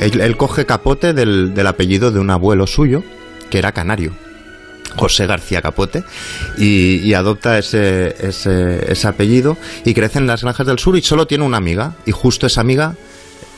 Él, 0.00 0.36
coge 0.36 0.66
Capote 0.66 1.12
del, 1.12 1.54
del 1.54 1.66
apellido 1.68 2.10
de 2.10 2.18
un 2.18 2.30
abuelo 2.30 2.66
suyo, 2.66 3.04
que 3.48 3.58
era 3.58 3.70
canario. 3.70 4.12
José 4.96 5.26
García 5.26 5.62
Capote, 5.62 6.02
y, 6.56 7.12
adopta 7.12 7.58
ese, 7.58 8.16
ese, 8.26 8.90
ese, 8.90 9.06
apellido 9.06 9.56
y 9.84 9.94
crece 9.94 10.18
en 10.18 10.26
las 10.26 10.42
granjas 10.42 10.66
del 10.66 10.80
sur 10.80 10.96
y 10.96 11.02
solo 11.02 11.28
tiene 11.28 11.44
una 11.44 11.58
amiga, 11.58 11.94
y 12.06 12.10
justo 12.10 12.46
esa 12.46 12.62
amiga 12.62 12.96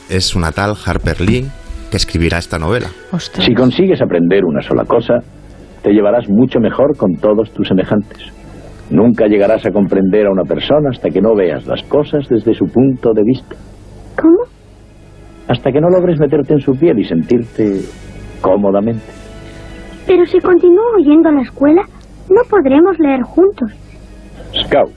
es 0.09 0.35
una 0.35 0.51
tal 0.51 0.77
Harper 0.85 1.21
Lee 1.21 1.49
que 1.91 1.97
escribirá 1.97 2.37
esta 2.37 2.57
novela. 2.57 2.87
Si 3.19 3.53
consigues 3.53 4.01
aprender 4.01 4.45
una 4.45 4.61
sola 4.61 4.85
cosa, 4.85 5.19
te 5.83 5.91
llevarás 5.91 6.29
mucho 6.29 6.59
mejor 6.59 6.95
con 6.97 7.15
todos 7.15 7.51
tus 7.51 7.67
semejantes. 7.67 8.31
Nunca 8.89 9.27
llegarás 9.27 9.65
a 9.65 9.71
comprender 9.71 10.25
a 10.25 10.31
una 10.31 10.43
persona 10.43 10.89
hasta 10.89 11.09
que 11.09 11.21
no 11.21 11.35
veas 11.35 11.67
las 11.67 11.83
cosas 11.83 12.27
desde 12.29 12.53
su 12.53 12.65
punto 12.65 13.13
de 13.13 13.23
vista. 13.23 13.55
¿Cómo? 14.19 14.43
Hasta 15.47 15.71
que 15.71 15.81
no 15.81 15.89
logres 15.89 16.19
meterte 16.19 16.53
en 16.53 16.59
su 16.61 16.73
piel 16.73 16.97
y 16.99 17.03
sentirte 17.03 17.81
cómodamente. 18.41 19.05
Pero 20.07 20.25
si 20.25 20.39
continúo 20.39 20.97
yendo 21.03 21.29
a 21.29 21.33
la 21.33 21.41
escuela, 21.41 21.83
no 22.29 22.41
podremos 22.49 22.97
leer 22.99 23.21
juntos. 23.21 23.71
Scout. 24.65 24.91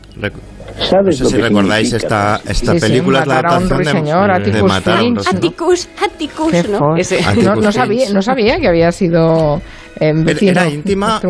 ¿Sabes 0.90 1.20
no 1.20 1.28
sé 1.28 1.36
si 1.36 1.42
recordáis 1.42 1.92
esta, 1.92 2.40
esta 2.46 2.74
película, 2.74 3.20
es 3.20 3.26
la 3.26 3.38
adaptación 3.38 4.04
de, 4.42 4.50
de, 4.50 4.62
matar 4.62 4.98
a 4.98 5.02
un 5.04 5.18
Atticus, 5.18 5.88
Atticus, 6.02 6.68
¿no? 6.68 6.96
Ese. 6.96 7.20
no, 7.42 7.54
no, 7.56 7.72
sabía, 7.72 8.10
no 8.10 8.22
sabía 8.22 8.58
que 8.58 8.68
había 8.68 8.90
sido 8.90 9.62
eh, 10.00 10.12
era 10.40 10.68
íntima 10.68 11.20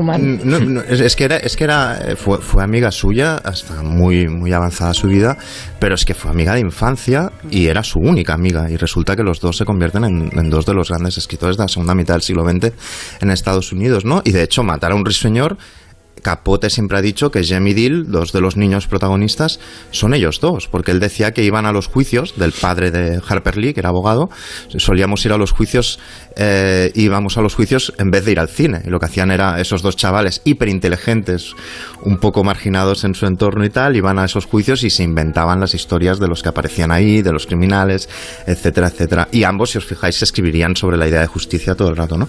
es, 0.88 1.16
que 1.16 1.24
era 1.24 1.36
es 1.36 1.56
que 1.56 1.64
era 1.64 1.98
eh, 2.02 2.16
fue, 2.16 2.38
fue, 2.38 2.62
amiga 2.62 2.90
suya 2.90 3.36
hasta 3.36 3.82
muy 3.82 4.26
muy 4.28 4.52
avanzada 4.52 4.94
su 4.94 5.08
vida 5.08 5.36
pero 5.78 5.94
es 5.94 6.04
que 6.06 6.14
fue 6.14 6.30
amiga 6.30 6.54
de 6.54 6.60
infancia 6.60 7.30
y 7.50 7.66
era 7.66 7.82
su 7.82 7.98
única 7.98 8.32
amiga 8.32 8.70
y 8.70 8.76
resulta 8.76 9.16
que 9.16 9.22
los 9.22 9.40
dos 9.40 9.58
se 9.58 9.66
convierten 9.66 10.04
en, 10.04 10.30
en 10.32 10.50
dos 10.50 10.64
de 10.64 10.72
los 10.72 10.88
grandes 10.88 11.18
escritores 11.18 11.58
de 11.58 11.64
la 11.64 11.68
segunda 11.68 11.94
mitad 11.94 12.14
del 12.14 12.22
siglo 12.22 12.42
XX 12.48 12.72
en 13.20 13.30
Estados 13.30 13.70
Unidos 13.72 14.06
no 14.06 14.22
y 14.24 14.32
de 14.32 14.42
hecho 14.42 14.62
matar 14.62 14.92
a 14.92 14.94
un 14.94 15.04
ruiseñor 15.04 15.58
Capote 16.24 16.70
siempre 16.70 16.96
ha 16.96 17.02
dicho 17.02 17.30
que 17.30 17.44
Jem 17.44 17.66
y 17.68 17.74
Dill, 17.74 18.10
dos 18.10 18.32
de 18.32 18.40
los 18.40 18.56
niños 18.56 18.88
protagonistas, 18.88 19.60
son 19.90 20.14
ellos 20.14 20.40
dos, 20.40 20.68
porque 20.68 20.90
él 20.90 20.98
decía 20.98 21.32
que 21.32 21.44
iban 21.44 21.66
a 21.66 21.72
los 21.72 21.86
juicios 21.86 22.34
del 22.38 22.52
padre 22.52 22.90
de 22.90 23.20
Harper 23.28 23.58
Lee, 23.58 23.74
que 23.74 23.80
era 23.80 23.90
abogado, 23.90 24.30
solíamos 24.78 25.24
ir 25.26 25.32
a 25.32 25.36
los 25.36 25.52
juicios, 25.52 26.00
eh, 26.36 26.90
íbamos 26.94 27.36
a 27.36 27.42
los 27.42 27.54
juicios 27.54 27.92
en 27.98 28.10
vez 28.10 28.24
de 28.24 28.32
ir 28.32 28.40
al 28.40 28.48
cine, 28.48 28.80
lo 28.86 28.98
que 28.98 29.06
hacían 29.06 29.30
era 29.30 29.60
esos 29.60 29.82
dos 29.82 29.96
chavales 29.96 30.40
hiperinteligentes, 30.44 31.52
un 32.04 32.18
poco 32.18 32.44
marginados 32.44 33.04
en 33.04 33.14
su 33.14 33.26
entorno 33.26 33.64
y 33.64 33.70
tal, 33.70 33.96
iban 33.96 34.18
a 34.18 34.24
esos 34.24 34.46
juicios 34.46 34.82
y 34.84 34.90
se 34.90 35.02
inventaban 35.02 35.60
las 35.60 35.74
historias 35.74 36.18
de 36.18 36.28
los 36.28 36.42
que 36.42 36.48
aparecían 36.48 36.90
ahí, 36.90 37.20
de 37.20 37.32
los 37.32 37.46
criminales, 37.46 38.08
etcétera, 38.46 38.88
etcétera. 38.88 39.28
Y 39.32 39.44
ambos, 39.44 39.70
si 39.70 39.78
os 39.78 39.84
fijáis, 39.84 40.22
escribirían 40.22 40.76
sobre 40.76 40.96
la 40.96 41.08
idea 41.08 41.20
de 41.20 41.26
justicia 41.26 41.74
todo 41.74 41.88
el 41.88 41.96
rato, 41.96 42.16
¿no? 42.16 42.28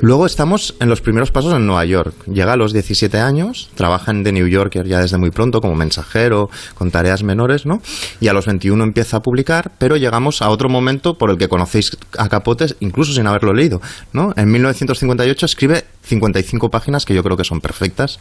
Luego 0.00 0.26
estamos 0.26 0.74
en 0.80 0.88
los 0.88 1.00
primeros 1.00 1.30
pasos 1.30 1.54
en 1.54 1.66
Nueva 1.66 1.84
York. 1.84 2.14
Llega 2.26 2.52
a 2.52 2.56
los 2.56 2.72
17 2.72 3.18
años 3.18 3.32
años, 3.32 3.70
trabaja 3.74 4.10
en 4.10 4.24
The 4.24 4.32
New 4.32 4.46
Yorker 4.46 4.86
ya 4.86 5.00
desde 5.00 5.16
muy 5.18 5.30
pronto 5.30 5.60
como 5.60 5.74
mensajero, 5.74 6.50
con 6.74 6.90
tareas 6.90 7.22
menores, 7.22 7.66
¿no? 7.66 7.80
Y 8.20 8.28
a 8.28 8.32
los 8.32 8.46
21 8.46 8.84
empieza 8.84 9.18
a 9.18 9.20
publicar, 9.20 9.72
pero 9.78 9.96
llegamos 9.96 10.42
a 10.42 10.50
otro 10.50 10.68
momento 10.68 11.16
por 11.16 11.30
el 11.30 11.38
que 11.38 11.48
conocéis 11.48 11.96
a 12.18 12.28
Capotes, 12.28 12.76
incluso 12.80 13.12
sin 13.12 13.26
haberlo 13.26 13.54
leído, 13.54 13.80
¿no? 14.12 14.32
En 14.36 14.50
1958 14.50 15.46
escribe 15.46 15.84
55 16.02 16.68
páginas 16.68 17.04
que 17.04 17.14
yo 17.14 17.22
creo 17.22 17.36
que 17.36 17.44
son 17.44 17.60
perfectas, 17.60 18.18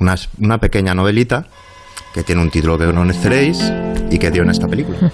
una, 0.00 0.14
una 0.38 0.58
pequeña 0.58 0.94
novelita 0.94 1.46
que 2.14 2.22
tiene 2.22 2.42
un 2.42 2.50
título 2.50 2.78
que 2.78 2.86
no 2.86 2.94
conoceréis 2.94 3.72
y 4.10 4.18
que 4.18 4.30
dio 4.30 4.42
en 4.42 4.50
esta 4.50 4.68
película. 4.68 5.10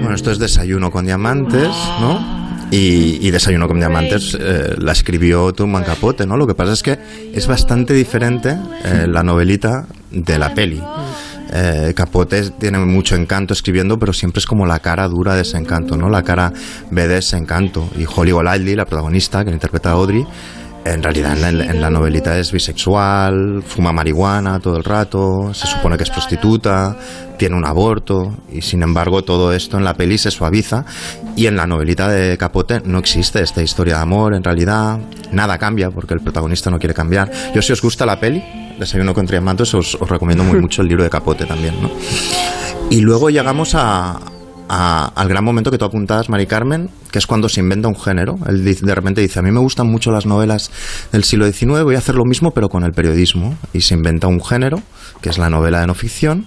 Bueno, 0.00 0.14
esto 0.14 0.30
es 0.30 0.38
Desayuno 0.38 0.90
con 0.90 1.04
Diamantes, 1.06 1.74
¿no? 2.00 2.46
Y, 2.70 3.30
Desayuno 3.30 3.68
con 3.68 3.78
Diamantes 3.78 4.36
eh, 4.40 4.74
la 4.78 4.92
escribió 4.92 5.52
Truman 5.52 5.84
Capote, 5.84 6.26
¿no? 6.26 6.36
Lo 6.36 6.46
que 6.46 6.54
pasa 6.54 6.72
es 6.72 6.82
que 6.82 6.98
es 7.32 7.46
bastante 7.46 7.94
diferente 7.94 8.56
eh, 8.84 9.06
la 9.08 9.22
novelita 9.22 9.86
de 10.10 10.38
la 10.38 10.54
peli. 10.54 10.80
Eh, 11.52 11.92
Capote 11.94 12.50
tiene 12.50 12.78
mucho 12.78 13.14
encanto 13.14 13.54
escribiendo, 13.54 13.98
pero 13.98 14.12
siempre 14.12 14.40
es 14.40 14.46
como 14.46 14.66
la 14.66 14.80
cara 14.80 15.06
dura 15.08 15.34
de 15.34 15.42
ese 15.42 15.58
encanto, 15.58 15.96
¿no? 15.96 16.08
La 16.08 16.22
cara 16.22 16.52
B 16.90 17.06
de 17.06 17.18
ese 17.18 17.36
encanto. 17.36 17.88
Y 17.96 18.04
Holly 18.04 18.32
Golightly, 18.32 18.74
la 18.74 18.84
protagonista, 18.84 19.44
que 19.44 19.50
interpreta 19.52 19.90
a 19.90 19.92
Audrey, 19.92 20.26
en 20.92 21.02
realidad 21.02 21.36
en 21.42 21.80
la, 21.80 21.90
novelita 21.90 22.38
es 22.38 22.52
bisexual, 22.52 23.62
fuma 23.66 23.92
marihuana 23.92 24.60
todo 24.60 24.76
el 24.76 24.84
rato, 24.84 25.52
se 25.52 25.66
supone 25.66 25.96
que 25.96 26.04
es 26.04 26.10
prostituta, 26.10 26.96
tiene 27.36 27.56
un 27.56 27.66
aborto 27.66 28.34
y 28.52 28.62
sin 28.62 28.82
embargo 28.82 29.22
todo 29.22 29.52
esto 29.52 29.76
en 29.76 29.84
la 29.84 29.94
peli 29.94 30.18
se 30.18 30.30
suaviza 30.30 30.84
y 31.36 31.46
en 31.46 31.56
la 31.56 31.66
novelita 31.66 32.08
de 32.08 32.38
Capote 32.38 32.80
no 32.84 32.98
existe 32.98 33.42
esta 33.42 33.62
historia 33.62 33.96
de 33.96 34.02
amor, 34.02 34.34
en 34.34 34.44
realidad 34.44 34.98
nada 35.32 35.58
cambia 35.58 35.90
porque 35.90 36.14
el 36.14 36.20
protagonista 36.20 36.70
no 36.70 36.78
quiere 36.78 36.94
cambiar. 36.94 37.30
Yo 37.54 37.62
si 37.62 37.72
os 37.72 37.82
gusta 37.82 38.06
la 38.06 38.20
peli, 38.20 38.42
Desayuno 38.78 39.14
con 39.14 39.26
Triamantos, 39.26 39.74
os, 39.74 39.94
os 39.94 40.08
recomiendo 40.08 40.44
muy 40.44 40.60
mucho 40.60 40.82
el 40.82 40.88
libro 40.88 41.02
de 41.04 41.10
Capote 41.10 41.46
también, 41.46 41.74
¿no? 41.80 41.90
Y 42.90 43.00
luego 43.00 43.30
llegamos 43.30 43.74
a, 43.74 44.20
al 44.68 45.28
gran 45.28 45.44
momento 45.44 45.70
que 45.70 45.78
tú 45.78 45.84
apuntabas, 45.84 46.28
Mari 46.28 46.46
Carmen, 46.46 46.90
que 47.10 47.18
es 47.18 47.26
cuando 47.26 47.48
se 47.48 47.60
inventa 47.60 47.88
un 47.88 47.96
género. 47.96 48.34
Él 48.48 48.64
de 48.64 48.94
repente 48.94 49.20
dice, 49.20 49.38
a 49.38 49.42
mí 49.42 49.50
me 49.50 49.60
gustan 49.60 49.86
mucho 49.86 50.10
las 50.10 50.26
novelas 50.26 50.70
del 51.12 51.24
siglo 51.24 51.50
XIX, 51.50 51.82
voy 51.82 51.94
a 51.94 51.98
hacer 51.98 52.14
lo 52.14 52.24
mismo 52.24 52.50
pero 52.50 52.68
con 52.68 52.84
el 52.84 52.92
periodismo. 52.92 53.56
Y 53.72 53.82
se 53.82 53.94
inventa 53.94 54.26
un 54.26 54.42
género, 54.42 54.82
que 55.20 55.28
es 55.28 55.38
la 55.38 55.50
novela 55.50 55.80
de 55.80 55.86
no 55.86 55.94
ficción, 55.94 56.46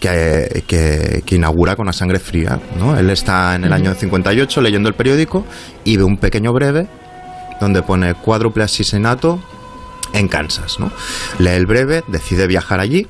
que, 0.00 0.64
que, 0.66 1.34
inaugura 1.34 1.76
con 1.76 1.86
la 1.86 1.92
sangre 1.92 2.18
fría. 2.18 2.60
¿no? 2.78 2.96
Él 2.96 3.10
está 3.10 3.54
en 3.54 3.64
el 3.64 3.72
año 3.72 3.94
58 3.94 4.60
leyendo 4.60 4.88
el 4.88 4.94
periódico 4.94 5.46
y 5.84 5.96
ve 5.96 6.04
un 6.04 6.18
pequeño 6.18 6.52
breve 6.52 6.88
donde 7.60 7.82
pone 7.82 8.14
cuádruple 8.14 8.64
asesinato 8.64 9.40
en 10.12 10.28
Kansas. 10.28 10.78
¿no? 10.78 10.90
Lee 11.38 11.50
el 11.50 11.66
breve, 11.66 12.02
decide 12.08 12.46
viajar 12.46 12.80
allí 12.80 13.06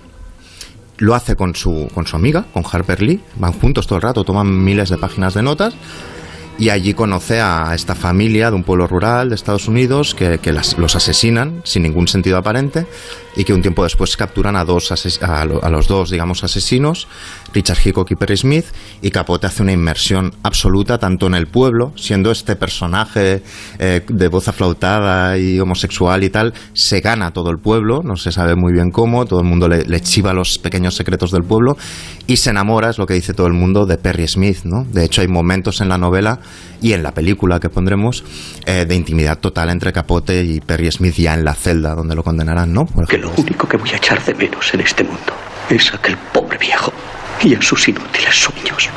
lo 0.99 1.14
hace 1.14 1.36
con 1.36 1.55
su, 1.55 1.88
con 1.94 2.07
su 2.07 2.16
amiga, 2.16 2.47
con 2.53 2.64
Harper 2.70 3.03
Lee. 3.03 3.20
Van 3.36 3.53
juntos 3.53 3.86
todo 3.86 3.97
el 3.97 4.03
rato, 4.03 4.24
toman 4.24 4.64
miles 4.64 4.88
de 4.88 4.99
páginas 4.99 5.34
de 5.34 5.42
notas 5.42 5.74
y 6.59 6.70
allí 6.70 6.94
conoce 6.94 7.40
a 7.40 7.72
esta 7.74 7.94
familia 7.94 8.51
de 8.51 8.57
un 8.57 8.62
pueblo 8.62 8.86
rural 8.86 9.28
de 9.28 9.34
Estados 9.34 9.68
Unidos 9.68 10.14
que, 10.14 10.38
los 10.78 10.97
asesinan 10.97 11.61
sin 11.64 11.82
ningún 11.82 12.09
sentido 12.09 12.38
aparente 12.38 12.86
y 13.37 13.45
que 13.45 13.53
un 13.53 13.62
tiempo 13.62 13.84
después 13.84 14.16
capturan 14.16 14.57
a, 14.57 14.64
dos 14.64 14.93
a, 15.20 15.45
los 15.45 15.89
dos, 15.89 16.11
digamos, 16.11 16.43
asesinos, 16.43 17.07
Richard 17.53 17.78
Hickok 17.84 18.11
y 18.11 18.16
Perry 18.16 18.37
Smith, 18.37 18.66
y 19.03 19.11
Capote 19.11 19.47
hace 19.47 19.62
una 19.62 19.72
inmersión 19.72 20.34
absoluta 20.43 20.99
tanto 20.99 21.26
en 21.26 21.34
el 21.34 21.47
pueblo, 21.47 21.93
siendo 21.97 22.30
este 22.30 22.57
personaje 22.57 23.43
eh, 23.78 24.01
de 24.09 24.28
voz 24.28 24.49
aflautada 24.49 25.39
y 25.39 25.61
homosexual 25.61 26.24
y 26.24 26.30
tal, 26.30 26.55
se 26.72 27.01
gana 27.01 27.32
todo 27.32 27.51
el 27.51 27.59
pueblo, 27.59 28.03
no 28.03 28.16
se 28.16 28.32
sabe 28.32 28.57
muy 28.57 28.72
bien 28.72 28.91
cómo, 28.91 29.26
todo 29.26 29.41
el 29.41 29.47
mundo 29.47 29.68
le, 29.68 29.84
le 29.84 30.01
chiva 30.01 30.32
los 30.32 30.59
pequeños 30.59 30.97
secretos 30.97 31.30
del 31.30 31.45
pueblo 31.45 31.76
y 32.26 32.39
se 32.39 32.51
enamora, 32.51 32.91
es 32.91 32.99
lo 32.99 33.07
que 33.07 33.14
dice 33.14 33.34
todo 33.34 33.47
el 33.47 33.53
mundo, 33.53 33.87
de 33.87 33.99
Perry 33.99 34.26
Smith, 34.26 34.64
¿no? 34.64 34.84
De 34.84 35.05
hecho 35.05 35.20
hay 35.20 35.28
momentos 35.28 35.80
en 35.80 35.89
la 35.89 35.99
novela 35.99 36.41
y 36.80 36.93
en 36.93 37.03
la 37.03 37.12
película 37.12 37.61
que 37.61 37.68
pondremos 37.68 38.24
eh, 38.66 38.84
de 38.87 38.95
intimidad 38.95 39.39
total 39.39 39.70
entre 39.70 39.93
Capote 39.93 40.43
y 40.43 40.61
Perry 40.61 40.91
Smith 40.91 41.14
ya 41.14 41.34
en 41.34 41.45
la 41.45 41.55
celda 41.55 41.95
donde 41.95 42.14
lo 42.14 42.22
condenarán, 42.22 42.72
¿no? 42.72 42.87
Lo 43.27 43.33
único 43.43 43.68
que 43.68 43.77
voy 43.77 43.91
a 43.91 43.97
echar 43.97 44.24
de 44.24 44.35
menos 44.35 44.72
en 44.72 44.81
este 44.81 45.03
mundo 45.03 45.33
es 45.68 45.93
aquel 45.93 46.16
pobre 46.33 46.59
viejo 46.59 46.93
y 47.43 47.55
a 47.57 47.62
sus 47.62 47.89
inútiles 47.89 48.35
sueños. 48.35 48.89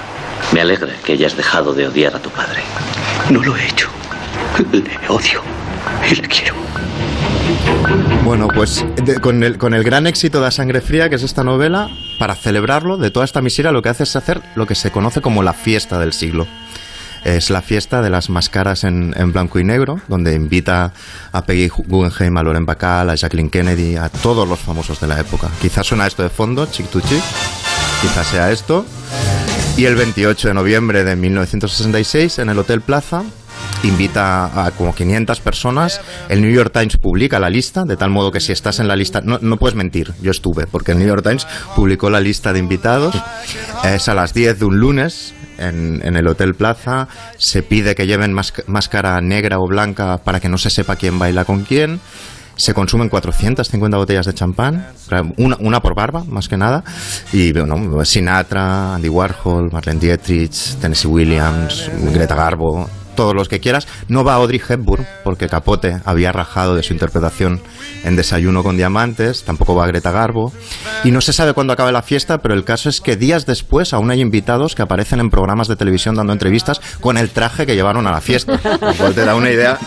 Me 0.53 0.61
alegra 0.61 0.93
que 1.03 1.13
hayas 1.13 1.35
dejado 1.35 1.73
de 1.73 1.87
odiar 1.87 2.15
a 2.15 2.19
tu 2.19 2.29
padre. 2.29 2.61
No 3.31 3.41
lo 3.41 3.57
he 3.57 3.65
hecho. 3.67 3.89
Le 4.71 4.83
odio 5.07 5.41
y 6.09 6.15
le 6.15 6.27
quiero. 6.27 6.53
Bueno, 8.23 8.47
pues 8.49 8.85
con, 9.21 9.43
el, 9.43 9.57
con 9.57 9.73
el 9.73 9.83
gran 9.83 10.05
éxito 10.05 10.37
de 10.37 10.45
La 10.45 10.51
Sangre 10.51 10.81
Fría, 10.81 11.09
que 11.09 11.15
es 11.15 11.23
esta 11.23 11.43
novela, 11.43 11.89
para 12.19 12.35
celebrarlo 12.35 12.97
de 12.97 13.09
toda 13.09 13.25
esta 13.25 13.41
miseria, 13.41 13.71
lo 13.71 13.81
que 13.81 13.89
hace 13.89 14.03
es 14.03 14.15
hacer 14.15 14.41
lo 14.53 14.67
que 14.67 14.75
se 14.75 14.91
conoce 14.91 15.21
como 15.21 15.41
la 15.41 15.53
fiesta 15.53 15.97
del 15.97 16.13
siglo. 16.13 16.45
Es 17.23 17.49
la 17.49 17.61
fiesta 17.61 18.01
de 18.01 18.09
las 18.09 18.29
máscaras 18.29 18.83
en, 18.83 19.13
blanco 19.31 19.59
y 19.59 19.63
negro, 19.63 19.99
donde 20.07 20.33
invita 20.33 20.93
a 21.31 21.43
Peggy 21.43 21.67
Guggenheim, 21.67 22.37
a 22.37 22.43
Loren 22.43 22.65
Bacall, 22.65 23.09
a 23.09 23.15
Jacqueline 23.15 23.49
Kennedy, 23.49 23.95
a 23.95 24.09
todos 24.09 24.47
los 24.47 24.59
famosos 24.59 24.99
de 24.99 25.07
la 25.07 25.19
época. 25.19 25.49
Quizás 25.61 25.85
suena 25.85 26.07
esto 26.07 26.23
de 26.23 26.29
fondo, 26.29 26.65
chic 26.65 26.87
to 26.89 27.01
chic, 27.01 27.21
quizás 28.01 28.27
sea 28.27 28.51
esto. 28.51 28.85
Y 29.77 29.85
el 29.85 29.95
28 29.95 30.49
de 30.49 30.53
noviembre 30.53 31.03
de 31.03 31.15
1966, 31.15 32.39
en 32.39 32.49
el 32.49 32.59
Hotel 32.59 32.81
Plaza, 32.81 33.23
invita 33.83 34.65
a 34.65 34.71
como 34.71 34.93
500 34.93 35.39
personas. 35.39 36.01
El 36.27 36.41
New 36.41 36.51
York 36.51 36.71
Times 36.73 36.97
publica 36.97 37.39
la 37.39 37.49
lista, 37.49 37.83
de 37.85 37.97
tal 37.97 38.09
modo 38.09 38.31
que 38.31 38.39
si 38.39 38.51
estás 38.51 38.79
en 38.79 38.87
la 38.87 38.95
lista, 38.95 39.21
no 39.21 39.57
puedes 39.57 39.75
mentir, 39.75 40.13
yo 40.21 40.31
estuve, 40.31 40.67
porque 40.67 40.91
el 40.91 40.99
New 40.99 41.07
York 41.07 41.23
Times 41.23 41.47
publicó 41.75 42.09
la 42.09 42.19
lista 42.19 42.53
de 42.53 42.59
invitados. 42.59 43.15
Es 43.83 44.09
a 44.09 44.13
las 44.13 44.33
10 44.33 44.59
de 44.59 44.65
un 44.65 44.79
lunes. 44.79 45.33
En, 45.59 46.01
en 46.03 46.15
el 46.15 46.27
Hotel 46.27 46.55
Plaza 46.55 47.07
se 47.37 47.61
pide 47.63 47.93
que 47.95 48.07
lleven 48.07 48.33
másc- 48.33 48.63
máscara 48.67 49.19
negra 49.21 49.59
o 49.59 49.67
blanca 49.67 50.17
para 50.17 50.39
que 50.39 50.49
no 50.49 50.57
se 50.57 50.69
sepa 50.69 50.95
quién 50.95 51.19
baila 51.19 51.45
con 51.45 51.63
quién. 51.63 51.99
Se 52.55 52.73
consumen 52.73 53.07
450 53.07 53.95
botellas 53.97 54.25
de 54.25 54.33
champán, 54.33 54.87
una, 55.37 55.55
una 55.61 55.79
por 55.81 55.95
barba, 55.95 56.25
más 56.27 56.49
que 56.49 56.57
nada. 56.57 56.83
Y 57.31 57.53
bueno, 57.53 58.03
Sinatra, 58.03 58.95
Andy 58.95 59.07
Warhol, 59.07 59.71
Marlene 59.71 59.99
Dietrich, 60.01 60.75
Tennessee 60.81 61.07
Williams, 61.07 61.89
Greta 62.13 62.35
Garbo, 62.35 62.89
todos 63.19 63.35
los 63.35 63.49
que 63.49 63.59
quieras. 63.59 63.85
No 64.07 64.23
va 64.23 64.35
Audrey 64.35 64.61
Hepburn, 64.65 65.05
porque 65.25 65.49
Capote 65.49 65.97
había 66.05 66.31
rajado 66.31 66.73
de 66.75 66.83
su 66.83 66.93
interpretación 66.93 67.59
en 68.05 68.15
Desayuno 68.15 68.63
con 68.63 68.77
Diamantes. 68.77 69.43
Tampoco 69.43 69.75
va 69.75 69.85
Greta 69.87 70.09
Garbo. 70.09 70.53
Y 71.03 71.11
no 71.11 71.19
se 71.19 71.33
sabe 71.33 71.51
cuándo 71.51 71.73
acaba 71.73 71.91
la 71.91 72.01
fiesta, 72.01 72.37
pero 72.37 72.53
el 72.53 72.63
caso 72.63 72.87
es 72.87 73.01
que 73.01 73.17
días 73.17 73.45
después 73.45 73.91
aún 73.91 74.09
hay 74.09 74.21
invitados 74.21 74.73
que 74.73 74.83
aparecen 74.83 75.19
en 75.19 75.29
programas 75.29 75.67
de 75.67 75.75
televisión 75.75 76.15
dando 76.15 76.31
entrevistas 76.31 76.79
con 77.01 77.17
el 77.17 77.31
traje 77.31 77.65
que 77.65 77.75
llevaron 77.75 78.07
a 78.07 78.11
la 78.11 78.21
fiesta. 78.21 78.57
Lo 78.99 79.11
te 79.11 79.25
da 79.25 79.35
una 79.35 79.51
idea 79.51 79.77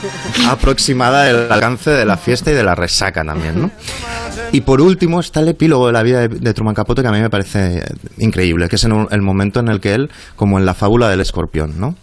aproximada 0.50 1.22
del 1.22 1.50
alcance 1.50 1.88
de 1.88 2.04
la 2.04 2.18
fiesta 2.18 2.50
y 2.50 2.54
de 2.54 2.64
la 2.64 2.74
resaca 2.74 3.24
también, 3.24 3.62
¿no? 3.62 3.70
Y 4.52 4.60
por 4.60 4.82
último 4.82 5.20
está 5.20 5.40
el 5.40 5.48
epílogo 5.48 5.86
de 5.86 5.94
la 5.94 6.02
vida 6.02 6.28
de, 6.28 6.52
Truman 6.52 6.74
Capote 6.74 7.00
que 7.00 7.08
a 7.08 7.12
mí 7.12 7.20
me 7.20 7.30
parece 7.30 7.82
increíble, 8.18 8.68
que 8.68 8.76
es 8.76 8.84
el 8.84 9.22
momento 9.22 9.60
en 9.60 9.68
el 9.68 9.80
que 9.80 9.94
él, 9.94 10.10
como 10.36 10.58
en 10.58 10.66
la 10.66 10.74
fábula 10.74 11.08
del 11.08 11.22
escorpión, 11.22 11.80
¿no? 11.80 11.96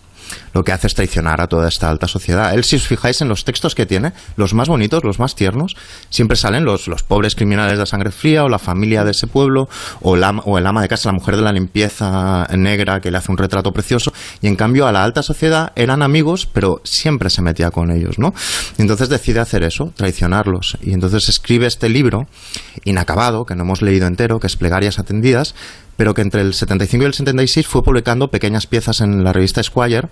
Lo 0.53 0.63
que 0.63 0.71
hace 0.71 0.87
es 0.87 0.95
traicionar 0.95 1.41
a 1.41 1.47
toda 1.47 1.67
esta 1.67 1.89
alta 1.89 2.07
sociedad. 2.07 2.53
Él, 2.53 2.63
si 2.63 2.75
os 2.75 2.87
fijáis 2.87 3.21
en 3.21 3.29
los 3.29 3.45
textos 3.45 3.75
que 3.75 3.85
tiene, 3.85 4.13
los 4.35 4.53
más 4.53 4.67
bonitos, 4.67 5.03
los 5.03 5.19
más 5.19 5.35
tiernos, 5.35 5.75
siempre 6.09 6.37
salen 6.37 6.65
los, 6.65 6.87
los 6.87 7.03
pobres 7.03 7.35
criminales 7.35 7.77
de 7.77 7.85
sangre 7.85 8.11
fría 8.11 8.43
o 8.43 8.49
la 8.49 8.59
familia 8.59 9.03
de 9.03 9.11
ese 9.11 9.27
pueblo 9.27 9.69
o, 10.01 10.15
la, 10.15 10.31
o 10.31 10.57
el 10.57 10.65
ama 10.65 10.81
de 10.81 10.87
casa, 10.87 11.09
la 11.09 11.13
mujer 11.13 11.35
de 11.35 11.41
la 11.41 11.51
limpieza 11.51 12.47
negra 12.55 12.99
que 12.99 13.11
le 13.11 13.17
hace 13.17 13.31
un 13.31 13.37
retrato 13.37 13.71
precioso. 13.71 14.13
Y 14.41 14.47
en 14.47 14.55
cambio 14.55 14.87
a 14.87 14.91
la 14.91 15.03
alta 15.03 15.23
sociedad 15.23 15.71
eran 15.75 16.01
amigos, 16.01 16.47
pero 16.51 16.81
siempre 16.83 17.29
se 17.29 17.41
metía 17.41 17.71
con 17.71 17.91
ellos, 17.91 18.19
¿no? 18.19 18.33
Y 18.77 18.81
entonces 18.81 19.09
decide 19.09 19.39
hacer 19.39 19.63
eso, 19.63 19.93
traicionarlos. 19.95 20.77
Y 20.81 20.93
entonces 20.93 21.29
escribe 21.29 21.67
este 21.67 21.89
libro 21.89 22.27
inacabado, 22.83 23.45
que 23.45 23.55
no 23.55 23.63
hemos 23.63 23.81
leído 23.81 24.07
entero, 24.07 24.39
que 24.39 24.47
es 24.47 24.55
Plegarias 24.55 24.99
Atendidas, 24.99 25.55
pero 25.99 26.13
que 26.13 26.21
entre 26.21 26.39
el 26.39 26.53
75 26.53 27.03
y 27.03 27.07
el 27.07 27.13
76 27.13 27.67
fue 27.67 27.83
publicando 27.83 28.31
pequeñas 28.31 28.67
piezas 28.67 29.01
en 29.01 29.21
la 29.21 29.33
revista 29.33 29.61
Squire 29.61 30.07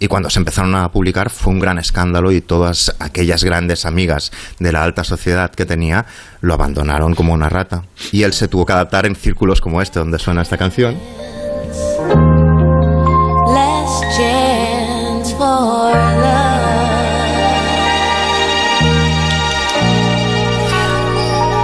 y 0.00 0.08
cuando 0.08 0.28
se 0.28 0.40
empezaron 0.40 0.74
a 0.74 0.90
publicar 0.90 1.30
fue 1.30 1.52
un 1.52 1.60
gran 1.60 1.78
escándalo 1.78 2.32
y 2.32 2.40
todas 2.40 2.96
aquellas 2.98 3.44
grandes 3.44 3.86
amigas 3.86 4.32
de 4.58 4.72
la 4.72 4.82
alta 4.82 5.04
sociedad 5.04 5.52
que 5.52 5.66
tenía 5.66 6.04
lo 6.40 6.52
abandonaron 6.54 7.14
como 7.14 7.32
una 7.32 7.48
rata. 7.48 7.84
Y 8.10 8.24
él 8.24 8.32
se 8.32 8.48
tuvo 8.48 8.66
que 8.66 8.72
adaptar 8.72 9.06
en 9.06 9.14
círculos 9.14 9.60
como 9.60 9.80
este 9.80 10.00
donde 10.00 10.18
suena 10.18 10.42
esta 10.42 10.58
canción. 10.58 10.98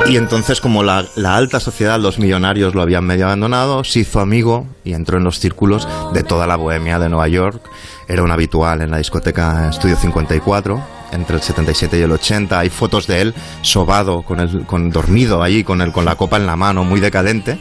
Y 0.09 0.17
entonces, 0.17 0.61
como 0.61 0.85
la, 0.85 1.05
alta 1.25 1.59
sociedad, 1.59 1.99
los 1.99 2.21
millonarios 2.21 2.77
lo 2.77 2.83
habían 2.83 3.05
medio 3.05 3.27
abandonado, 3.27 3.83
se 3.83 4.01
hizo 4.01 4.21
amigo 4.21 4.67
y 4.85 4.93
entró 4.93 5.19
en 5.19 5.25
los 5.25 5.41
círculos 5.41 5.89
de 6.15 6.23
toda 6.23 6.47
la 6.47 6.55
bohemia 6.55 7.01
de 7.01 7.09
Nueva 7.09 7.27
York. 7.27 7.61
Era 8.07 8.23
un 8.23 8.31
habitual 8.31 8.83
en 8.83 8.93
la 8.93 8.99
discoteca 8.99 9.69
Estudio 9.69 9.97
54, 9.97 10.81
entre 11.11 11.37
el 11.37 11.43
77 11.43 11.99
y 11.99 12.03
el 12.03 12.13
80. 12.13 12.57
Hay 12.57 12.71
fotos 12.71 13.09
de 13.09 13.21
él 13.21 13.35
sobado, 13.63 14.23
con 14.23 14.39
el, 14.39 14.65
con, 14.65 14.91
dormido 14.91 15.43
allí, 15.43 15.65
con, 15.65 15.83
el, 15.83 15.91
con 15.91 16.05
la 16.05 16.15
copa 16.15 16.37
en 16.37 16.47
la 16.47 16.55
mano, 16.55 16.85
muy 16.85 17.01
decadente. 17.01 17.59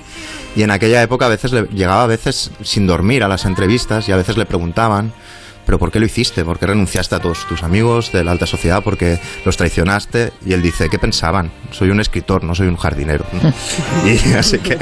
Y 0.56 0.62
en 0.62 0.70
aquella 0.70 1.02
época 1.02 1.26
a 1.26 1.30
veces 1.30 1.52
le, 1.52 1.64
llegaba 1.64 2.04
a 2.04 2.08
veces 2.08 2.52
sin 2.62 2.86
dormir 2.86 3.24
a 3.24 3.28
las 3.28 3.46
entrevistas 3.46 4.08
y 4.08 4.12
a 4.12 4.18
veces 4.18 4.38
le 4.38 4.46
preguntaban 4.46 5.14
¿pero 5.66 5.80
por 5.80 5.92
qué 5.92 6.00
lo 6.00 6.06
hiciste? 6.06 6.46
¿Por 6.46 6.60
qué 6.60 6.68
renunciaste 6.68 7.16
a 7.16 7.20
todos 7.20 7.48
tus 7.48 7.64
amigos 7.64 8.12
de 8.12 8.24
la 8.24 8.32
alta 8.32 8.46
sociedad? 8.46 8.84
¿Porque 8.84 9.20
los 9.46 9.58
traicionaste? 9.58 10.32
Y 10.46 10.54
él 10.54 10.62
dice, 10.62 10.90
¿qué 10.90 11.00
pensaban? 11.00 11.52
Soy 11.72 11.90
un 11.90 12.00
escritor, 12.00 12.44
no 12.44 12.56
soy 12.56 12.68
un 12.68 12.78
jardinero. 12.78 13.26
¿no? 13.34 13.54
y 14.10 14.34
así 14.34 14.60
que 14.60 14.78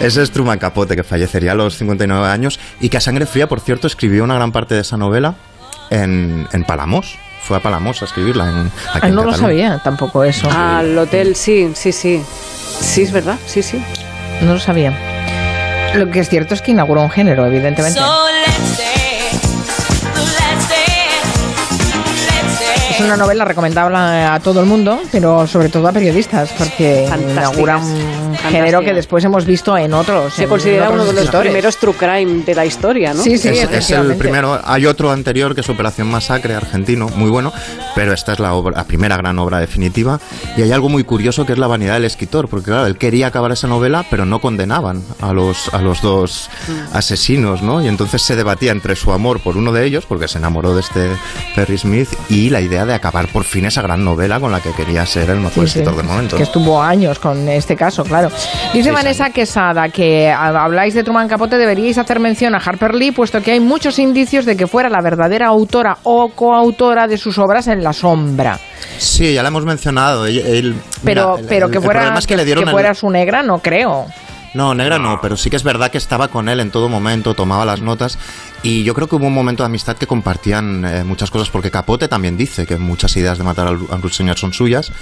ese 0.00 0.22
es 0.22 0.30
Truman 0.30 0.58
Capote, 0.58 0.96
que 0.96 1.02
fallecería 1.04 1.52
a 1.52 1.54
los 1.54 1.76
59 1.76 2.28
años 2.28 2.60
y 2.80 2.88
que 2.88 2.96
a 2.96 3.00
sangre 3.00 3.26
fría, 3.26 3.48
por 3.48 3.60
cierto, 3.60 3.86
escribió 3.86 4.24
una 4.24 4.34
gran 4.34 4.52
parte 4.52 4.74
de 4.74 4.82
esa 4.82 4.96
novela 4.96 5.34
en, 5.90 6.46
en 6.52 6.64
Palamos. 6.64 7.18
Fue 7.42 7.56
a 7.56 7.60
Palamos 7.60 8.02
a 8.02 8.04
escribirla. 8.04 8.48
En, 8.50 8.66
aquí 8.92 9.00
Ah, 9.02 9.08
en 9.08 9.14
no 9.14 9.24
lo 9.24 9.34
sabía 9.34 9.80
tampoco 9.82 10.22
eso. 10.24 10.48
Al 10.50 10.96
hotel, 10.98 11.34
sí, 11.34 11.72
sí, 11.74 11.90
sí. 11.92 12.22
Sí, 12.80 13.02
es 13.02 13.12
verdad, 13.12 13.38
sí, 13.46 13.62
sí. 13.62 13.82
No 14.42 14.54
lo 14.54 14.60
sabía. 14.60 14.96
Lo 15.94 16.10
que 16.10 16.20
es 16.20 16.28
cierto 16.28 16.54
es 16.54 16.62
que 16.62 16.70
inauguró 16.70 17.02
un 17.02 17.10
género, 17.10 17.46
evidentemente. 17.46 17.98
So 17.98 18.26
Es 23.00 23.06
una 23.06 23.16
novela 23.16 23.46
recomendable 23.46 23.96
a 23.96 24.38
todo 24.40 24.60
el 24.60 24.66
mundo, 24.66 25.00
pero 25.10 25.46
sobre 25.46 25.70
todo 25.70 25.88
a 25.88 25.92
periodistas, 25.92 26.50
porque 26.52 27.08
inaugura 27.30 27.78
un 27.78 28.29
género 28.48 28.80
que 28.80 28.92
después 28.94 29.24
hemos 29.24 29.44
visto 29.44 29.76
en 29.76 29.92
otros. 29.94 30.34
Se 30.34 30.44
en 30.44 30.48
considera 30.48 30.88
otros 30.88 31.08
uno 31.08 31.12
de 31.12 31.24
los 31.24 31.34
primeros 31.36 31.76
true 31.76 31.94
crime 31.94 32.42
de 32.44 32.54
la 32.54 32.64
historia, 32.66 33.12
¿no? 33.14 33.22
Sí, 33.22 33.38
sí, 33.38 33.48
es, 33.48 33.70
es 33.70 33.90
el 33.90 34.16
primero. 34.16 34.60
Hay 34.64 34.86
otro 34.86 35.10
anterior 35.10 35.54
que 35.54 35.60
es 35.60 35.68
Operación 35.68 36.08
Masacre, 36.10 36.54
argentino, 36.54 37.08
muy 37.16 37.30
bueno, 37.30 37.52
pero 37.94 38.12
esta 38.12 38.32
es 38.32 38.38
la, 38.38 38.54
obra- 38.54 38.76
la 38.76 38.84
primera 38.84 39.16
gran 39.16 39.38
obra 39.38 39.58
definitiva. 39.60 40.18
Y 40.56 40.62
hay 40.62 40.72
algo 40.72 40.88
muy 40.88 41.04
curioso 41.04 41.44
que 41.46 41.52
es 41.52 41.58
la 41.58 41.66
vanidad 41.66 41.94
del 41.94 42.04
escritor, 42.04 42.48
porque 42.48 42.66
claro, 42.66 42.86
él 42.86 42.96
quería 42.96 43.26
acabar 43.28 43.52
esa 43.52 43.66
novela, 43.66 44.04
pero 44.10 44.24
no 44.26 44.40
condenaban 44.40 45.02
a 45.20 45.32
los, 45.32 45.72
a 45.74 45.80
los 45.82 46.00
dos 46.02 46.50
asesinos, 46.92 47.62
¿no? 47.62 47.82
Y 47.82 47.88
entonces 47.88 48.22
se 48.22 48.36
debatía 48.36 48.72
entre 48.72 48.96
su 48.96 49.12
amor 49.12 49.40
por 49.40 49.56
uno 49.56 49.72
de 49.72 49.84
ellos, 49.84 50.04
porque 50.06 50.28
se 50.28 50.38
enamoró 50.38 50.74
de 50.74 50.80
este 50.80 51.08
Perry 51.54 51.78
Smith, 51.78 52.08
y 52.28 52.50
la 52.50 52.60
idea 52.60 52.84
de 52.86 52.94
acabar 52.94 53.28
por 53.28 53.44
fin 53.44 53.64
esa 53.66 53.82
gran 53.82 54.04
novela 54.04 54.40
con 54.40 54.52
la 54.52 54.60
que 54.60 54.72
quería 54.72 55.04
ser 55.06 55.30
el 55.30 55.36
mejor 55.40 55.64
Sí, 55.66 55.72
sí, 55.72 55.78
escritor 55.80 55.96
del 55.96 56.06
momento. 56.06 56.36
Que 56.36 56.42
estuvo 56.42 56.80
años 56.82 57.18
con 57.18 57.48
este 57.48 57.76
caso, 57.76 58.04
claro. 58.04 58.29
Dice 58.72 58.90
Vanessa 58.92 59.30
Quesada 59.30 59.88
que 59.88 60.30
a- 60.30 60.64
habláis 60.64 60.94
de 60.94 61.02
Truman 61.02 61.28
Capote, 61.28 61.58
deberíais 61.58 61.98
hacer 61.98 62.20
mención 62.20 62.54
a 62.54 62.58
Harper 62.58 62.94
Lee, 62.94 63.10
puesto 63.12 63.42
que 63.42 63.52
hay 63.52 63.60
muchos 63.60 63.98
indicios 63.98 64.44
de 64.44 64.56
que 64.56 64.66
fuera 64.66 64.88
la 64.88 65.00
verdadera 65.00 65.48
autora 65.48 65.98
o 66.04 66.28
coautora 66.30 67.06
de 67.08 67.18
sus 67.18 67.38
obras 67.38 67.66
en 67.66 67.82
la 67.82 67.92
sombra. 67.92 68.58
Sí, 68.98 69.34
ya 69.34 69.42
la 69.42 69.48
hemos 69.48 69.64
mencionado. 69.64 70.24
Pero, 70.24 70.34
mira, 71.02 71.40
el- 71.40 71.46
pero 71.48 71.68
que 71.70 71.78
el 71.78 71.84
fuera, 71.84 72.14
es 72.18 72.26
que 72.26 72.36
le 72.36 72.44
dieron 72.44 72.64
que 72.64 72.70
el- 72.70 72.74
fuera 72.74 72.94
su 72.94 73.10
negra, 73.10 73.42
no 73.42 73.58
creo. 73.58 74.06
No, 74.52 74.74
negra 74.74 74.98
no, 74.98 75.20
pero 75.22 75.36
sí 75.36 75.48
que 75.48 75.54
es 75.54 75.62
verdad 75.62 75.92
que 75.92 75.98
estaba 75.98 76.26
con 76.26 76.48
él 76.48 76.58
en 76.58 76.72
todo 76.72 76.88
momento, 76.88 77.34
tomaba 77.34 77.64
las 77.64 77.82
notas 77.82 78.18
y 78.62 78.84
yo 78.84 78.94
creo 78.94 79.08
que 79.08 79.16
hubo 79.16 79.26
un 79.26 79.34
momento 79.34 79.62
de 79.62 79.66
amistad 79.66 79.96
que 79.96 80.06
compartían 80.06 80.84
eh, 80.84 81.04
muchas 81.04 81.30
cosas 81.30 81.48
porque 81.50 81.70
Capote 81.70 82.08
también 82.08 82.36
dice 82.36 82.66
que 82.66 82.76
muchas 82.76 83.16
ideas 83.16 83.38
de 83.38 83.44
matar 83.44 83.66
al, 83.68 83.78
al 83.90 84.02
ruiseñor 84.02 84.38
son 84.38 84.52
suyas 84.52 84.92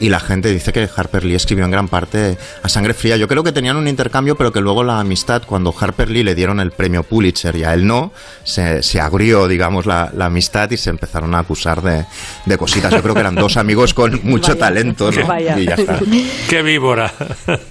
y 0.00 0.08
la 0.08 0.20
gente 0.20 0.50
dice 0.52 0.72
que 0.72 0.88
Harper 0.94 1.24
Lee 1.24 1.34
escribió 1.34 1.64
en 1.64 1.70
gran 1.70 1.88
parte 1.88 2.36
a 2.62 2.68
sangre 2.68 2.94
fría. 2.94 3.16
Yo 3.16 3.28
creo 3.28 3.42
que 3.42 3.52
tenían 3.52 3.76
un 3.76 3.88
intercambio, 3.88 4.36
pero 4.36 4.52
que 4.52 4.60
luego 4.60 4.84
la 4.84 5.00
amistad, 5.00 5.42
cuando 5.46 5.74
Harper 5.78 6.10
Lee 6.10 6.22
le 6.22 6.34
dieron 6.34 6.60
el 6.60 6.72
premio 6.72 7.02
Pulitzer 7.02 7.56
y 7.56 7.64
a 7.64 7.72
él 7.74 7.86
no, 7.86 8.12
se, 8.44 8.82
se 8.82 9.00
agrió, 9.00 9.48
digamos, 9.48 9.86
la, 9.86 10.10
la 10.14 10.26
amistad 10.26 10.70
y 10.70 10.76
se 10.76 10.90
empezaron 10.90 11.34
a 11.34 11.38
acusar 11.38 11.82
de, 11.82 12.04
de 12.44 12.58
cositas. 12.58 12.92
Yo 12.92 13.02
creo 13.02 13.14
que 13.14 13.20
eran 13.20 13.34
dos 13.34 13.56
amigos 13.56 13.94
con 13.94 14.20
mucho 14.24 14.52
Vaya. 14.52 14.60
talento, 14.60 15.10
¿no? 15.10 15.26
Vaya. 15.26 15.58
Y 15.58 15.64
ya 15.66 15.74
está. 15.74 15.98
¡Qué 16.48 16.62
víbora! 16.62 17.12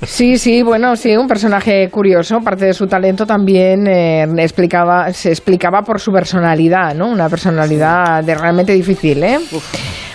Sí, 0.08 0.38
sí, 0.38 0.64
bueno, 0.64 0.96
sí, 0.96 1.16
un 1.16 1.28
personaje 1.28 1.90
curioso. 1.90 2.42
Parte 2.42 2.66
de 2.66 2.74
su 2.74 2.88
talento 2.88 3.26
también 3.26 3.86
eh, 3.88 4.24
explicaba, 4.38 5.14
se 5.14 5.35
explicaba 5.36 5.82
por 5.84 6.00
su 6.00 6.12
personalidad, 6.12 6.96
¿no? 6.96 7.08
Una 7.08 7.30
personalidad 7.30 8.24
de 8.24 8.36
realmente 8.36 8.74
difícil, 8.74 9.24
¿eh? 9.24 9.40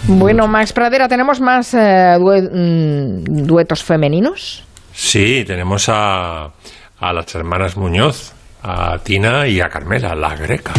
Bueno, 0.05 0.49
Max 0.49 0.73
Pradera, 0.73 1.07
¿tenemos 1.09 1.41
más 1.41 1.75
eh, 1.75 2.17
due- 2.19 2.43
mm, 2.51 3.47
duetos 3.47 3.85
femeninos? 3.85 4.65
Sí, 4.93 5.45
tenemos 5.47 5.89
a, 5.89 6.51
a 6.99 7.13
las 7.13 7.35
hermanas 7.35 7.77
Muñoz, 7.77 8.33
a 8.63 8.99
Tina 9.03 9.47
y 9.47 9.61
a 9.61 9.69
Carmela, 9.69 10.15
la 10.15 10.35
greca. 10.37 10.73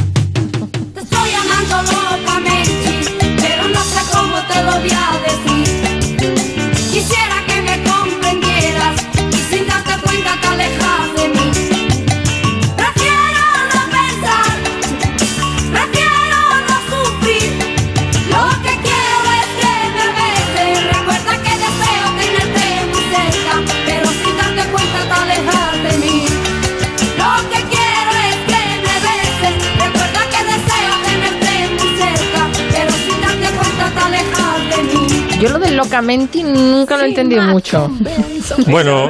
Te 0.93 0.99
estoy 0.99 1.29
amando 1.33 1.91
locamente, 1.91 3.15
pero 3.41 3.67
no 3.69 3.81
sé 3.81 3.99
cómo 4.11 4.35
te 4.51 4.63
lo 4.63 4.71
voy 4.79 4.91
a 4.91 5.17
decir. 5.23 6.17
Quisiera 6.91 7.30
locamente 35.49 36.43
nunca 36.43 36.97
lo 36.97 37.03
he 37.03 37.09
entendido 37.09 37.41
mucho. 37.43 37.89
Bueno, 38.67 39.09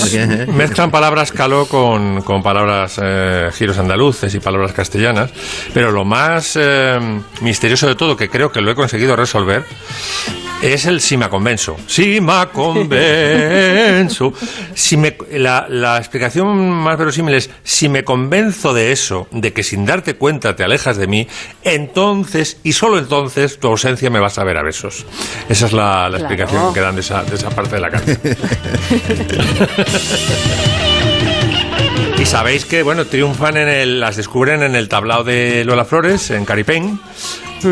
mezclan 0.48 0.90
palabras 0.90 1.32
caló 1.32 1.66
con, 1.66 2.22
con 2.22 2.42
palabras 2.42 3.00
eh, 3.02 3.48
giros 3.54 3.78
andaluces 3.78 4.34
y 4.34 4.40
palabras 4.40 4.72
castellanas, 4.72 5.30
pero 5.72 5.92
lo 5.92 6.04
más 6.04 6.58
eh, 6.60 6.98
misterioso 7.40 7.86
de 7.86 7.94
todo, 7.94 8.16
que 8.16 8.28
creo 8.28 8.52
que 8.52 8.60
lo 8.60 8.70
he 8.70 8.74
conseguido 8.74 9.16
resolver, 9.16 9.64
es 10.62 10.86
el 10.86 11.00
si 11.00 11.16
me 11.16 11.28
convenzo. 11.28 11.76
Si 11.86 12.20
me 12.20 12.46
convenzo. 12.52 14.32
Si 14.74 14.96
me, 14.96 15.16
la, 15.32 15.66
la 15.68 15.98
explicación 15.98 16.70
más 16.70 16.96
verosímil 16.96 17.34
es, 17.34 17.50
si 17.64 17.88
me 17.88 18.04
convenzo 18.04 18.72
de 18.72 18.92
eso, 18.92 19.26
de 19.32 19.52
que 19.52 19.64
sin 19.64 19.84
darte 19.84 20.14
cuenta 20.14 20.56
te 20.56 20.64
alejas 20.64 20.96
de 20.96 21.08
mí, 21.08 21.28
entonces, 21.64 22.58
y 22.62 22.72
solo 22.72 22.98
entonces, 22.98 23.58
tu 23.58 23.68
ausencia 23.68 24.08
me 24.10 24.20
va 24.20 24.28
a 24.28 24.30
saber 24.30 24.56
a 24.56 24.62
besos. 24.62 25.04
Esa 25.48 25.66
es 25.66 25.72
la, 25.72 26.08
la 26.08 26.18
explicación 26.18 26.72
que 26.72 26.80
dan 26.80 26.94
de 26.94 27.00
esa, 27.00 27.24
de 27.24 27.34
esa 27.34 27.50
parte 27.50 27.74
de 27.74 27.80
la 27.80 27.90
canción. 27.90 28.18
Y 32.22 32.24
sabéis 32.24 32.64
que, 32.66 32.84
bueno, 32.84 33.04
triunfan 33.04 33.56
en 33.56 33.66
el, 33.66 33.98
las 33.98 34.14
descubren 34.14 34.62
en 34.62 34.76
el 34.76 34.88
tablao 34.88 35.24
de 35.24 35.64
Lola 35.64 35.84
Flores, 35.84 36.30
en 36.30 36.44
Caripén. 36.44 37.00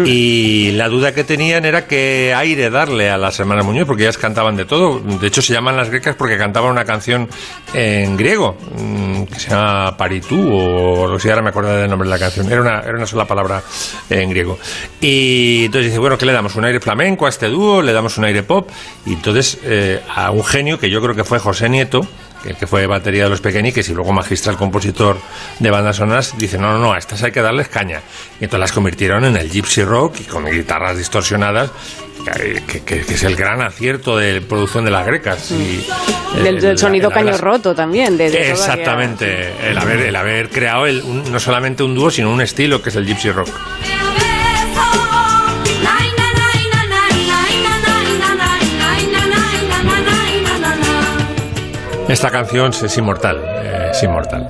Y 0.05 0.73
la 0.73 0.89
duda 0.89 1.15
que 1.15 1.23
tenían 1.23 1.65
era 1.65 1.87
qué 1.87 2.35
aire 2.37 2.69
darle 2.69 3.11
a 3.11 3.17
las 3.17 3.39
hermanas 3.39 3.65
Muñoz, 3.65 3.87
porque 3.87 4.03
ellas 4.03 4.19
cantaban 4.19 4.57
de 4.57 4.65
todo. 4.65 4.99
De 4.99 5.29
hecho, 5.29 5.41
se 5.41 5.53
llaman 5.53 5.77
las 5.77 5.89
grecas 5.89 6.17
porque 6.17 6.37
cantaban 6.37 6.73
una 6.73 6.85
canción 6.85 7.29
en 7.73 8.17
griego, 8.17 8.57
mm, 8.77 9.23
que 9.25 9.39
se 9.39 9.51
llama 9.51 9.97
Paritú, 9.97 10.53
o 10.53 11.09
no 11.09 11.19
sé, 11.21 11.31
ahora 11.31 11.43
me 11.43 11.51
acuerdo 11.51 11.77
del 11.77 11.89
nombre 11.89 12.09
de 12.09 12.15
la 12.17 12.19
canción. 12.19 12.51
Era 12.51 12.61
una, 12.61 12.81
era 12.81 12.97
una 12.97 13.07
sola 13.07 13.27
palabra 13.27 13.63
en 14.09 14.31
griego. 14.31 14.59
Y 15.01 15.67
entonces 15.67 15.91
dice, 15.91 16.01
bueno, 16.01 16.19
¿qué 16.19 16.27
le 16.27 16.33
damos? 16.33 16.57
¿Un 16.57 16.65
aire 16.65 16.81
flamenco 16.81 17.27
a 17.27 17.29
este 17.29 17.47
dúo? 17.47 17.83
¿Le 17.83 17.93
damos 17.93 18.19
un 18.19 18.25
aire 18.25 18.43
pop? 18.43 18.69
Y 19.07 19.13
entonces, 19.13 19.59
eh, 19.63 20.01
a 20.13 20.33
un 20.33 20.45
genio 20.45 20.77
que 20.81 20.91
yo 20.91 21.01
creo 21.01 21.15
que 21.15 21.23
fue 21.23 21.39
José 21.39 21.69
Nieto, 21.69 22.05
el 22.45 22.57
que 22.57 22.67
fue 22.67 22.87
batería 22.87 23.25
de 23.25 23.31
los 23.31 23.41
pequeñiques 23.41 23.89
y 23.89 23.95
luego 23.95 24.13
magistral 24.13 24.57
compositor 24.57 25.19
de 25.59 25.71
bandas 25.71 25.97
sonoras, 25.97 26.35
dice, 26.39 26.59
no, 26.59 26.73
no, 26.73 26.79
no, 26.79 26.93
a 26.93 26.99
estas 26.99 27.23
hay 27.23 27.33
que 27.33 27.43
darles 27.43 27.69
caña. 27.69 28.01
Y 28.41 28.45
entonces 28.45 28.61
las 28.61 28.73
convirtieron 28.73 29.25
en 29.25 29.37
el 29.37 29.51
gypsy 29.51 29.85
rock 29.85 30.21
y 30.21 30.25
con 30.25 30.45
guitarras 30.45 30.97
distorsionadas, 30.97 31.71
que, 32.87 33.05
es 33.09 33.23
el 33.23 33.37
gran 33.37 33.63
acierto 33.63 34.17
de 34.17 34.41
producción 34.41 34.85
de 34.85 34.91
las 34.91 35.07
grecas. 35.07 35.51
Y, 35.51 35.87
del, 36.43 36.79
sonido 36.79 37.11
caño 37.11 37.37
roto 37.39 37.75
también. 37.75 38.17
De, 38.17 38.51
exactamente, 38.51 39.53
el 39.69 39.79
haber, 39.79 40.01
el 40.01 40.17
haber 40.17 40.51
creado 40.51 40.87
el, 40.87 41.03
no 41.31 41.41
solamente 41.41 41.83
un 41.83 41.95
dúo, 41.95 42.11
sino 42.11 42.31
un 42.31 42.41
estilo 42.41 42.83
que 42.83 42.91
es 42.91 42.97
el 42.97 43.07
gypsy 43.07 43.31
rock. 43.31 43.51
Esta 52.11 52.29
canción 52.29 52.73
es 52.73 52.99
inmortal, 52.99 53.41
eh, 53.41 53.91
es 53.93 54.03
inmortal. 54.03 54.49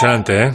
Impresionante, 0.00 0.44
¿eh? 0.44 0.52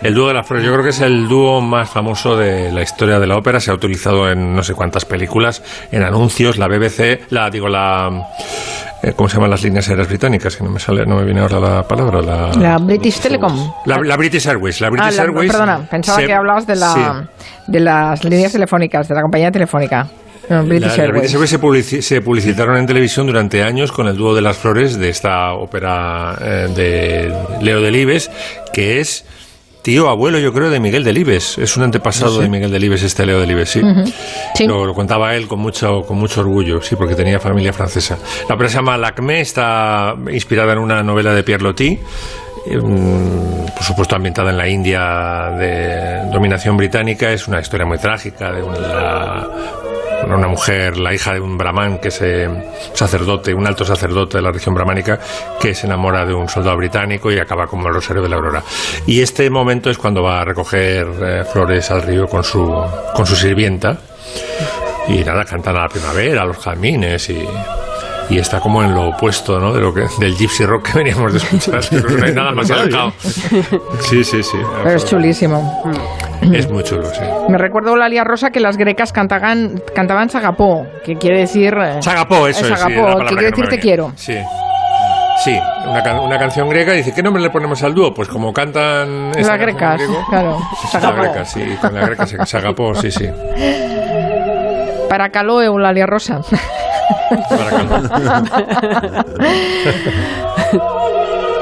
El 0.00 0.14
dúo 0.14 0.28
de 0.28 0.34
las 0.34 0.46
flores, 0.46 0.64
yo 0.64 0.70
creo 0.70 0.84
que 0.84 0.90
es 0.90 1.00
el 1.00 1.26
dúo 1.26 1.60
más 1.60 1.90
famoso 1.90 2.36
de 2.36 2.70
la 2.70 2.82
historia 2.82 3.18
de 3.18 3.26
la 3.26 3.36
ópera. 3.36 3.58
Se 3.58 3.72
ha 3.72 3.74
utilizado 3.74 4.30
en 4.30 4.54
no 4.54 4.62
sé 4.62 4.74
cuántas 4.74 5.04
películas, 5.04 5.60
en 5.90 6.04
anuncios, 6.04 6.56
la 6.56 6.68
BBC, 6.68 7.32
la 7.32 7.50
digo 7.50 7.66
la 7.66 8.28
eh, 9.02 9.12
¿cómo 9.16 9.28
se 9.28 9.38
llaman 9.38 9.50
las 9.50 9.64
líneas 9.64 9.88
aéreas 9.88 10.06
británicas? 10.06 10.54
Que 10.56 10.62
no 10.62 10.70
me 10.70 10.78
sale, 10.78 11.04
no 11.04 11.16
me 11.16 11.24
viene 11.24 11.40
ahora 11.40 11.58
la 11.58 11.82
palabra. 11.82 12.20
La, 12.52 12.78
British 12.78 13.18
Telecom. 13.18 13.72
La, 13.86 14.16
British 14.16 14.46
Airways. 14.46 14.80
La 14.80 14.88
British 14.88 15.18
ah, 15.18 15.22
Airways. 15.22 15.50
Perdona, 15.50 15.88
pensaba 15.90 16.18
que 16.18 16.32
hablabas 16.32 16.64
de 16.68 16.76
la 16.76 17.28
de 17.66 17.80
las 17.80 18.22
líneas 18.22 18.52
telefónicas, 18.52 19.08
de 19.08 19.16
la 19.16 19.22
compañía 19.22 19.50
telefónica. 19.50 20.06
British 20.48 20.98
Airways. 20.98 22.04
se, 22.04 22.20
publicitaron 22.20 22.76
en 22.76 22.86
televisión 22.86 23.26
durante 23.26 23.62
años 23.62 23.92
con 23.92 24.06
el 24.06 24.16
dúo 24.16 24.34
de 24.34 24.42
las 24.42 24.56
flores 24.56 24.98
de 24.98 25.08
esta 25.08 25.52
ópera 25.54 26.36
eh, 26.40 26.68
de 26.74 27.32
Leo 27.60 27.80
Delibes, 27.80 28.30
que 28.72 29.00
es 29.00 29.24
tío 29.86 30.08
abuelo, 30.08 30.40
yo 30.40 30.52
creo, 30.52 30.68
de 30.68 30.80
Miguel 30.80 31.04
Delibes. 31.04 31.58
Es 31.58 31.76
un 31.76 31.84
antepasado 31.84 32.40
de 32.40 32.48
Miguel 32.48 32.72
Delibes, 32.72 33.04
este 33.04 33.24
Leo 33.24 33.38
Delibes, 33.38 33.70
sí. 33.70 33.80
Lo, 34.66 34.92
contaba 34.94 35.36
él 35.36 35.46
con 35.46 35.60
mucho, 35.60 36.02
con 36.02 36.18
mucho 36.18 36.40
orgullo, 36.40 36.82
sí, 36.82 36.96
porque 36.96 37.14
tenía 37.14 37.38
familia 37.38 37.72
francesa. 37.72 38.18
La 38.48 38.56
ópera 38.56 38.68
se 38.68 38.76
llama 38.76 38.96
Lacme, 38.96 39.40
está 39.40 40.14
inspirada 40.32 40.72
en 40.72 40.80
una 40.80 41.04
novela 41.04 41.32
de 41.32 41.44
Pierre 41.44 41.62
Loti 41.62 41.96
mm, 42.66 43.66
por 43.76 43.84
supuesto 43.84 44.16
ambientada 44.16 44.50
en 44.50 44.56
la 44.56 44.68
India 44.68 45.50
de 45.56 46.32
dominación 46.32 46.76
británica, 46.76 47.30
es 47.30 47.46
una 47.46 47.60
historia 47.60 47.86
muy 47.86 47.98
trágica 47.98 48.50
de 48.50 48.62
una 48.64 49.46
una 50.34 50.48
mujer, 50.48 50.96
la 50.98 51.14
hija 51.14 51.34
de 51.34 51.40
un 51.40 51.56
brahman, 51.56 51.98
que 51.98 52.08
es 52.08 52.20
eh, 52.22 52.48
sacerdote, 52.92 53.54
un 53.54 53.66
alto 53.66 53.84
sacerdote 53.84 54.38
de 54.38 54.42
la 54.42 54.50
región 54.50 54.74
brahmánica, 54.74 55.18
que 55.60 55.74
se 55.74 55.86
enamora 55.86 56.24
de 56.24 56.34
un 56.34 56.48
soldado 56.48 56.76
británico 56.76 57.30
y 57.30 57.38
acaba 57.38 57.66
como 57.66 57.88
el 57.88 57.94
rosario 57.94 58.22
de 58.22 58.28
la 58.28 58.36
aurora. 58.36 58.62
Y 59.06 59.20
este 59.20 59.48
momento 59.50 59.90
es 59.90 59.98
cuando 59.98 60.22
va 60.22 60.40
a 60.40 60.44
recoger 60.44 61.06
eh, 61.22 61.44
flores 61.44 61.90
al 61.90 62.02
río 62.02 62.26
con 62.26 62.42
su, 62.42 62.66
con 63.14 63.26
su 63.26 63.36
sirvienta. 63.36 63.98
Y 65.08 65.22
nada, 65.22 65.44
cantan 65.44 65.76
a 65.76 65.82
la 65.82 65.88
primavera, 65.88 66.42
a 66.42 66.44
los 66.44 66.58
jazmines 66.58 67.30
y 67.30 67.46
y 68.28 68.38
está 68.38 68.60
como 68.60 68.82
en 68.82 68.94
lo 68.94 69.08
opuesto 69.08 69.58
¿no? 69.58 69.72
de 69.72 69.80
lo 69.80 69.92
que 69.92 70.06
del 70.18 70.34
gypsy 70.36 70.64
rock 70.64 70.90
que 70.90 70.98
veníamos 70.98 71.32
de 71.32 71.38
escuchar 71.38 71.80
no 71.92 72.24
hay 72.24 72.32
nada 72.32 72.52
más 72.52 72.70
alejado 72.72 73.12
sí 74.00 74.24
sí 74.24 74.42
sí 74.42 74.58
pero 74.82 74.96
es 74.96 75.04
chulísimo 75.04 75.92
es 76.52 76.70
muy 76.70 76.82
chulo 76.82 77.04
sí 77.06 77.22
me 77.48 77.58
recuerdo 77.58 77.96
la 77.96 78.08
Lía 78.08 78.24
Rosa 78.24 78.50
que 78.50 78.60
las 78.60 78.76
grecas 78.76 79.12
cantaban 79.12 79.82
cantaban 79.94 80.28
sagapó 80.28 80.86
que 81.04 81.16
quiere 81.16 81.40
decir 81.40 81.74
eh, 81.74 82.02
sagapó 82.02 82.48
eso 82.48 82.66
es, 82.66 82.78
sagapó, 82.78 83.18
que 83.18 83.26
quiere 83.26 83.50
decir 83.50 83.68
te 83.68 83.78
quiero 83.78 84.12
sí 84.16 84.36
Sí, 85.38 85.54
una, 85.86 86.20
una, 86.22 86.38
canción 86.38 86.66
griega 86.70 86.94
y 86.94 86.98
dice, 86.98 87.12
¿qué 87.14 87.22
nombre 87.22 87.42
le 87.42 87.50
ponemos 87.50 87.82
al 87.82 87.94
dúo? 87.94 88.14
Pues 88.14 88.26
como 88.26 88.54
cantan... 88.54 89.32
Las 89.32 89.58
grecas, 89.58 90.00
claro. 90.30 90.58
Las 90.94 91.14
grecas, 91.14 91.52
sí, 91.52 91.76
con 91.78 91.94
la 91.94 92.06
greca 92.06 92.26
Sagapó, 92.46 92.94
sí, 92.94 93.10
sí. 93.10 93.28
Para 95.10 95.28
la 95.28 95.92
Lía 95.92 96.06
Rosa. 96.06 96.40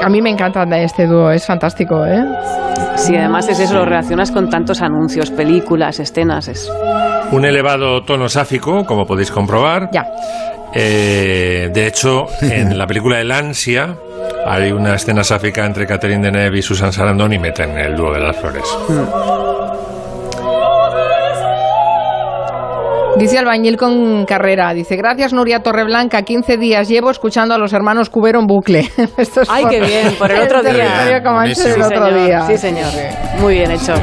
A 0.01 0.09
mí 0.09 0.21
me 0.21 0.29
encanta 0.29 0.63
este 0.77 1.07
dúo, 1.07 1.31
es 1.31 1.45
fantástico, 1.45 2.05
¿eh? 2.05 2.23
Sí, 2.95 3.15
además 3.15 3.49
es 3.49 3.59
eso, 3.59 3.75
lo 3.75 3.85
relacionas 3.85 4.31
con 4.31 4.49
tantos 4.49 4.81
anuncios, 4.81 5.31
películas, 5.31 5.99
escenas. 5.99 6.47
Es... 6.47 6.71
Un 7.31 7.45
elevado 7.45 8.03
tono 8.03 8.29
sáfico, 8.29 8.85
como 8.85 9.05
podéis 9.05 9.31
comprobar. 9.31 9.89
Ya. 9.91 10.05
Eh, 10.73 11.69
de 11.73 11.87
hecho, 11.87 12.25
en 12.41 12.77
la 12.77 12.85
película 12.85 13.19
El 13.19 13.31
Ansia 13.31 13.95
hay 14.45 14.71
una 14.71 14.93
escena 14.95 15.23
sáfica 15.23 15.65
entre 15.65 15.87
Catherine 15.87 16.21
Deneuve 16.21 16.59
y 16.59 16.61
Susan 16.61 16.91
Sarandon 16.91 17.33
y 17.33 17.39
meten 17.39 17.77
el 17.77 17.95
dúo 17.95 18.13
de 18.13 18.19
las 18.19 18.37
flores. 18.37 18.63
Mm. 18.89 19.84
Dice 23.17 23.37
Albañil 23.39 23.77
con 23.77 24.25
carrera, 24.25 24.73
dice, 24.73 24.97
gracias 24.97 25.31
Nuria 25.31 25.61
Torreblanca, 25.63 26.23
15 26.23 26.57
días 26.57 26.89
llevo 26.89 27.09
escuchando 27.11 27.55
a 27.55 27.57
los 27.57 27.71
hermanos 27.71 28.09
Cubero 28.09 28.39
en 28.39 28.45
bucle. 28.47 28.91
Ay, 29.47 29.65
qué 29.69 29.79
bien, 29.79 30.13
por 30.19 30.31
el 30.31 30.41
otro 30.43 30.61
día. 30.61 31.17
el 31.17 31.81
otro 31.81 32.13
día. 32.13 32.41
Sí, 32.47 32.57
señor. 32.57 32.91
Muy 33.39 33.53
bien 33.55 33.71
hecho. 33.71 33.93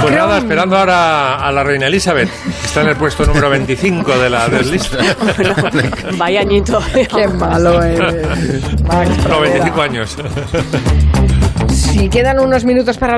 Pues 0.00 0.14
nada, 0.14 0.38
esperando 0.38 0.78
ahora 0.78 1.34
a 1.46 1.52
la 1.52 1.62
reina 1.62 1.86
Elizabeth, 1.86 2.30
que 2.30 2.66
está 2.66 2.80
en 2.80 2.88
el 2.88 2.96
puesto 2.96 3.26
número 3.26 3.50
25 3.50 4.18
de 4.18 4.30
la 4.30 4.48
lista. 4.70 4.96
vaya 6.16 6.40
añito. 6.40 6.80
Qué 7.14 7.28
malo 7.28 7.82
eres. 7.82 8.26
no, 9.28 9.40
25 9.40 9.82
años. 9.82 10.16
Si 11.68 12.08
quedan 12.08 12.40
unos 12.40 12.64
minutos 12.64 12.96
para 12.96 13.08